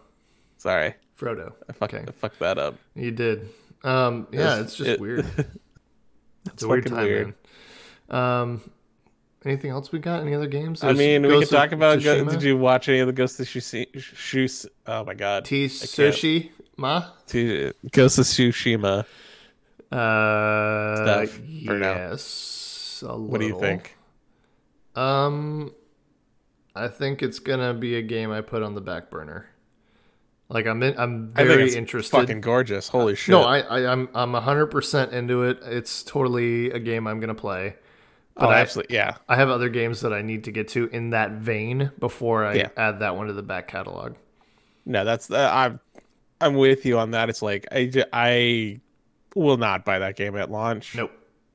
sorry, 0.57 0.95
Frodo. 1.19 1.53
I 1.69 1.73
fucked, 1.75 1.95
Okay. 1.95 2.05
I 2.09 2.13
fucked 2.13 2.39
that 2.39 2.59
up. 2.59 2.77
You 2.95 3.11
did. 3.11 3.49
Um, 3.83 4.27
yeah, 4.33 4.41
It's- 4.41 4.61
it's 4.61 4.77
just 4.77 4.91
it- 4.91 5.01
weird. 5.01 5.27
It's 6.47 6.63
a 6.63 6.69
weird 6.69 6.87
time, 6.87 7.05
weird. 7.05 7.35
Um, 8.09 8.63
anything 9.45 9.71
else 9.71 9.93
we 9.93 9.99
got? 9.99 10.23
Any 10.23 10.35
other 10.35 10.47
games? 10.47 10.83
I 10.83 10.87
There's 10.89 10.99
mean, 10.99 11.23
we 11.23 11.39
could 11.41 11.51
talk 11.51 11.73
about. 11.73 12.03
Go, 12.03 12.25
did 12.25 12.43
you 12.43 12.57
watch 12.57 12.89
any 12.89 13.01
of 13.01 13.07
the 13.07 13.13
Ghost 13.13 13.39
of 13.41 13.47
Tsushima? 13.47 14.67
Oh 14.87 15.05
my 15.05 15.13
god, 15.15 15.45
T 15.45 15.69
can't. 15.69 15.81
Sushi 16.15 16.51
To- 17.29 17.73
Ghost 17.93 18.19
of 18.19 18.25
Tsushima. 18.25 19.05
Uh, 19.93 20.97
Stuff 20.97 21.31
for 21.67 21.75
now. 21.79 21.93
yes. 21.95 23.05
A 23.07 23.17
What 23.19 23.41
do 23.41 23.47
you 23.47 23.59
think? 23.61 23.97
Um, 24.97 25.75
I 26.75 26.89
think 26.89 27.23
it's 27.23 27.39
gonna 27.39 27.75
be 27.75 27.97
a 27.97 28.03
game 28.03 28.31
I 28.31 28.41
put 28.41 28.63
on 28.63 28.75
the 28.75 28.81
back 28.81 29.11
burner. 29.11 29.47
Like 30.51 30.67
I'm, 30.67 30.83
in, 30.83 30.99
I'm 30.99 31.33
I 31.37 31.45
very 31.45 31.65
it's 31.65 31.75
interested. 31.77 32.17
Fucking 32.17 32.41
gorgeous. 32.41 32.89
Holy 32.89 33.15
shit. 33.15 33.33
no, 33.33 33.43
I, 33.45 33.61
I, 33.61 33.91
I'm, 33.93 34.09
I'm 34.15 34.35
hundred 34.35 34.67
percent 34.67 35.13
into 35.13 35.45
it. 35.45 35.61
It's 35.63 36.03
totally 36.03 36.71
a 36.73 36.79
game 36.81 37.07
I'm 37.07 37.21
gonna 37.21 37.35
play. 37.37 37.77
oh, 38.37 38.49
I- 38.49 38.61
absolutely. 38.61 38.97
Yeah. 38.97 39.17
I 39.29 39.37
have 39.37 39.49
other 39.49 39.69
games 39.69 40.01
that 40.01 40.13
I 40.13 40.23
need 40.23 40.45
to 40.45 40.51
get 40.53 40.67
to 40.71 40.89
in 40.89 41.11
that 41.11 41.31
vein 41.33 41.93
before 42.01 42.45
I 42.45 42.55
Yeah. 42.55 42.69
add 42.77 42.99
that 42.99 43.17
one 43.17 43.29
to 43.29 43.33
the 43.33 43.43
back 43.45 43.69
catalog. 43.69 44.15
No, 44.85 45.05
that's 45.05 45.31
uh, 45.31 45.49
I'm 45.53 45.79
I'm 46.41 46.55
with 46.55 46.85
you 46.85 46.99
on 46.99 47.13
that. 47.13 47.29
It's 47.31 47.43
like 47.43 47.69
I 47.71 47.91
I 48.13 48.81
will 49.37 49.57
not 49.57 49.85
buy 49.85 50.01
that 50.01 50.17
game 50.17 50.37
at 50.37 50.51
launch. 50.51 50.97
Nope, 50.97 51.13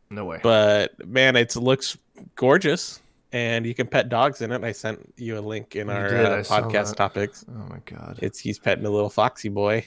no 0.10 0.24
way. 0.24 0.40
But 0.42 1.06
man, 1.06 1.36
it 1.36 1.54
looks 1.58 1.98
gorgeous, 2.38 3.02
and 3.36 3.66
you 3.66 3.76
can 3.76 3.86
pet 3.88 4.08
dogs 4.08 4.42
in 4.42 4.52
it. 4.54 4.64
I 4.64 4.72
sent 4.72 5.14
you 5.18 5.38
a 5.38 5.42
link 5.42 5.76
in 5.76 5.90
our 5.90 6.06
uh, 6.08 6.38
podcast 6.44 6.96
topics. 6.96 7.44
oh 7.50 7.68
my 7.70 7.80
god! 7.86 8.18
It's 8.22 8.40
he's 8.40 8.58
petting 8.58 8.86
a 8.86 8.90
little 8.90 9.10
foxy 9.10 9.50
boy. 9.50 9.86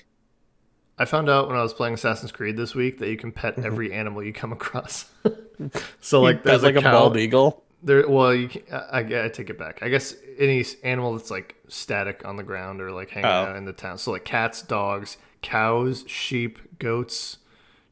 I 0.98 1.04
found 1.06 1.30
out 1.30 1.48
when 1.48 1.56
I 1.56 1.62
was 1.62 1.72
playing 1.72 1.94
Assassin's 1.94 2.30
Creed 2.32 2.56
this 2.56 2.74
week 2.74 2.98
that 2.98 3.08
you 3.08 3.16
can 3.16 3.30
Mm-hmm. 3.32 3.40
pet 3.60 3.64
every 3.64 3.92
animal 3.92 4.22
you 4.22 4.32
come 4.32 4.52
across. 4.52 5.06
so 6.00 6.20
like, 6.20 6.42
He 6.42 6.48
there's 6.50 6.62
like 6.64 6.74
a, 6.74 6.78
a, 6.78 6.82
cow. 6.82 6.92
bald 6.92 7.16
eagle. 7.16 7.62
There, 7.84 8.08
well, 8.08 8.34
you 8.34 8.48
can, 8.48 8.62
I, 8.72 8.98
I, 9.02 9.24
I 9.26 9.28
take 9.28 9.48
it 9.48 9.56
back. 9.58 9.78
I 9.82 9.88
guess 9.88 10.14
any 10.38 10.64
animal 10.82 11.16
that's 11.16 11.30
like 11.30 11.54
static 11.68 12.26
on 12.26 12.36
the 12.36 12.42
ground 12.42 12.80
or 12.80 12.90
like 12.90 13.10
hanging 13.10 13.26
Oh. 13.30 13.44
out 13.50 13.56
in 13.56 13.64
the 13.64 13.72
town. 13.72 13.96
So 13.98 14.10
like 14.10 14.24
cats, 14.24 14.60
dogs, 14.60 15.16
cows, 15.40 16.04
sheep, 16.08 16.58
goats, 16.80 17.38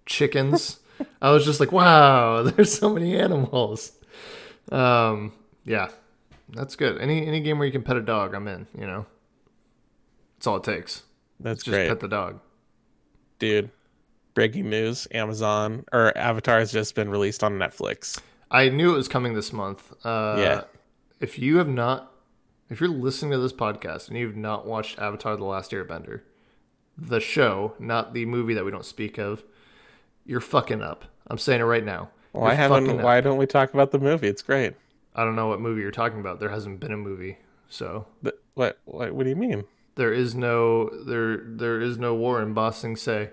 chickens. 0.05 0.81
I 1.23 1.31
was 1.31 1.45
just 1.45 1.61
like, 1.61 1.71
wow, 1.71 2.43
there's 2.47 2.77
so 2.77 2.93
many 2.93 3.17
animals. 3.17 3.93
Um, 4.73 5.33
yeah, 5.67 5.89
that's 6.49 6.77
good. 6.77 6.99
Any 6.99 7.27
any 7.27 7.41
game 7.41 7.59
where 7.59 7.67
you 7.67 7.73
can 7.73 7.83
pet 7.83 7.97
a 7.97 8.01
dog, 8.01 8.35
I'm 8.35 8.49
in. 8.49 8.67
You 8.79 8.87
know, 8.87 9.07
that's 10.39 10.47
all 10.47 10.57
it 10.57 10.65
takes. 10.65 11.03
That's 11.41 11.63
Just 11.63 11.75
great, 11.75 11.89
pet 11.89 12.01
the 12.01 12.09
dog. 12.09 12.41
dude. 13.39 13.71
Breaking 14.35 14.69
news: 14.69 15.09
Amazon 15.13 15.85
or 15.93 16.17
Avatar 16.17 16.59
has 16.59 16.71
just 16.71 16.95
been 16.95 17.09
released 17.09 17.43
on 17.43 17.55
Netflix. 17.59 18.21
I 18.51 18.69
knew 18.69 18.93
it 18.93 18.97
was 18.97 19.09
coming 19.09 19.35
this 19.35 19.53
month. 19.53 19.93
Uh, 20.05 20.37
Yeah. 20.39 20.65
If 21.21 21.39
you 21.39 21.57
have 21.57 21.69
not, 21.69 22.13
if 22.69 22.79
you're 22.81 22.91
listening 22.91 23.33
to 23.33 23.39
this 23.39 23.55
podcast 23.55 24.09
and 24.09 24.19
you've 24.19 24.37
not 24.37 24.67
watched 24.67 24.99
Avatar: 24.99 25.37
The 25.37 25.45
Last 25.45 25.71
Airbender, 25.71 26.21
the 26.99 27.19
show, 27.21 27.73
not 27.79 28.13
the 28.13 28.27
movie 28.27 28.53
that 28.53 28.65
we 28.67 28.71
don't 28.71 28.85
speak 28.85 29.17
of, 29.17 29.43
you're 30.27 30.43
fucking 30.43 30.83
up. 30.83 31.07
I'm 31.29 31.39
saying 31.39 31.63
it 31.63 31.65
right 31.65 31.85
now. 31.85 32.11
Why 32.33 32.53
haven't? 32.53 33.03
Why 33.03 33.23
don't 33.23 33.39
we 33.39 33.47
talk 33.47 33.73
about 33.73 33.91
the 33.91 33.99
movie? 33.99 34.29
It's 34.29 34.43
great. 34.43 34.75
I 35.17 35.25
don't 35.25 35.35
know 35.35 35.49
what 35.49 35.61
movie 35.61 35.81
you're 35.81 35.91
talking 35.91 36.21
about. 36.21 36.39
There 36.39 36.51
hasn't 36.51 36.79
been 36.79 36.93
a 36.93 36.97
movie, 36.97 37.39
so 37.69 38.07
But 38.23 38.39
what? 38.55 38.79
What? 38.85 39.13
What 39.13 39.25
do 39.25 39.31
you 39.31 39.37
mean? 39.37 39.65
there 39.97 40.13
is 40.13 40.35
no 40.35 40.91
there 41.07 41.39
there 41.39 41.81
is 41.81 41.97
no 41.99 42.15
war 42.15 42.41
in 42.43 42.53
Ba 42.53 42.73
Sing 42.73 42.97
Se. 42.97 43.31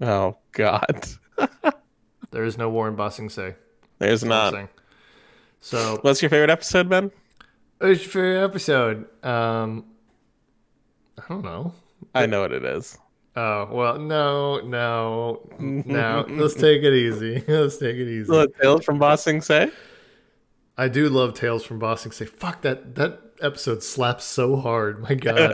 Oh 0.00 0.36
God, 0.52 1.06
There 2.30 2.44
is 2.44 2.58
no 2.58 2.68
war 2.70 2.88
in 2.88 2.96
Ba 2.96 3.10
Sing 3.10 3.28
Se. 3.28 3.54
there's 3.98 4.22
That's 4.22 4.30
what 4.30 4.54
I'm 4.54 4.62
not. 4.62 4.70
So 5.60 5.98
What's 6.02 6.20
your 6.22 6.30
favorite 6.30 6.50
episode, 6.50 6.88
Ben? 6.88 7.10
What's 7.78 8.00
your 8.02 8.10
favorite 8.10 8.44
episode? 8.44 9.06
Um, 9.24 9.84
I 11.18 11.22
don't 11.28 11.44
know. 11.44 11.74
I 12.14 12.26
know 12.26 12.40
what 12.40 12.52
it 12.52 12.64
is. 12.64 12.98
Oh 13.36 13.68
well, 13.70 13.98
no, 13.98 14.60
no, 14.60 15.48
no. 15.58 16.24
Let's 16.30 16.54
take 16.54 16.82
it 16.82 16.94
easy. 16.94 17.44
Let's 17.48 17.76
take 17.76 17.96
it 17.96 18.08
easy. 18.08 18.30
The 18.30 18.48
Tales 18.60 18.84
from 18.84 18.98
Ba 18.98 19.18
Sing 19.18 19.40
Se. 19.42 19.70
I 20.76 20.88
do 20.88 21.08
love 21.08 21.34
Tales 21.34 21.64
from 21.64 21.78
Ba 21.78 21.96
Sing 21.96 22.12
Se, 22.12 22.24
fuck 22.26 22.62
that. 22.62 22.94
That 22.96 23.20
episode 23.40 23.82
slaps 23.82 24.24
so 24.24 24.56
hard. 24.56 25.00
My 25.02 25.14
God. 25.14 25.52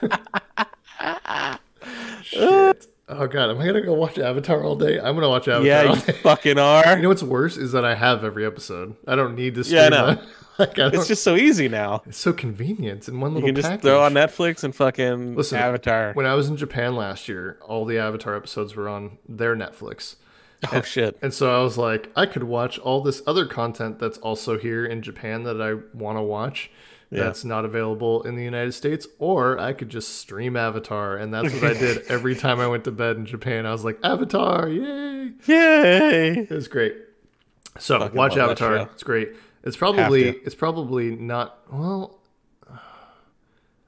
Shit. 2.22 2.86
Oh 3.06 3.26
God, 3.26 3.50
am 3.50 3.58
I 3.60 3.66
gonna 3.66 3.82
go 3.82 3.92
watch 3.92 4.18
Avatar 4.18 4.62
all 4.64 4.76
day? 4.76 4.98
I'm 4.98 5.14
gonna 5.14 5.28
watch 5.28 5.46
Avatar. 5.46 5.64
Yeah, 5.66 5.82
you 5.92 5.96
fucking 5.96 6.58
are. 6.58 6.96
You 6.96 7.02
know 7.02 7.08
what's 7.10 7.22
worse 7.22 7.56
is 7.56 7.72
that 7.72 7.84
I 7.84 7.94
have 7.94 8.24
every 8.24 8.46
episode. 8.46 8.96
I 9.06 9.14
don't 9.14 9.34
need 9.34 9.54
to 9.56 9.62
Yeah, 9.62 9.90
that. 9.90 10.22
like, 10.58 10.78
I 10.78 10.86
It's 10.88 11.06
just 11.06 11.22
so 11.22 11.36
easy 11.36 11.68
now. 11.68 12.02
it's 12.06 12.16
so 12.18 12.32
convenient 12.32 13.06
in 13.08 13.20
one 13.20 13.34
little. 13.34 13.46
You 13.48 13.54
can 13.54 13.62
just 13.62 13.82
throw 13.82 14.02
on 14.02 14.14
Netflix 14.14 14.64
and 14.64 14.74
fucking 14.74 15.36
Listen, 15.36 15.58
Avatar. 15.58 16.12
when 16.14 16.24
I 16.24 16.34
was 16.34 16.48
in 16.48 16.56
Japan 16.56 16.96
last 16.96 17.28
year, 17.28 17.58
all 17.66 17.84
the 17.84 17.98
Avatar 17.98 18.34
episodes 18.36 18.74
were 18.74 18.88
on 18.88 19.18
their 19.28 19.54
Netflix. 19.54 20.16
Oh 20.72 20.82
shit. 20.82 21.18
And 21.22 21.32
so 21.34 21.54
I 21.58 21.62
was 21.62 21.76
like, 21.78 22.10
I 22.16 22.26
could 22.26 22.44
watch 22.44 22.78
all 22.78 23.00
this 23.02 23.22
other 23.26 23.46
content 23.46 23.98
that's 23.98 24.18
also 24.18 24.58
here 24.58 24.84
in 24.84 25.02
Japan 25.02 25.42
that 25.44 25.60
I 25.60 25.74
want 25.96 26.18
to 26.18 26.22
watch 26.22 26.70
Yeah. 27.10 27.24
that's 27.24 27.44
not 27.44 27.64
available 27.64 28.22
in 28.22 28.34
the 28.36 28.42
United 28.44 28.72
States, 28.72 29.06
or 29.18 29.58
I 29.58 29.72
could 29.72 29.88
just 29.88 30.16
stream 30.18 30.56
Avatar. 30.56 31.16
And 31.16 31.32
that's 31.32 31.52
what 31.54 31.64
I 31.64 31.72
did 31.78 32.02
every 32.08 32.34
time 32.34 32.60
I 32.60 32.66
went 32.66 32.84
to 32.84 32.90
bed 32.90 33.16
in 33.16 33.26
Japan. 33.26 33.66
I 33.66 33.72
was 33.72 33.84
like, 33.84 33.98
Avatar, 34.02 34.68
yay! 34.68 35.32
Yay! 35.46 36.28
It 36.38 36.50
was 36.50 36.68
great. 36.68 36.96
So 37.78 37.98
Fucking 37.98 38.16
watch 38.16 38.36
Avatar. 38.36 38.76
It's 38.92 39.02
great. 39.02 39.30
It's 39.64 39.76
probably 39.76 40.28
it's 40.28 40.54
probably 40.54 41.16
not 41.16 41.58
well. 41.72 42.20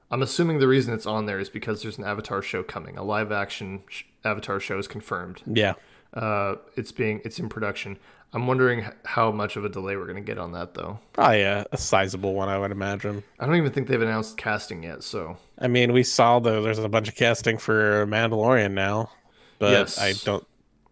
I'm 0.09 0.21
assuming 0.21 0.59
the 0.59 0.67
reason 0.67 0.93
it's 0.93 1.05
on 1.05 1.25
there 1.25 1.37
is 1.39 1.49
because 1.49 1.81
there's 1.81 1.97
an 1.97 2.05
Avatar 2.05 2.41
show 2.41 2.63
coming. 2.63 2.97
A 2.97 3.03
live 3.03 3.31
action 3.31 3.83
sh- 3.89 4.03
Avatar 4.23 4.59
show 4.59 4.77
is 4.79 4.87
confirmed. 4.87 5.41
Yeah. 5.45 5.73
Uh, 6.17 6.55
it's 6.75 6.91
being 6.91 7.21
it's 7.23 7.37
in 7.39 7.47
production. 7.49 7.97
I'm 8.33 8.45
wondering 8.47 8.85
how 9.05 9.31
much 9.31 9.55
of 9.55 9.63
a 9.63 9.69
delay 9.69 9.95
we're 9.95 10.07
gonna 10.07 10.19
get 10.21 10.37
on 10.37 10.51
that 10.53 10.73
though. 10.73 10.99
Probably 11.13 11.43
a, 11.43 11.65
a 11.71 11.77
sizable 11.77 12.33
one, 12.33 12.49
I 12.49 12.57
would 12.57 12.71
imagine. 12.71 13.23
I 13.39 13.45
don't 13.45 13.55
even 13.55 13.71
think 13.71 13.87
they've 13.87 14.01
announced 14.01 14.35
casting 14.37 14.83
yet. 14.83 15.03
So 15.03 15.37
I 15.59 15.67
mean, 15.67 15.93
we 15.93 16.03
saw 16.03 16.39
the 16.39 16.59
there's 16.61 16.79
a 16.79 16.89
bunch 16.89 17.07
of 17.07 17.15
casting 17.15 17.57
for 17.57 18.05
Mandalorian 18.07 18.71
now, 18.71 19.11
but 19.59 19.71
Yes. 19.71 19.97
I 19.99 20.13
don't. 20.25 20.45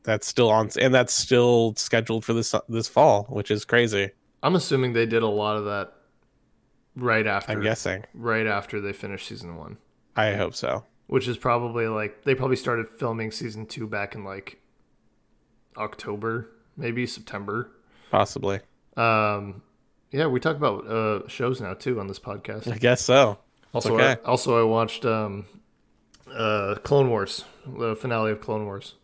That's 0.04 0.28
still 0.28 0.52
on, 0.52 0.70
and 0.80 0.94
that's 0.94 1.14
still 1.14 1.74
scheduled 1.78 2.24
for 2.24 2.34
this 2.34 2.54
this 2.70 2.88
fall, 2.88 3.24
which 3.24 3.50
is 3.50 3.66
crazy. 3.66 4.12
I'm 4.44 4.54
assuming 4.56 4.94
they 4.94 5.08
did 5.08 5.24
a 5.24 5.28
lot 5.28 5.58
of 5.58 5.66
that 5.66 5.94
right 6.96 7.26
after 7.26 7.52
I'm 7.54 7.62
guessing. 7.62 8.06
right 8.14 8.46
after 8.46 8.80
they 8.80 8.94
finished 8.94 9.28
season 9.28 9.58
one. 9.58 9.78
I 10.16 10.34
hope 10.34 10.54
so. 10.56 10.86
which 11.08 11.28
is 11.28 11.38
probably 11.38 11.88
like 11.88 12.24
they 12.24 12.36
probably 12.36 12.56
started 12.56 12.88
filming 12.88 13.32
season 13.32 13.66
two 13.66 13.88
back 13.88 14.14
in 14.16 14.24
like 14.24 14.62
October, 15.78 16.50
maybe 16.78 17.06
September. 17.06 17.72
Possibly. 18.12 18.60
Um, 18.98 19.62
yeah, 20.12 20.28
we 20.28 20.40
talk 20.40 20.56
about 20.56 20.88
uh, 20.88 21.28
shows 21.28 21.60
now 21.60 21.74
too 21.74 22.00
on 22.00 22.08
this 22.08 22.20
podcast. 22.20 22.72
I 22.72 22.78
guess 22.78 23.02
so. 23.02 23.38
Also, 23.74 23.96
okay. 23.96 24.12
I, 24.12 24.26
also 24.28 24.60
I 24.60 24.64
watched 24.64 25.06
um, 25.06 25.46
uh, 26.34 26.76
Clone 26.84 27.10
Wars, 27.10 27.44
the 27.68 27.96
finale 27.96 28.32
of 28.32 28.40
Clone 28.40 28.66
Wars, 28.66 28.96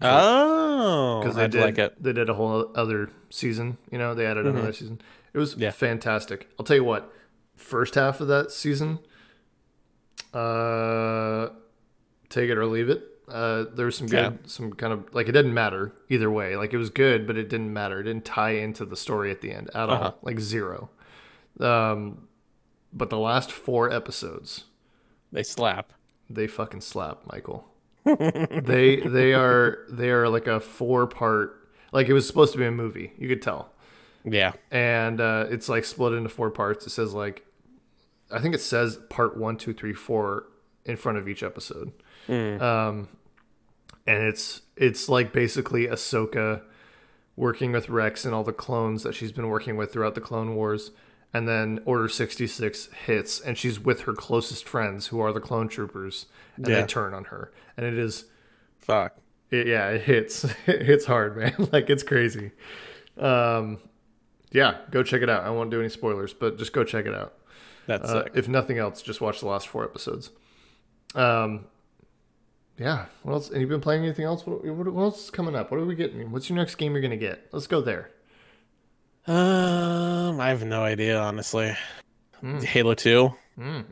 Oh, 0.00 1.20
because 1.20 1.36
they 1.36 1.44
I'd 1.44 1.50
did 1.50 1.60
like 1.60 1.78
it. 1.78 1.94
Mm-hmm. 1.94 2.04
they 2.04 2.12
did 2.12 2.28
a 2.28 2.34
whole 2.34 2.70
other 2.74 3.10
season. 3.30 3.78
You 3.90 3.98
know, 3.98 4.14
they 4.14 4.26
added 4.26 4.46
another 4.46 4.72
season. 4.72 5.00
It 5.32 5.38
was 5.38 5.56
Yeah. 5.56 5.70
fantastic. 5.70 6.48
I'll 6.58 6.64
tell 6.64 6.76
you 6.76 6.84
what. 6.84 7.12
First 7.56 7.94
half 7.94 8.20
of 8.20 8.26
that 8.28 8.50
season, 8.50 8.98
uh, 10.34 11.48
take 12.28 12.50
it 12.50 12.58
or 12.58 12.66
leave 12.66 12.88
it. 12.88 13.02
Uh, 13.32 13.64
there 13.74 13.86
was 13.86 13.96
some 13.96 14.06
good, 14.06 14.16
Yeah. 14.32 14.32
some 14.46 14.72
kind 14.74 14.92
of 14.92 15.14
like 15.14 15.28
it 15.28 15.32
didn't 15.32 15.54
matter 15.54 15.92
either 16.08 16.30
way. 16.30 16.56
Like 16.56 16.72
it 16.72 16.76
was 16.76 16.90
good, 16.90 17.26
but 17.26 17.36
it 17.36 17.48
didn't 17.48 17.72
matter. 17.72 18.00
It 18.00 18.04
didn't 18.04 18.24
tie 18.24 18.50
into 18.52 18.84
the 18.84 18.96
story 18.96 19.30
at 19.30 19.40
the 19.40 19.52
end 19.52 19.68
at 19.74 19.88
Uh-huh. 19.88 20.04
all. 20.04 20.18
Like 20.22 20.38
zero. 20.40 20.90
Um, 21.60 22.28
but 22.92 23.10
the 23.10 23.18
last 23.18 23.50
four 23.50 23.90
episodes, 23.90 24.64
They 25.32 25.42
slap. 25.42 25.92
they 26.28 26.46
fucking 26.46 26.82
slap 26.82 27.20
Michael. 27.26 27.68
they 28.04 28.96
they 28.96 29.32
are 29.32 29.78
they 29.90 30.10
are 30.10 30.28
like 30.28 30.46
a 30.46 30.60
four 30.60 31.06
part. 31.06 31.68
Like 31.92 32.08
it 32.08 32.12
was 32.12 32.26
supposed 32.26 32.52
to 32.52 32.58
be 32.58 32.66
a 32.66 32.70
movie. 32.70 33.12
You 33.18 33.28
could 33.28 33.42
tell 33.42 33.72
Yeah. 34.24 34.52
and 34.70 35.20
uh, 35.20 35.46
it's 35.50 35.68
like 35.68 35.84
split 35.84 36.12
into 36.12 36.28
four 36.28 36.50
parts. 36.50 36.86
It 36.86 36.90
says 36.90 37.14
like, 37.14 37.44
I 38.30 38.40
think 38.40 38.54
it 38.54 38.60
says 38.60 38.98
part 39.08 39.36
one, 39.36 39.56
two, 39.56 39.72
three, 39.72 39.92
four 39.94 40.46
in 40.84 40.96
front 40.96 41.18
of 41.18 41.28
each 41.28 41.42
episode. 41.42 41.92
Um, 42.28 43.08
and 44.06 44.22
it's 44.24 44.62
it's 44.76 45.08
like 45.08 45.32
basically 45.32 45.86
Ahsoka 45.86 46.62
working 47.36 47.72
with 47.72 47.88
Rex 47.88 48.24
and 48.24 48.34
all 48.34 48.44
the 48.44 48.52
clones 48.52 49.02
that 49.04 49.14
she's 49.14 49.32
been 49.32 49.48
working 49.48 49.76
with 49.76 49.92
throughout 49.92 50.14
the 50.14 50.20
Clone 50.20 50.54
Wars. 50.54 50.90
And 51.34 51.48
then 51.48 51.80
Order 51.86 52.08
66 52.08 52.90
hits, 53.06 53.40
and 53.40 53.56
she's 53.56 53.80
with 53.80 54.02
her 54.02 54.12
closest 54.12 54.68
friends, 54.68 55.06
who 55.06 55.18
are 55.18 55.32
the 55.32 55.40
clone 55.40 55.66
troopers, 55.66 56.26
and 56.56 56.68
Yeah. 56.68 56.82
they 56.82 56.86
turn 56.86 57.14
on 57.14 57.24
her. 57.24 57.50
And 57.74 57.86
it 57.86 57.96
is 57.96 58.26
Fuck. 58.80 59.16
it, 59.50 59.66
yeah, 59.66 59.88
it 59.88 60.02
hits. 60.02 60.44
It 60.66 60.82
hits 60.82 61.06
hard, 61.06 61.38
man. 61.38 61.54
like 61.72 61.88
it's 61.88 62.02
crazy. 62.02 62.50
Um, 63.16 63.78
yeah, 64.50 64.76
go 64.90 65.02
check 65.02 65.22
it 65.22 65.30
out. 65.30 65.44
I 65.44 65.48
won't 65.48 65.70
do 65.70 65.80
any 65.80 65.88
spoilers, 65.88 66.34
but 66.34 66.58
just 66.58 66.74
go 66.74 66.84
check 66.84 67.06
it 67.06 67.14
out. 67.14 67.32
That's 67.86 68.10
Uh, 68.10 68.28
if 68.34 68.46
nothing 68.46 68.76
else, 68.76 69.00
just 69.00 69.22
watch 69.22 69.40
the 69.40 69.46
last 69.46 69.68
four 69.68 69.84
episodes. 69.84 70.30
Um, 71.14 71.64
yeah. 72.82 73.06
What 73.22 73.32
else? 73.34 73.50
And 73.50 73.60
you've 73.60 73.70
been 73.70 73.80
playing 73.80 74.04
anything 74.04 74.24
else? 74.24 74.46
What, 74.46 74.64
what, 74.64 74.92
what 74.92 75.02
else 75.02 75.24
is 75.24 75.30
coming 75.30 75.54
up? 75.54 75.70
What 75.70 75.80
are 75.80 75.84
we 75.84 75.94
getting? 75.94 76.30
What's 76.30 76.48
your 76.48 76.56
next 76.56 76.76
game 76.76 76.92
you're 76.92 77.02
gonna 77.02 77.16
get? 77.16 77.48
Let's 77.52 77.66
go 77.66 77.80
there. 77.80 78.10
Um, 79.26 80.40
I 80.40 80.48
have 80.48 80.64
no 80.64 80.82
idea, 80.82 81.18
honestly. 81.18 81.76
Hmm. 82.40 82.58
Halo 82.58 82.94
Two. 82.94 83.32
I 83.58 83.84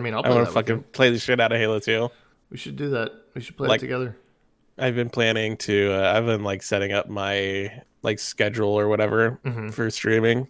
mean, 0.00 0.14
I'll 0.14 0.24
I 0.24 0.30
want 0.30 0.46
to 0.46 0.52
fucking 0.52 0.84
play 0.92 1.10
the 1.10 1.18
shit 1.18 1.40
out 1.40 1.52
of 1.52 1.58
Halo 1.58 1.80
Two. 1.80 2.10
We 2.50 2.56
should 2.56 2.76
do 2.76 2.90
that. 2.90 3.10
We 3.34 3.40
should 3.40 3.56
play 3.56 3.68
Like- 3.68 3.80
it 3.80 3.86
together. 3.86 4.16
I've 4.80 4.94
been 4.94 5.10
planning 5.10 5.56
to. 5.58 5.92
Uh, 5.92 6.12
I've 6.16 6.24
been 6.26 6.44
like 6.44 6.62
setting 6.62 6.92
up 6.92 7.08
my 7.08 7.82
like 8.02 8.20
schedule 8.20 8.78
or 8.78 8.86
whatever 8.88 9.40
Mm-hmm. 9.44 9.70
for 9.70 9.90
streaming, 9.90 10.46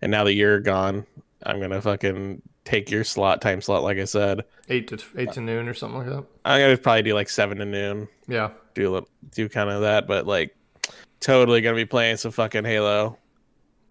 and 0.00 0.10
now 0.10 0.24
that 0.24 0.32
you're 0.32 0.60
gone, 0.60 1.04
I'm 1.44 1.60
gonna 1.60 1.82
fucking 1.82 2.40
take 2.64 2.90
your 2.90 3.04
slot 3.04 3.40
time 3.40 3.60
slot. 3.60 3.82
Like 3.82 3.98
I 3.98 4.04
said, 4.04 4.44
Eight 4.68 4.88
to 4.88 4.98
eight 5.16 5.32
to 5.32 5.40
noon 5.40 5.68
or 5.68 5.74
something 5.74 5.98
like 5.98 6.08
that. 6.08 6.24
I'm 6.44 6.60
gonna 6.60 6.76
probably 6.76 7.02
do 7.02 7.14
like 7.14 7.28
seven 7.28 7.58
to 7.58 7.64
noon. 7.64 8.08
Yeah. 8.28 8.50
Do 8.74 8.88
a 8.88 8.90
little, 8.90 9.08
do 9.32 9.48
kind 9.48 9.68
of 9.70 9.82
that, 9.82 10.06
but 10.06 10.26
like 10.26 10.56
totally 11.20 11.60
gonna 11.60 11.76
be 11.76 11.84
playing 11.84 12.16
some 12.16 12.30
fucking 12.32 12.64
Halo. 12.64 13.18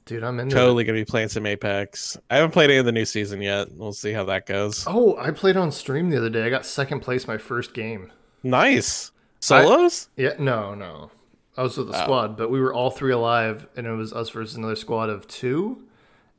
Dude, 0.05 0.23
I'm 0.23 0.39
it. 0.39 0.49
Totally 0.49 0.83
gonna 0.83 0.97
be 0.99 1.05
playing 1.05 1.29
some 1.29 1.45
Apex. 1.45 2.17
I 2.29 2.35
haven't 2.37 2.51
played 2.51 2.69
any 2.71 2.79
of 2.79 2.85
the 2.85 2.91
new 2.91 3.05
season 3.05 3.41
yet. 3.41 3.67
We'll 3.73 3.93
see 3.93 4.11
how 4.11 4.23
that 4.25 4.45
goes. 4.47 4.83
Oh, 4.87 5.15
I 5.17 5.31
played 5.31 5.57
on 5.57 5.71
stream 5.71 6.09
the 6.09 6.17
other 6.17 6.29
day. 6.29 6.43
I 6.43 6.49
got 6.49 6.65
second 6.65 7.01
place 7.01 7.27
my 7.27 7.37
first 7.37 7.73
game. 7.73 8.11
Nice 8.43 9.11
solos. 9.39 10.09
Yeah, 10.17 10.33
no, 10.39 10.73
no. 10.73 11.11
I 11.57 11.63
was 11.63 11.77
with 11.77 11.89
Oh. 11.93 12.01
squad, 12.01 12.37
but 12.37 12.49
we 12.49 12.59
were 12.59 12.73
all 12.73 12.89
three 12.89 13.11
alive, 13.11 13.67
and 13.75 13.85
it 13.85 13.91
was 13.91 14.11
us 14.13 14.29
versus 14.29 14.55
another 14.55 14.75
squad 14.75 15.09
of 15.09 15.27
two. 15.27 15.83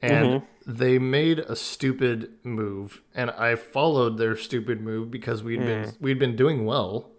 And 0.01 0.27
Mm-hmm. 0.27 0.47
They 0.67 0.99
made 0.99 1.39
a 1.41 1.57
stupid 1.57 2.31
move, 2.45 3.01
and 3.15 3.31
I 3.33 3.55
followed 3.57 4.19
their 4.19 4.37
stupid 4.37 4.81
move 4.81 5.11
because 5.11 5.43
we'd 5.43 5.61
Hmm. 5.61 5.67
been 5.67 5.93
we'd 6.01 6.19
been 6.19 6.37
doing 6.37 6.65
well. 6.65 7.11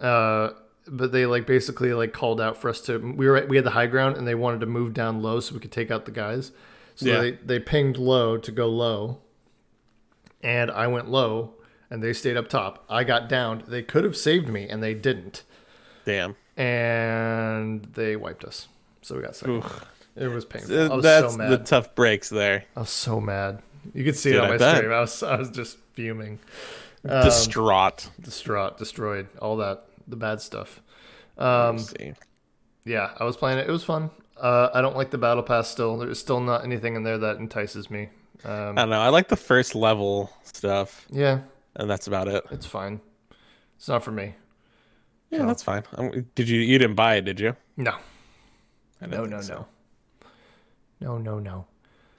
Uh, 0.00 0.50
but 0.86 1.10
they 1.12 1.26
like 1.26 1.46
basically 1.46 1.92
like 1.94 2.12
called 2.12 2.40
out 2.40 2.56
for 2.60 2.68
us 2.68 2.80
to 2.82 2.98
we 2.98 3.26
were 3.26 3.44
we 3.48 3.56
had 3.56 3.64
the 3.64 3.70
high 3.70 3.86
ground, 3.86 4.16
and 4.16 4.26
they 4.26 4.34
wanted 4.34 4.60
to 4.60 4.66
move 4.66 4.92
down 4.94 5.22
low 5.22 5.40
so 5.40 5.54
we 5.54 5.60
could 5.60 5.72
take 5.72 5.90
out 5.90 6.04
the 6.04 6.10
guys. 6.10 6.52
So 6.94 7.06
Yeah. 7.06 7.20
they 7.20 7.30
they 7.32 7.58
pinged 7.58 7.96
low 7.96 8.36
to 8.36 8.52
go 8.52 8.68
low, 8.68 9.18
and 10.42 10.70
I 10.70 10.86
went 10.86 11.08
low, 11.10 11.54
and 11.90 12.02
they 12.02 12.12
stayed 12.12 12.36
up 12.36 12.48
top. 12.48 12.84
I 12.88 13.04
got 13.04 13.28
downed. 13.28 13.62
They 13.68 13.82
could 13.82 14.04
have 14.04 14.16
saved 14.16 14.48
me, 14.48 14.68
and 14.68 14.82
they 14.82 14.94
didn't 14.94 15.42
Damn. 16.04 16.36
and 16.56 17.84
they 17.94 18.16
wiped 18.16 18.44
us. 18.44 18.68
So 19.02 19.16
we 19.16 19.22
got 19.22 19.36
second. 19.36 19.64
It 20.16 20.28
was 20.28 20.44
painful. 20.44 20.92
I 20.92 20.94
was 20.94 21.02
That's 21.02 21.34
so 21.34 21.48
the 21.48 21.58
tough 21.58 21.94
breaks 21.94 22.28
there. 22.30 22.64
I 22.76 22.80
was 22.80 22.90
so 22.90 23.20
mad. 23.20 23.62
You 23.94 24.02
could 24.04 24.16
see 24.16 24.30
Dude, 24.30 24.38
it 24.38 24.44
on 24.44 24.46
I 24.46 24.50
my 24.52 24.56
bet. 24.58 24.76
stream. 24.78 24.92
I 24.92 25.00
was 25.00 25.22
I 25.22 25.36
was 25.36 25.50
just 25.50 25.78
fuming, 25.92 26.38
Um, 27.08 27.22
Distraught. 27.22 28.10
distraught, 28.20 28.78
destroyed, 28.78 29.28
all 29.40 29.56
that 29.58 29.84
the 30.08 30.16
bad 30.16 30.40
stuff. 30.40 30.80
Um, 31.38 31.78
see. 31.78 32.14
yeah, 32.84 33.10
I 33.18 33.24
was 33.24 33.36
playing 33.36 33.58
it. 33.58 33.68
It 33.68 33.72
was 33.72 33.84
fun. 33.84 34.10
Uh, 34.40 34.70
I 34.74 34.80
don't 34.80 34.96
like 34.96 35.10
the 35.10 35.18
battle 35.18 35.42
pass. 35.42 35.68
Still, 35.68 35.96
there's 35.98 36.18
still 36.18 36.40
not 36.40 36.64
anything 36.64 36.96
in 36.96 37.02
there 37.04 37.18
that 37.18 37.36
entices 37.38 37.90
me. 37.90 38.08
Um, 38.44 38.76
I 38.78 38.82
don't 38.82 38.90
know. 38.90 39.00
I 39.00 39.08
like 39.08 39.28
the 39.28 39.36
first 39.36 39.74
level 39.74 40.30
stuff, 40.42 41.06
yeah, 41.10 41.40
and 41.74 41.88
that's 41.88 42.06
about 42.06 42.28
it. 42.28 42.44
it's 42.50 42.66
fine. 42.66 43.00
It's 43.76 43.88
not 43.88 44.02
for 44.02 44.12
me. 44.12 44.34
Yeah, 45.30 45.44
that's 45.46 45.62
fine. 45.62 45.84
Um, 45.96 46.26
did 46.34 46.48
you? 46.48 46.60
You 46.60 46.78
didn't 46.78 46.96
buy 46.96 47.16
it, 47.16 47.22
did 47.22 47.38
you? 47.40 47.56
No, 47.76 47.96
no, 49.00 49.24
no, 49.24 49.40
so. 49.40 49.54
no, 49.54 49.66
no, 51.00 51.18
no, 51.18 51.38
no. 51.38 51.66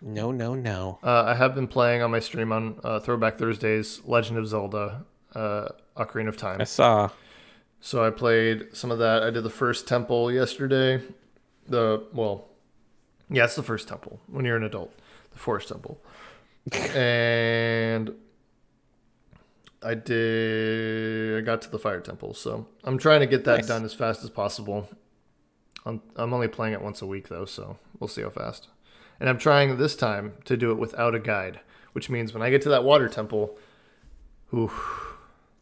No, 0.02 0.32
no, 0.32 0.54
no. 0.54 1.00
Uh, 1.04 1.24
I 1.24 1.34
have 1.34 1.56
been 1.56 1.68
playing 1.68 2.04
on 2.04 2.12
my 2.12 2.20
stream 2.20 2.52
on 2.52 2.80
uh, 2.84 3.00
Throwback 3.00 3.38
Thursdays, 3.38 4.02
Legend 4.06 4.38
of 4.38 4.48
Zelda, 4.48 5.06
uh, 5.34 5.70
Ocarina 5.98 6.28
of 6.28 6.38
Time. 6.38 6.62
I 6.62 6.66
saw. 6.66 7.10
So 7.80 8.04
I 8.06 8.12
played 8.12 8.68
some 8.76 8.92
of 8.92 9.00
that. 9.00 9.24
I 9.24 9.32
did 9.32 9.44
the 9.44 9.50
first 9.50 9.88
temple 9.88 10.32
yesterday. 10.32 11.02
The 11.68 12.04
well, 12.14 12.46
yeah, 13.30 13.46
it's 13.46 13.56
the 13.56 13.64
first 13.64 13.88
temple 13.88 14.20
when 14.28 14.46
you're 14.46 14.56
an 14.56 14.64
adult, 14.64 14.94
the 15.32 15.40
forest 15.40 15.68
temple, 15.70 16.00
and 16.96 18.14
I 19.84 19.96
did. 19.96 21.38
I 21.38 21.42
got 21.42 21.62
to 21.64 21.70
the 21.72 21.80
fire 21.80 22.02
temple, 22.02 22.34
so 22.34 22.68
I'm 22.84 22.98
trying 22.98 23.20
to 23.22 23.26
get 23.28 23.44
that 23.46 23.58
Nice. 23.58 23.68
done 23.68 23.84
as 23.84 23.94
fast 23.94 24.24
as 24.24 24.30
possible. 24.30 24.90
I'm, 25.88 26.02
I'm 26.16 26.34
only 26.34 26.48
playing 26.48 26.74
it 26.74 26.82
once 26.82 27.02
a 27.02 27.06
week 27.06 27.30
though, 27.30 27.46
so 27.46 27.78
we'll 28.00 28.08
see 28.08 28.22
how 28.22 28.30
fast. 28.30 28.68
And 29.20 29.30
I'm 29.30 29.38
trying 29.38 29.78
this 29.78 29.96
time 29.96 30.34
to 30.46 30.58
do 30.58 30.72
it 30.72 30.76
without 30.78 31.16
a 31.16 31.20
guide, 31.20 31.60
which 31.94 32.10
means 32.10 32.34
when 32.34 32.44
I 32.44 32.50
get 32.50 32.62
to 32.64 32.70
that 32.70 32.84
water 32.84 33.08
temple, 33.10 33.58
ooh, 34.54 34.72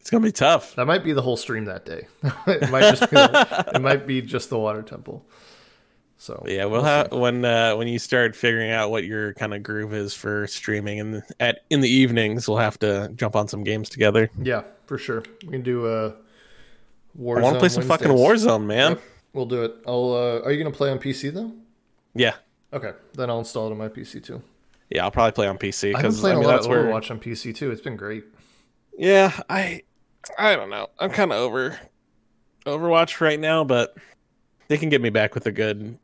It's 0.00 0.10
gonna 0.10 0.24
be 0.24 0.32
tough. 0.32 0.74
that 0.74 0.86
might 0.86 1.04
be 1.04 1.12
the 1.12 1.22
whole 1.22 1.36
stream 1.36 1.64
that 1.66 1.84
day. 1.86 2.06
it 2.46 2.70
might 2.70 2.82
just 2.94 3.10
be 3.10 3.16
the, 3.16 3.72
it 3.74 3.80
might 3.80 4.06
be 4.06 4.20
just 4.20 4.50
the 4.50 4.58
water 4.58 4.82
temple. 4.82 5.24
So 6.18 6.42
Yeah, 6.46 6.64
we'll 6.64 6.82
have 6.82 7.12
when 7.12 7.44
uh, 7.44 7.76
when 7.76 7.88
you 7.88 7.98
start 7.98 8.34
figuring 8.34 8.70
out 8.70 8.90
what 8.90 9.04
your 9.04 9.34
kind 9.34 9.52
of 9.54 9.62
groove 9.62 9.92
is 9.94 10.14
for 10.14 10.46
streaming, 10.46 10.98
and 11.00 11.22
at 11.40 11.60
in 11.70 11.80
the 11.82 11.88
evenings, 11.90 12.48
we'll 12.48 12.58
have 12.58 12.78
to 12.80 13.10
jump 13.16 13.36
on 13.36 13.48
some 13.48 13.64
games 13.64 13.88
together. 13.88 14.30
yeah, 14.42 14.62
for 14.86 14.96
sure. 14.98 15.22
We 15.44 15.50
can 15.52 15.62
do 15.62 15.86
a 15.86 16.14
Warzone 17.18 17.38
I 17.38 17.42
want 17.42 17.54
to 17.54 17.60
play 17.60 17.68
some 17.68 17.82
fucking 17.84 18.08
Warzone, 18.08 18.64
man. 18.66 18.92
Yep. 18.92 19.02
We'll 19.36 19.44
do 19.46 19.64
it. 19.64 19.74
I'll. 19.86 20.14
Uh, 20.14 20.40
are 20.46 20.50
you 20.50 20.56
gonna 20.62 20.74
play 20.74 20.90
on 20.90 20.98
PC 20.98 21.32
though? 21.32 21.52
Yeah, 22.14 22.36
Okay, 22.72 22.92
then 23.12 23.28
I'll 23.28 23.38
install 23.40 23.68
it 23.68 23.72
on 23.72 23.76
my 23.78 23.88
PC 23.88 24.24
too. 24.24 24.42
yeah, 24.88 25.04
I'll 25.04 25.10
probably 25.10 25.32
play 25.32 25.46
on 25.46 25.58
PC 25.58 25.88
I've 25.94 26.00
been 26.00 26.02
because 26.02 26.18
I 26.18 26.20
playing 26.22 26.38
mean 26.38 26.44
a 26.46 26.48
lot 26.48 26.54
that's 26.54 26.66
of 26.66 26.70
where. 26.70 26.84
Overwatch 26.84 27.10
on 27.10 27.20
PC 27.20 27.54
too. 27.54 27.70
It's 27.70 27.82
been 27.82 27.96
great. 27.96 28.24
Yeah, 28.96 29.38
I, 29.50 29.82
I 30.38 30.56
don't 30.56 30.70
know. 30.70 30.88
I'm 30.98 31.10
kind 31.10 31.30
of 31.32 31.36
over 31.38 31.78
Overwatch 32.64 33.20
right 33.20 33.38
now, 33.38 33.62
but 33.62 33.94
they 34.68 34.78
can 34.78 34.88
get 34.88 35.02
me 35.02 35.10
back 35.10 35.34
with 35.34 35.44
a 35.44 35.52
good 35.52 35.98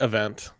event. 0.00 0.50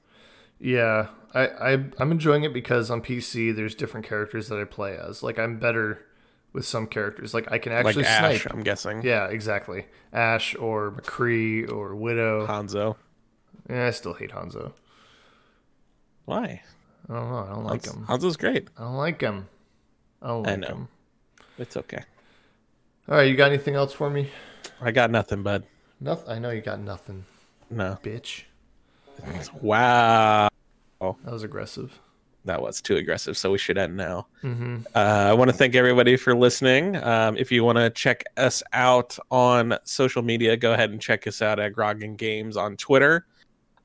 Yeah, 0.60 1.08
I, 1.34 1.46
I 1.46 1.72
I'm 1.98 2.12
enjoying 2.12 2.44
it 2.44 2.52
because 2.52 2.90
on 2.90 3.00
PC 3.00 3.56
there's 3.56 3.74
different 3.74 4.04
characters 4.06 4.48
that 4.48 4.60
I 4.60 4.64
play 4.64 4.98
as. 4.98 5.22
Like 5.22 5.38
I'm 5.38 5.58
better 5.58 6.04
with 6.52 6.64
some 6.66 6.86
characters. 6.86 7.34
Like 7.34 7.50
I 7.50 7.58
can 7.58 7.72
Like 7.72 7.86
actually 7.86 8.04
Ashe, 8.04 8.42
snipe. 8.42 8.52
I'm 8.54 8.62
guessing. 8.62 9.02
Yeah, 9.02 9.26
exactly. 9.28 9.86
Ashe 10.12 10.54
or 10.56 10.90
McCree 10.92 11.70
or 11.70 11.94
Widow. 11.94 12.46
Hanzo. 12.46 12.96
Yeah, 13.70 13.86
I 13.86 13.90
still 13.90 14.14
hate 14.14 14.30
Hanzo. 14.32 14.72
Why? 16.24 16.62
I 17.08 17.14
don't 17.14 17.30
know. 17.30 17.46
I 17.48 17.54
don't 17.54 17.64
like 17.64 17.84
him. 17.84 18.04
Hanzo's 18.08 18.36
great. 18.36 18.68
I 18.78 18.82
don't 18.82 18.96
like 18.96 19.20
him. 19.20 19.48
I 20.20 20.28
don't 20.28 20.46
I 20.48 20.56
know. 20.56 20.66
him. 20.68 20.88
It's 21.58 21.76
okay. 21.76 22.02
All 23.08 23.16
right, 23.16 23.28
you 23.28 23.34
got 23.36 23.48
anything 23.50 23.74
else 23.74 23.92
for 23.92 24.08
me? 24.08 24.28
I 24.80 24.92
got 24.92 25.10
nothing, 25.10 25.42
bud. 25.42 25.64
Nothing. 26.00 26.28
I 26.30 26.38
know 26.38 26.50
you 26.50 26.60
got 26.60 26.78
nothing, 26.80 27.24
No. 27.70 27.98
bitch. 28.02 28.44
Wow. 29.60 30.48
That 31.00 31.32
was 31.32 31.42
aggressive. 31.42 31.98
That 32.44 32.60
was 32.60 32.80
too 32.80 32.96
aggressive, 32.96 33.36
so 33.36 33.52
we 33.52 33.58
should 33.58 33.78
end 33.78 33.96
now. 33.96 34.26
Mm-hmm. 34.42 34.78
Uh, 34.94 34.98
I 34.98 35.32
want 35.32 35.50
to 35.50 35.56
thank 35.56 35.74
everybody 35.74 36.16
for 36.16 36.34
listening. 36.34 36.96
Um, 36.96 37.36
if 37.36 37.52
you 37.52 37.62
want 37.62 37.78
to 37.78 37.90
check 37.90 38.24
us 38.36 38.62
out 38.72 39.16
on 39.30 39.78
social 39.84 40.22
media, 40.22 40.56
go 40.56 40.72
ahead 40.72 40.90
and 40.90 41.00
check 41.00 41.26
us 41.26 41.40
out 41.40 41.60
at 41.60 41.72
Grogan 41.72 42.16
Games 42.16 42.56
on 42.56 42.76
Twitter. 42.76 43.26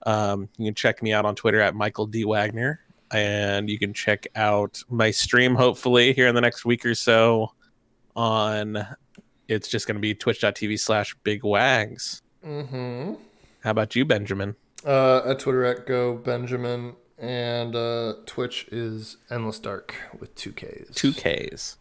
Um, 0.06 0.50
you 0.58 0.66
can 0.66 0.76
check 0.76 1.04
me 1.04 1.14
out 1.14 1.26
on 1.26 1.36
Twitter 1.36 1.62
at 1.62 1.76
Michael 1.76 2.08
D. 2.08 2.26
Wagner. 2.26 2.80
And 3.12 3.70
you 3.70 3.80
can 3.80 3.94
check 3.94 4.28
out 4.36 4.84
my 4.90 5.12
stream, 5.12 5.56
hopefully, 5.56 6.12
here 6.14 6.28
in 6.28 6.36
the 6.36 6.42
next 6.42 6.66
week 6.66 6.86
or 6.86 6.96
so 6.96 7.54
on 8.16 8.86
it's 9.48 9.68
just 9.68 9.88
going 9.88 9.96
to 9.96 10.02
be 10.02 10.14
twitch.tv 10.14 10.80
slash 10.80 11.16
big 11.24 11.44
wags. 11.44 12.22
Mm-hmm. 12.46 13.14
How 13.62 13.72
about 13.72 13.96
you, 13.96 14.06
Benjamin? 14.06 14.56
Uh, 14.86 15.22
at 15.26 15.40
Twitter 15.40 15.66
at 15.66 15.86
Go 15.86 16.16
Benjamin 16.16 16.96
and 17.18 17.76
uh, 17.76 18.14
Twitch 18.26 18.68
is 18.72 19.18
Endless 19.30 19.60
Dark 19.60 19.96
with 20.20 20.34
two 20.36 20.52
Ks. 20.52 20.94
Two 20.96 21.14
Ks. 21.14 21.78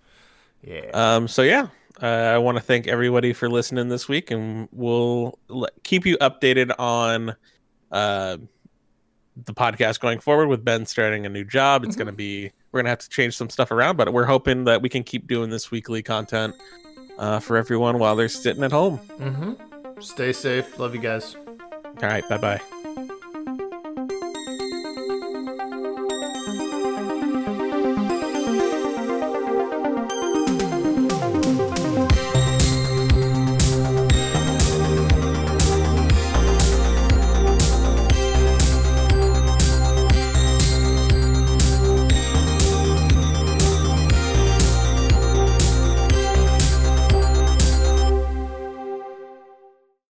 Yeah. 0.62 0.90
Um, 0.94 1.28
so 1.28 1.42
yeah, 1.42 1.68
uh, 2.02 2.06
I 2.06 2.38
want 2.38 2.56
to 2.56 2.62
thank 2.62 2.86
everybody 2.86 3.32
for 3.32 3.48
listening 3.48 3.88
this 3.88 4.08
week, 4.08 4.30
and 4.30 4.68
we'll 4.72 5.38
l- 5.50 5.68
keep 5.82 6.06
you 6.06 6.16
updated 6.18 6.72
on 6.78 7.36
uh, 7.92 8.36
the 9.44 9.54
podcast 9.54 10.00
going 10.00 10.18
forward. 10.20 10.48
With 10.48 10.64
Ben 10.64 10.86
starting 10.86 11.26
a 11.26 11.28
new 11.28 11.44
job, 11.44 11.84
it's 11.84 11.96
going 11.96 12.06
to 12.06 12.12
be 12.12 12.50
we're 12.72 12.78
going 12.78 12.86
to 12.86 12.90
have 12.90 12.98
to 13.00 13.08
change 13.08 13.36
some 13.36 13.50
stuff 13.50 13.70
around, 13.70 13.96
but 13.96 14.12
we're 14.12 14.24
hoping 14.24 14.64
that 14.64 14.82
we 14.82 14.88
can 14.88 15.02
keep 15.04 15.26
doing 15.26 15.50
this 15.50 15.70
weekly 15.70 16.02
content 16.02 16.54
uh, 17.18 17.38
for 17.40 17.56
everyone 17.56 17.98
while 17.98 18.16
they're 18.16 18.28
sitting 18.28 18.62
at 18.64 18.72
home. 18.72 18.98
mm-hmm. 19.18 20.00
Stay 20.00 20.32
safe. 20.32 20.78
Love 20.78 20.94
you 20.94 21.00
guys. 21.00 21.36
All 21.36 22.02
right, 22.02 22.28
bye 22.28 22.36
bye. 22.36 22.60